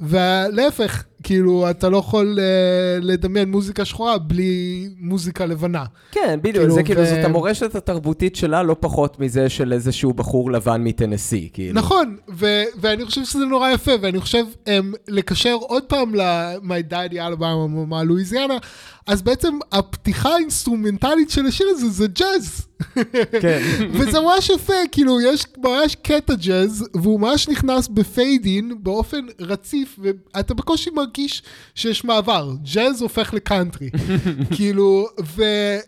ולהפך, 0.00 1.04
כאילו, 1.22 1.70
אתה 1.70 1.88
לא 1.88 1.96
יכול 1.96 2.38
uh, 2.38 3.04
לדמיין 3.04 3.50
מוזיקה 3.50 3.84
שחורה 3.84 4.18
בלי 4.18 4.88
מוזיקה 4.98 5.46
לבנה. 5.46 5.84
כן, 6.10 6.38
בדיוק, 6.42 6.56
כאילו, 6.56 6.74
זה 6.74 6.82
כאילו, 6.82 7.00
ו- 7.00 7.06
זאת 7.06 7.24
המורשת 7.24 7.74
התרבותית 7.74 8.36
שלה 8.36 8.62
לא 8.62 8.76
פחות 8.80 9.20
מזה 9.20 9.48
של 9.48 9.72
איזשהו 9.72 10.12
בחור 10.12 10.50
לבן 10.50 10.84
מטנסי, 10.84 11.48
כאילו. 11.52 11.74
נכון, 11.74 12.16
ו- 12.38 12.62
ואני 12.80 13.04
חושב 13.04 13.24
שזה 13.24 13.44
נורא 13.44 13.70
יפה, 13.70 13.92
ואני 14.00 14.20
חושב 14.20 14.44
um, 14.64 14.68
לקשר 15.08 15.56
עוד 15.60 15.82
פעם 15.82 16.14
ל-My 16.14 16.92
daddy 16.92 17.14
Alabama, 17.14 17.86
Momma 17.86 18.09
Louisiana, 18.09 18.56
אז 19.06 19.22
בעצם 19.22 19.58
הפתיחה 19.72 20.28
האינסטרומנטלית 20.34 21.30
של 21.30 21.46
השיר 21.46 21.66
הזה 21.70 21.88
זה 21.88 22.06
ג'אז. 22.06 22.66
כן. 23.40 23.60
וזה 23.94 24.20
ממש 24.20 24.50
יפה, 24.50 24.72
כאילו, 24.92 25.20
יש 25.20 25.44
ממש 25.58 25.96
קטע 26.02 26.34
ג'אז, 26.34 26.84
והוא 26.94 27.20
ממש 27.20 27.48
נכנס 27.48 27.88
ב 27.88 28.00
fade 28.00 28.48
in 28.48 28.72
באופן 28.82 29.20
רציף, 29.40 29.98
ואתה 30.02 30.54
בקושי 30.54 30.90
מרגיש 30.90 31.42
שיש 31.74 32.04
מעבר. 32.04 32.52
ג'אז 32.74 33.02
הופך 33.02 33.34
לקאנטרי. 33.34 33.90
כאילו, 34.56 35.06
ו, 35.36 35.42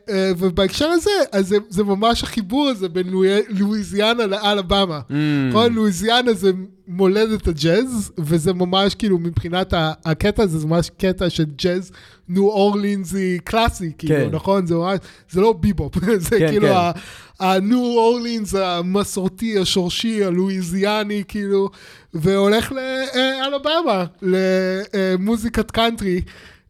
אה, 0.09 0.33
ובהקשר 0.39 0.87
הזה, 0.89 1.11
אז 1.33 1.49
זה, 1.49 1.57
זה 1.69 1.85
ממש 1.85 2.23
החיבור 2.23 2.69
הזה 2.69 2.89
בין 2.89 3.07
לואי- 3.09 3.43
לואיזיאנה 3.49 4.27
לאלבמה. 4.27 5.01
Mm. 5.09 5.13
נכון, 5.51 5.73
לואיזיאנה 5.73 6.33
זה 6.35 6.51
מולדת 6.93 7.49
הג'אז, 7.49 8.13
וזה 8.19 8.53
ממש 8.53 8.95
כאילו 8.95 9.19
מבחינת 9.19 9.75
הקטע 10.05 10.43
הזה, 10.43 10.59
זה 10.59 10.67
ממש 10.67 10.91
קטע 10.99 11.31
של 11.31 11.45
ג'אז 11.45 11.93
ניו 12.29 12.49
אורלינזי 12.49 13.39
קלאסי, 13.45 13.93
כאילו, 13.99 14.15
כן. 14.15 14.29
נכון? 14.35 14.67
זה 14.67 14.75
ממש, 14.75 14.99
זה 15.31 15.41
לא 15.41 15.53
ביבופ, 15.53 15.95
זה 16.29 16.39
כן, 16.39 16.49
כאילו 16.49 16.69
כן. 16.69 17.01
הניו 17.41 17.79
אורלינס 17.79 18.55
המסורתי, 18.55 19.59
השורשי, 19.59 20.25
הלואיזיאני, 20.25 21.23
כאילו, 21.29 21.69
והולך 22.15 22.73
לאלבמה, 22.73 24.05
למוזיקת 24.23 25.71
קאנטרי, 25.71 26.21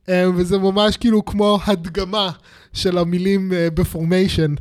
אה, 0.09 0.25
וזה 0.37 0.59
ממש 0.59 0.97
כאילו 0.97 1.25
כמו 1.25 1.59
הדגמה 1.67 2.31
של 2.73 2.99
המילים 2.99 3.53
אה, 3.53 3.69
ב 3.75 3.82
Formation. 3.82 4.53
ו- 4.53 4.57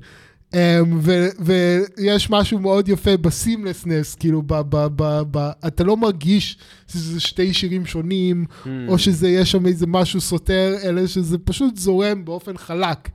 ויש 1.39 2.29
משהו 2.29 2.59
מאוד 2.59 2.89
יפה 2.89 3.17
ב 3.17 3.24
seamlessness, 3.24 4.15
כאילו, 4.15 4.41
ב- 4.41 4.61
ב- 4.69 4.87
ב- 4.95 5.21
ב- 5.37 5.51
אתה 5.67 5.83
לא 5.83 5.97
מרגיש 5.97 6.57
שזה 6.87 7.19
שתי 7.19 7.53
שירים 7.53 7.85
שונים, 7.85 8.45
Hmm. 8.63 8.67
או 8.87 8.97
שזה 8.99 9.29
יש 9.29 9.51
שם 9.51 9.65
איזה 9.65 9.87
משהו 9.87 10.21
סותר, 10.21 10.75
אלא 10.83 11.07
שזה 11.07 11.37
פשוט 11.37 11.77
זורם 11.77 12.25
באופן 12.25 12.57
חלק. 12.57 13.09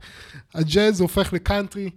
הג'אז 0.55 1.01
הופך 1.01 1.33
לקאנטרי, 1.33 1.89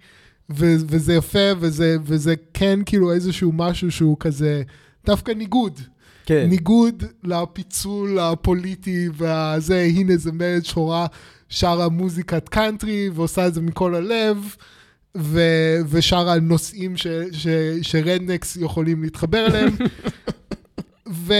ו- 0.51 0.77
וזה 0.89 1.15
יפה, 1.15 1.39
וזה, 1.61 1.97
וזה 2.05 2.35
כן 2.55 2.79
כאילו 2.87 3.13
איזשהו 3.13 3.53
משהו 3.53 3.91
שהוא 3.91 4.17
כזה, 4.21 4.63
דווקא 5.07 5.33
ניגוד. 5.33 5.81
כן. 6.27 6.47
ניגוד 6.49 7.05
לפיצול 7.25 8.19
הפוליטי 8.19 9.09
והזה, 9.15 9.81
הנה 9.97 10.17
זה 10.17 10.33
מרד 10.33 10.65
שחורה 10.65 11.07
שרה 11.49 11.89
מוזיקת 11.89 12.49
קאנטרי 12.49 13.11
ועושה 13.15 13.47
את 13.47 13.55
זה 13.55 13.61
מכל 13.61 13.95
הלב. 13.95 14.37
ו- 15.17 15.79
ושרה 15.89 16.33
על 16.33 16.41
נושאים 16.41 16.97
ש- 16.97 17.07
ש- 17.33 17.47
שרדנקס 17.83 18.57
יכולים 18.57 19.03
להתחבר 19.03 19.47
אליהם. 19.47 19.69
ו- 21.27 21.33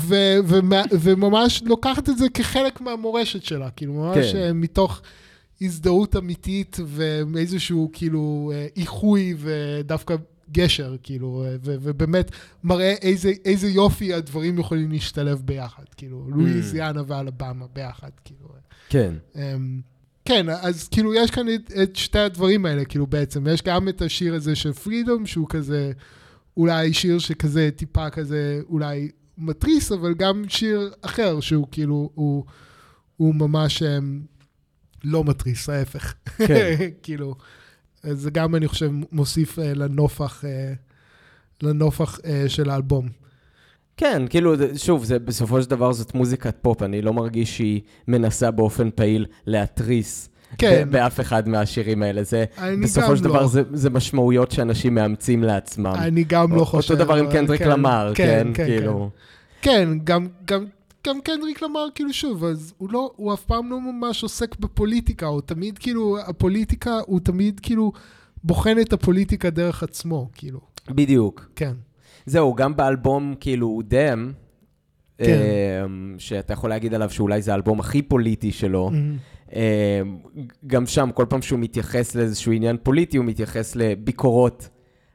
ו- 0.00 0.36
ומה- 0.48 0.82
וממש 0.92 1.62
לוקחת 1.66 2.08
את 2.08 2.18
זה 2.18 2.26
כחלק 2.34 2.80
מהמורשת 2.80 3.42
שלה, 3.44 3.70
כאילו 3.70 3.92
ממש 3.92 4.32
כן. 4.32 4.38
אה, 4.38 4.52
מתוך 4.52 5.02
הזדהות 5.62 6.16
אמיתית 6.16 6.76
ואיזשהו 6.86 7.90
כאילו 7.92 8.52
אה, 8.54 8.66
איחוי 8.76 9.34
ודווקא 9.38 10.14
גשר, 10.52 10.96
כאילו, 11.02 11.44
אה, 11.46 11.56
ו- 11.64 11.76
ובאמת 11.80 12.30
מראה 12.64 12.94
איזה, 13.02 13.32
איזה 13.44 13.68
יופי 13.70 14.14
הדברים 14.14 14.58
יכולים 14.58 14.90
להשתלב 14.90 15.42
ביחד, 15.44 15.82
כאילו, 15.96 16.26
לואיזיאנה 16.28 17.02
ואלבמה 17.06 17.66
ביחד, 17.72 18.10
כאילו. 18.24 18.48
כן. 18.88 19.14
אמ, 19.36 19.80
כן, 20.24 20.48
אז 20.48 20.88
כאילו 20.88 21.14
יש 21.14 21.30
כאן 21.30 21.46
את, 21.54 21.72
את 21.82 21.96
שתי 21.96 22.18
הדברים 22.18 22.66
האלה, 22.66 22.84
כאילו 22.84 23.06
בעצם, 23.06 23.46
יש 23.46 23.62
גם 23.62 23.88
את 23.88 24.02
השיר 24.02 24.34
הזה 24.34 24.56
של 24.56 24.72
פרידום, 24.72 25.26
שהוא 25.26 25.46
כזה, 25.48 25.92
אולי 26.56 26.92
שיר 26.92 27.18
שכזה 27.18 27.70
טיפה 27.76 28.10
כזה, 28.10 28.60
אולי 28.68 29.10
מתריס, 29.38 29.92
אבל 29.92 30.14
גם 30.14 30.44
שיר 30.48 30.92
אחר, 31.02 31.40
שהוא 31.40 31.66
כאילו, 31.70 32.10
הוא, 32.14 32.44
הוא 33.16 33.34
ממש 33.34 33.82
um, 33.82 33.86
לא 35.04 35.24
מתריס, 35.24 35.68
ההפך. 35.68 36.14
כן. 36.38 36.76
כאילו, 37.02 37.34
זה 38.02 38.30
גם, 38.30 38.54
אני 38.54 38.68
חושב, 38.68 38.90
מוסיף 39.12 39.58
uh, 39.58 39.62
לנופח, 39.62 40.44
uh, 40.44 40.46
לנופח 41.62 42.18
uh, 42.18 42.48
של 42.48 42.70
האלבום. 42.70 43.23
כן, 43.96 44.22
כאילו, 44.30 44.54
שוב, 44.76 45.04
זה, 45.04 45.18
בסופו 45.18 45.62
של 45.62 45.70
דבר 45.70 45.92
זאת 45.92 46.14
מוזיקת 46.14 46.56
פופ, 46.62 46.82
אני 46.82 47.02
לא 47.02 47.12
מרגיש 47.12 47.56
שהיא 47.56 47.80
מנסה 48.08 48.50
באופן 48.50 48.90
פעיל 48.94 49.26
להתריס 49.46 50.28
כן. 50.58 50.88
באף 50.90 51.20
אחד 51.20 51.48
מהשירים 51.48 52.02
האלה. 52.02 52.22
זה, 52.22 52.44
בסופו 52.82 53.16
של 53.16 53.24
דבר 53.24 53.40
לא. 53.40 53.46
זה, 53.46 53.62
זה 53.72 53.90
משמעויות 53.90 54.50
שאנשים 54.50 54.94
מאמצים 54.94 55.42
לעצמם. 55.42 55.86
אני 55.86 56.24
גם 56.24 56.52
לא 56.52 56.56
אותו 56.56 56.66
חושב. 56.66 56.94
דבר 56.94 57.14
עם 57.14 57.30
קנדריק 57.30 57.62
כן, 57.62 57.68
למר, 57.68 58.12
כן? 58.14 58.46
כאילו... 58.54 59.10
כן, 59.62 59.88
גם, 60.04 60.26
גם, 60.44 60.64
גם 61.06 61.20
קנדריק 61.20 61.62
למר, 61.62 61.86
כאילו 61.94 62.12
שוב, 62.12 62.44
אז 62.44 62.74
הוא 62.78 62.88
לא, 62.92 63.10
הוא 63.16 63.34
אף 63.34 63.44
פעם 63.44 63.70
לא 63.70 63.80
ממש 63.80 64.22
עוסק 64.22 64.56
בפוליטיקה, 64.58 65.26
הוא 65.26 65.40
תמיד 65.40 65.78
כאילו, 65.78 66.18
הפוליטיקה, 66.26 66.98
הוא 67.06 67.20
תמיד 67.20 67.60
כאילו 67.60 67.92
בוחן 68.44 68.80
את 68.80 68.92
הפוליטיקה 68.92 69.50
דרך 69.50 69.82
עצמו, 69.82 70.28
כאילו, 70.34 70.60
בדיוק. 70.90 71.46
כן. 71.56 71.72
זהו, 72.26 72.54
גם 72.54 72.76
באלבום, 72.76 73.34
כאילו, 73.40 73.80
דם, 73.88 74.32
כן. 75.18 75.38
אמ, 75.84 76.14
שאתה 76.18 76.52
יכול 76.52 76.70
להגיד 76.70 76.94
עליו 76.94 77.10
שאולי 77.10 77.42
זה 77.42 77.52
האלבום 77.52 77.80
הכי 77.80 78.02
פוליטי 78.02 78.52
שלו, 78.52 78.90
Mm-hmm. 78.92 79.52
אמ, 79.52 80.16
גם 80.66 80.86
שם, 80.86 81.10
כל 81.14 81.26
פעם 81.28 81.42
שהוא 81.42 81.58
מתייחס 81.58 82.14
לאיזשהו 82.14 82.52
עניין 82.52 82.76
פוליטי, 82.82 83.16
הוא 83.16 83.26
מתייחס 83.26 83.76
לביקורות 83.76 84.68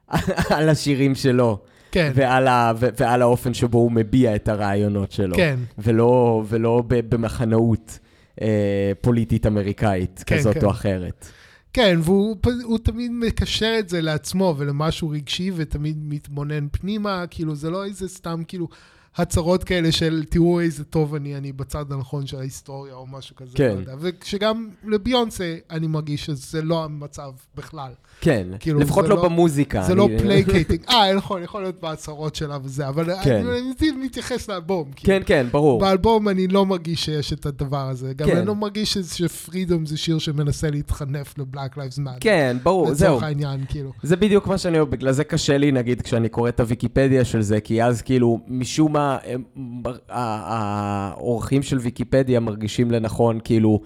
על 0.55 0.69
השירים 0.69 1.15
שלו, 1.15 1.59
כן, 1.91 2.11
ועל, 2.15 2.47
ה, 2.47 2.71
ו- 2.79 2.87
ועל 2.99 3.21
האופן 3.21 3.53
שבו 3.53 3.77
הוא 3.77 3.91
מביע 3.91 4.35
את 4.35 4.47
הרעיונות 4.47 5.11
שלו. 5.11 5.35
כן, 5.35 5.55
ולא, 5.77 6.43
ולא 6.47 6.83
במחנאות 6.87 7.99
אה, 8.41 8.91
פוליטית 9.01 9.45
אמריקאית 9.45 10.23
כן, 10.25 10.37
כזאת 10.37 10.57
כן. 10.57 10.65
או 10.65 10.71
אחרת. 10.71 11.29
כן, 11.73 11.99
והוא 12.03 12.77
תמיד 12.83 13.11
מקשר 13.11 13.75
את 13.79 13.89
זה 13.89 14.01
לעצמו 14.01 14.55
ולמשהו 14.57 15.09
רגשי, 15.09 15.51
ותמיד 15.55 15.97
מתבונן 16.01 16.67
פנימה, 16.71 17.27
כאילו, 17.29 17.55
זה 17.55 17.69
לא 17.69 17.85
איזה 17.85 18.07
סתם, 18.07 18.41
כאילו, 18.47 18.67
הצהרות 19.21 19.63
כאלה 19.63 19.91
של 19.91 20.23
תראו 20.29 20.59
איזה 20.59 20.83
טוב 20.83 21.15
אני, 21.15 21.35
אני 21.37 21.51
בצד 21.51 21.91
הנכון 21.91 22.27
של 22.27 22.37
ההיסטוריה 22.39 22.93
או 22.93 23.07
משהו 23.07 23.35
כזה. 23.35 23.51
כן. 23.57 23.73
לא 23.75 23.79
יודע. 23.79 23.93
וכשגם 23.99 24.69
לביונסה 24.87 25.55
אני 25.71 25.87
מרגיש 25.87 26.25
שזה 26.25 26.61
לא 26.61 26.83
המצב 26.83 27.31
בכלל. 27.55 27.91
כן, 28.21 28.47
כאילו, 28.59 28.79
לפחות 28.79 29.05
לא, 29.09 29.15
לא- 29.15 29.23
במוזיקה. 29.23 29.81
זה 29.83 29.95
לא 29.95 30.05
אני- 30.05 30.19
placating. 30.19 30.79
אה, 30.89 31.13
נכון, 31.15 31.43
יכול 31.43 31.61
להיות 31.61 31.79
בהצהרות 31.81 32.35
שלה 32.35 32.57
וזה, 32.63 32.87
אבל 32.87 33.05
כן. 33.23 33.45
אני 33.47 33.59
אני 33.81 34.05
מתייחס 34.05 34.49
לאלבום. 34.49 34.91
כאילו. 34.95 35.13
כן, 35.19 35.21
כן, 35.25 35.47
ברור. 35.51 35.79
באלבום 35.81 36.29
אני 36.29 36.47
לא 36.47 36.65
מרגיש 36.65 37.05
שיש 37.05 37.33
את 37.33 37.45
הדבר 37.45 37.89
הזה. 37.89 38.13
גם 38.13 38.27
כן. 38.27 38.37
אני 38.37 38.45
לא 38.47 38.55
מרגיש 38.55 38.97
ש 38.97 39.17
Freedom 39.17 39.85
זה 39.85 39.97
שיר 39.97 40.19
שמנסה 40.19 40.69
להתחנף 40.69 41.37
ל 41.37 41.44
Black 41.44 41.77
Lives 41.77 41.97
Matter. 41.97 42.17
כן, 42.19 42.57
ברור, 42.63 42.93
זהו. 42.93 43.07
לצורך 43.09 43.23
העניין, 43.23 43.65
כאילו. 43.69 43.91
זה 44.03 44.15
בדיוק 44.15 44.47
מה 44.47 44.57
שאני 44.57 44.79
אומר, 44.79 44.91
בגלל 44.91 45.11
זה 45.11 45.23
קשה 45.23 45.57
לי, 45.57 45.71
נגיד, 45.71 46.01
כשאני 46.01 46.29
קורא 46.29 46.49
את 46.49 46.59
הוויקיפדיה 46.59 47.25
של 47.25 47.41
זה, 47.41 47.61
כי 47.61 47.83
אז 47.83 48.01
כאילו, 48.01 48.39
משום 48.47 48.93
מה, 48.93 49.08
העורכים 50.09 51.63
של 51.63 51.77
ויקיפדיה 51.77 52.39
מרגישים 52.39 52.91
לנכון, 52.91 53.39
כאילו, 53.43 53.81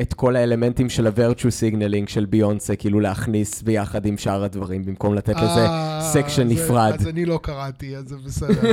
את 0.00 0.14
כל 0.14 0.36
האלמנטים 0.36 0.88
של 0.88 1.06
ה-virtue 1.06 1.42
signaling 1.72 2.10
של 2.10 2.24
ביונסה, 2.24 2.76
כאילו 2.76 3.00
להכניס 3.00 3.62
ביחד 3.62 4.06
עם 4.06 4.18
שאר 4.18 4.44
הדברים, 4.44 4.84
במקום 4.84 5.14
לתת 5.14 5.36
לזה 5.36 5.44
אה, 5.66 6.10
section 6.12 6.48
זה- 6.48 6.54
נפרד. 6.54 6.92
אז 7.00 7.06
אני 7.08 7.24
לא 7.24 7.40
קראתי, 7.42 7.96
אז 7.96 8.04
זה 8.08 8.16
בסדר. 8.24 8.72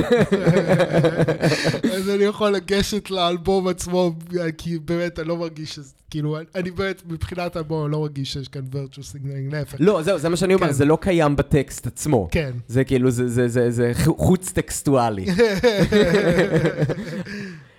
אז 1.96 2.08
אני 2.10 2.24
יכול 2.24 2.50
לגשת 2.50 3.10
לאלבום 3.10 3.68
עצמו, 3.68 4.12
כי 4.58 4.78
באמת 4.78 5.18
אני 5.18 5.28
לא 5.28 5.36
מרגיש 5.36 5.74
שזה, 5.74 5.92
כאילו, 6.10 6.36
אני 6.54 6.70
באמת, 6.70 7.02
מבחינת 7.08 7.56
האלבום, 7.56 7.84
אני 7.84 7.92
לא 7.92 8.00
מרגיש 8.00 8.32
שיש 8.32 8.48
כאן 8.48 8.62
virtual 8.72 8.98
signaling, 9.14 9.52
להפך. 9.52 9.76
לא, 9.80 10.02
זהו, 10.02 10.18
זה 10.18 10.28
מה 10.28 10.36
שאני 10.36 10.54
אומר, 10.54 10.66
כן. 10.66 10.72
זה 10.72 10.84
לא 10.84 10.98
קיים 11.00 11.36
בטקסט 11.36 11.86
עצמו. 11.86 12.28
כן. 12.30 12.50
זה 12.68 12.84
כאילו, 12.84 13.10
זה, 13.10 13.92
חוץ 14.16 14.52
טקסטואלי. 14.52 15.26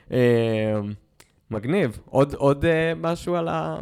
מגניב. 1.52 2.00
עוד, 2.06 2.34
עוד 2.34 2.66
אה, 2.66 2.94
משהו 2.96 3.36
על 3.36 3.48
ה... 3.48 3.78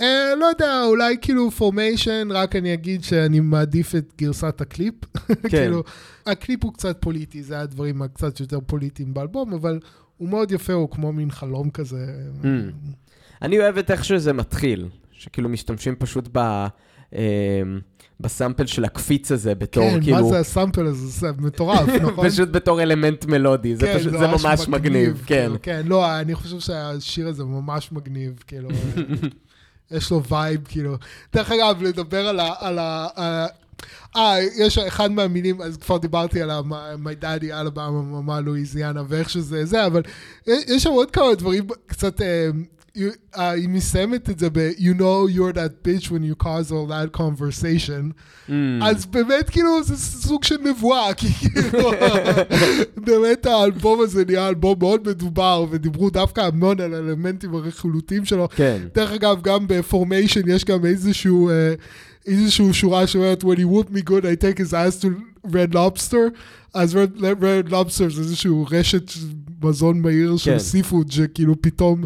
אה, 0.00 0.34
לא 0.40 0.46
יודע, 0.46 0.84
אולי 0.84 1.16
כאילו 1.20 1.50
פורמיישן, 1.50 2.28
רק 2.30 2.56
אני 2.56 2.74
אגיד 2.74 3.04
שאני 3.04 3.40
מעדיף 3.40 3.94
את 3.94 4.12
גרסת 4.18 4.60
הקליפ. 4.60 4.94
כאילו, 5.50 5.82
הקליפ 6.26 6.64
הוא 6.64 6.72
קצת 6.72 6.96
פוליטי, 7.00 7.42
זה 7.42 7.60
הדברים 7.60 8.02
הקצת 8.02 8.40
יותר 8.40 8.58
פוליטיים 8.66 9.14
באלבום, 9.14 9.52
אבל 9.52 9.80
הוא 10.16 10.28
מאוד 10.28 10.52
יפה, 10.52 10.72
הוא 10.72 10.90
כמו 10.90 11.12
מין 11.12 11.30
חלום 11.30 11.70
כזה. 11.70 12.06
Mm. 12.42 12.46
אני 13.42 13.58
אוהב 13.58 13.78
את 13.78 13.90
איך 13.90 14.04
שזה 14.04 14.32
מתחיל, 14.32 14.88
שכאילו 15.12 15.48
משתמשים 15.48 15.94
פשוט 15.96 16.28
ב... 16.32 16.38
אה, 17.14 17.62
ב 18.20 18.27
sample 18.27 18.66
של 18.66 18.84
הקפיץ 18.84 19.32
הזה 19.32 19.54
בתור 19.54 19.90
כן, 19.90 20.00
כאילו... 20.02 20.16
מה 20.16 20.22
זה 20.28 20.38
ה 20.38 20.45
sample 20.45 20.86
הזה? 20.86 21.06
זה 21.06 21.28
מטורף, 21.38 21.88
נכון? 22.02 22.30
פשוט 22.30 22.48
בתור 22.52 22.82
אלמנט 22.82 23.24
מלודי, 23.24 23.76
זה 23.76 23.86
כן, 23.86 23.98
פשוט, 23.98 24.12
זה 24.12 24.26
ממש 24.26 24.68
מגניב, 24.68 25.22
כן. 25.26 25.36
כאילו, 25.40 25.56
כן, 25.62 25.82
לא, 25.84 26.20
אני 26.20 26.34
חושב 26.34 26.60
שהשיר 26.60 27.28
הזה 27.28 27.44
ממש 27.44 27.92
מגניב, 27.92 28.42
כאילו, 28.46 28.68
יש 29.90 30.10
לו 30.10 30.22
vibe, 30.24 30.60
כאילו. 30.68 30.96
דרך 31.34 31.50
אגב, 31.50 31.82
לדבר 31.82 32.28
על 32.28 32.40
ה... 32.40 32.52
על 32.58 32.78
ה- 32.78 33.08
ה- 33.16 33.46
אה, 34.16 34.36
יש 34.56 34.78
אחד 34.78 35.10
מהמילים, 35.10 35.62
אז 35.62 35.76
כבר 35.76 35.98
דיברתי 35.98 36.42
על 36.42 36.50
ה-My 36.50 37.22
Daddy 37.22 37.52
אלבמה, 37.52 37.90
ממה 37.90 38.40
לואיזיאנה, 38.40 39.02
ואיך 39.08 39.30
שזה 39.30 39.64
זה, 39.64 39.86
אבל 39.86 40.02
יש 40.46 40.82
שם 40.82 40.90
עוד 40.90 41.10
כמה 41.10 41.34
דברים 41.34 41.66
קצת... 41.86 42.20
you- 42.96 43.00
אה, 43.36 43.50
היא 43.50 43.68
מסיימת 43.68 44.30
את 44.30 44.38
זה 44.38 44.48
ב- 44.52 44.70
You 44.78 44.98
know 44.98 45.36
you're 45.36 45.54
that 45.56 45.88
bitch 45.88 46.04
when 46.10 46.22
you 46.30 46.44
cause 46.44 46.70
all 46.70 46.88
that 46.90 47.18
conversation. 47.20 48.12
Mm. 48.48 48.52
אז 48.82 49.06
באמת 49.06 49.50
כאילו 49.50 49.82
זה 49.84 49.96
סוג 49.96 50.44
של 50.44 50.56
נבואה, 50.64 51.14
כי 51.18 51.28
כאילו 51.32 51.90
באמת 53.06 53.46
האלבום 53.46 54.00
הזה 54.00 54.24
נהיה 54.24 54.48
אלבום 54.48 54.78
מאוד 54.78 55.08
מדובר, 55.08 55.66
ודיברו 55.70 56.10
דווקא 56.10 56.40
המון 56.40 56.80
על 56.80 56.94
האלמנטים 56.94 57.54
הרכילותיים 57.54 58.24
שלו. 58.24 58.48
כן. 58.56 58.82
דרך 58.94 59.10
אגב, 59.12 59.42
גם 59.42 59.64
בפורמיישן 59.68 60.40
יש 60.48 60.64
גם 60.64 60.84
איזשהו, 60.86 61.50
אה, 61.50 61.74
איזשהו 62.26 62.74
שורה 62.74 63.06
שאומרת, 63.06 63.44
When 63.44 63.56
he 63.56 63.64
whoop 63.64 63.90
me 63.96 64.10
good, 64.10 64.24
I 64.24 64.36
take 64.44 64.58
his 64.58 64.72
ass 64.72 65.04
to 65.04 65.08
red 65.50 65.74
lobster. 65.74 66.30
אז 66.74 66.94
red, 66.96 67.20
red 67.20 67.70
lobster 67.70 67.88
זה 68.14 68.20
איזשהו 68.20 68.66
רשת 68.70 69.10
מזון 69.62 70.00
מהיר 70.00 70.36
של 70.36 70.50
כן. 70.52 70.58
סיפוד, 70.58 71.10
שכאילו 71.12 71.62
פתאום 71.62 72.04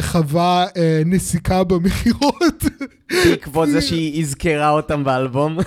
חווה 0.00 0.66
אה, 0.76 1.02
נסיקה 1.06 1.64
במכירות. 1.64 2.62
בעקבות 3.24 3.68
זה 3.68 3.80
שהיא 3.88 4.22
הזכרה 4.22 4.70
אותם 4.70 5.04
באלבום. 5.04 5.58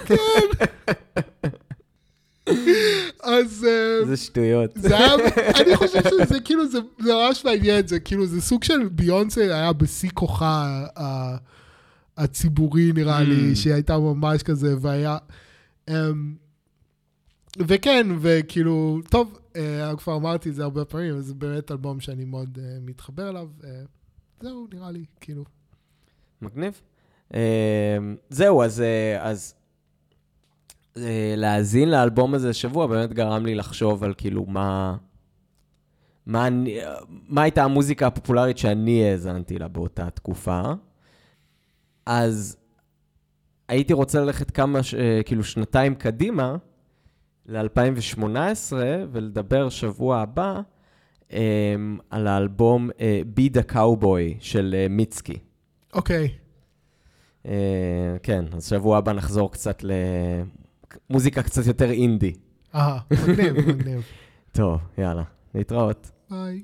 אז 3.24 3.24
אז... 3.24 3.66
אה, 4.10 4.18
שטויות. 4.18 4.72
זה 4.76 4.98
היה, 4.98 5.14
אני 5.62 5.76
חושב 5.76 6.02
שזה 6.04 6.40
כאילו, 6.40 6.68
זה, 6.68 6.78
זה 7.00 7.14
ממש 7.14 7.46
מעניין, 7.46 7.88
זה 7.88 8.00
כאילו, 8.00 8.26
זה 8.26 8.42
סוג 8.42 8.64
של 8.64 8.88
ביונסה 8.92 9.42
היה 9.42 9.74
בשיא 9.74 10.10
כוחה 10.14 10.84
הציבורי 12.18 12.92
נראה 12.94 13.22
לי, 13.22 13.52
Mm. 13.52 13.56
שהיא 13.56 13.74
הייתה 13.74 13.98
ממש 13.98 14.44
כזה, 14.44 14.76
והיה... 14.82 15.18
אמ, 15.90 16.34
וכן, 17.60 18.08
וכאילו, 18.20 19.00
טוב, 19.10 19.40
אה, 19.56 19.96
כבר 19.98 20.16
אמרתי 20.16 20.50
את 20.50 20.56
זה 20.56 20.64
הרבה 20.64 20.86
פעמים, 20.86 21.22
זה 21.22 21.34
באמת 21.34 21.72
אלבום 21.72 22.00
שאני 22.00 22.26
מאוד 22.26 22.60
אה, 22.62 22.78
מתחבר 22.82 23.30
אליו. 23.30 23.50
אה, 23.64 23.70
זהו, 24.42 24.68
נראה 24.74 24.92
לי, 24.92 25.06
כאילו. 25.22 25.44
מגניב. 26.42 26.82
אה, 27.34 27.98
זהו, 28.30 28.64
אז, 28.64 28.82
אה, 28.82 29.24
אז 29.30 29.56
אה, 30.98 31.34
להאזין 31.38 31.90
לאלבום 31.92 32.34
הזה 32.34 32.50
השבוע 32.50 32.88
באמת 32.88 33.14
גרם 33.14 33.46
לי 33.46 33.56
לחשוב 33.56 34.04
על 34.04 34.14
כאילו 34.18 34.46
מה... 34.46 34.98
מה, 36.26 36.48
אני, 36.48 36.78
מה 37.08 37.42
הייתה 37.42 37.64
המוזיקה 37.64 38.08
הפופולרית 38.08 38.58
שאני 38.58 39.04
האזנתי 39.04 39.60
לה 39.60 39.68
באותה 39.68 40.10
תקופה. 40.10 40.62
אז 42.06 42.58
הייתי 43.68 43.94
רוצה 43.94 44.22
ללכת 44.22 44.52
כמה, 44.52 44.84
ש- 44.84 44.94
אה, 44.94 45.22
כאילו 45.26 45.44
שנתיים 45.44 45.96
קדימה, 45.96 46.56
ל-2018, 47.48 48.74
ולדבר 49.12 49.70
שבוע 49.70 50.22
הבא 50.22 50.62
אה, 51.34 51.76
על 52.10 52.28
האלבום 52.28 52.90
אה, 53.00 53.22
Be 53.38 53.58
the 53.58 53.72
Cowboy 53.74 54.36
של 54.40 54.76
אה, 54.78 54.88
מיצקי. 54.90 55.38
אוקיי, 55.94 56.30
אה, 57.46 58.16
כן, 58.24 58.46
אז 58.56 58.70
שבוע 58.70 58.98
הבא 58.98 59.14
נחזור 59.14 59.52
קצת 59.52 59.84
למוזיקה 61.10 61.44
קצת 61.44 61.66
יותר 61.68 61.92
אינדי. 61.92 62.34
אהה, 62.76 63.00
מגניב, 63.12 63.70
מגניב. 63.70 64.02
טוב, 64.52 64.80
יאללה, 64.98 65.24
להתראות. 65.56 66.12
ביי. 66.30 66.62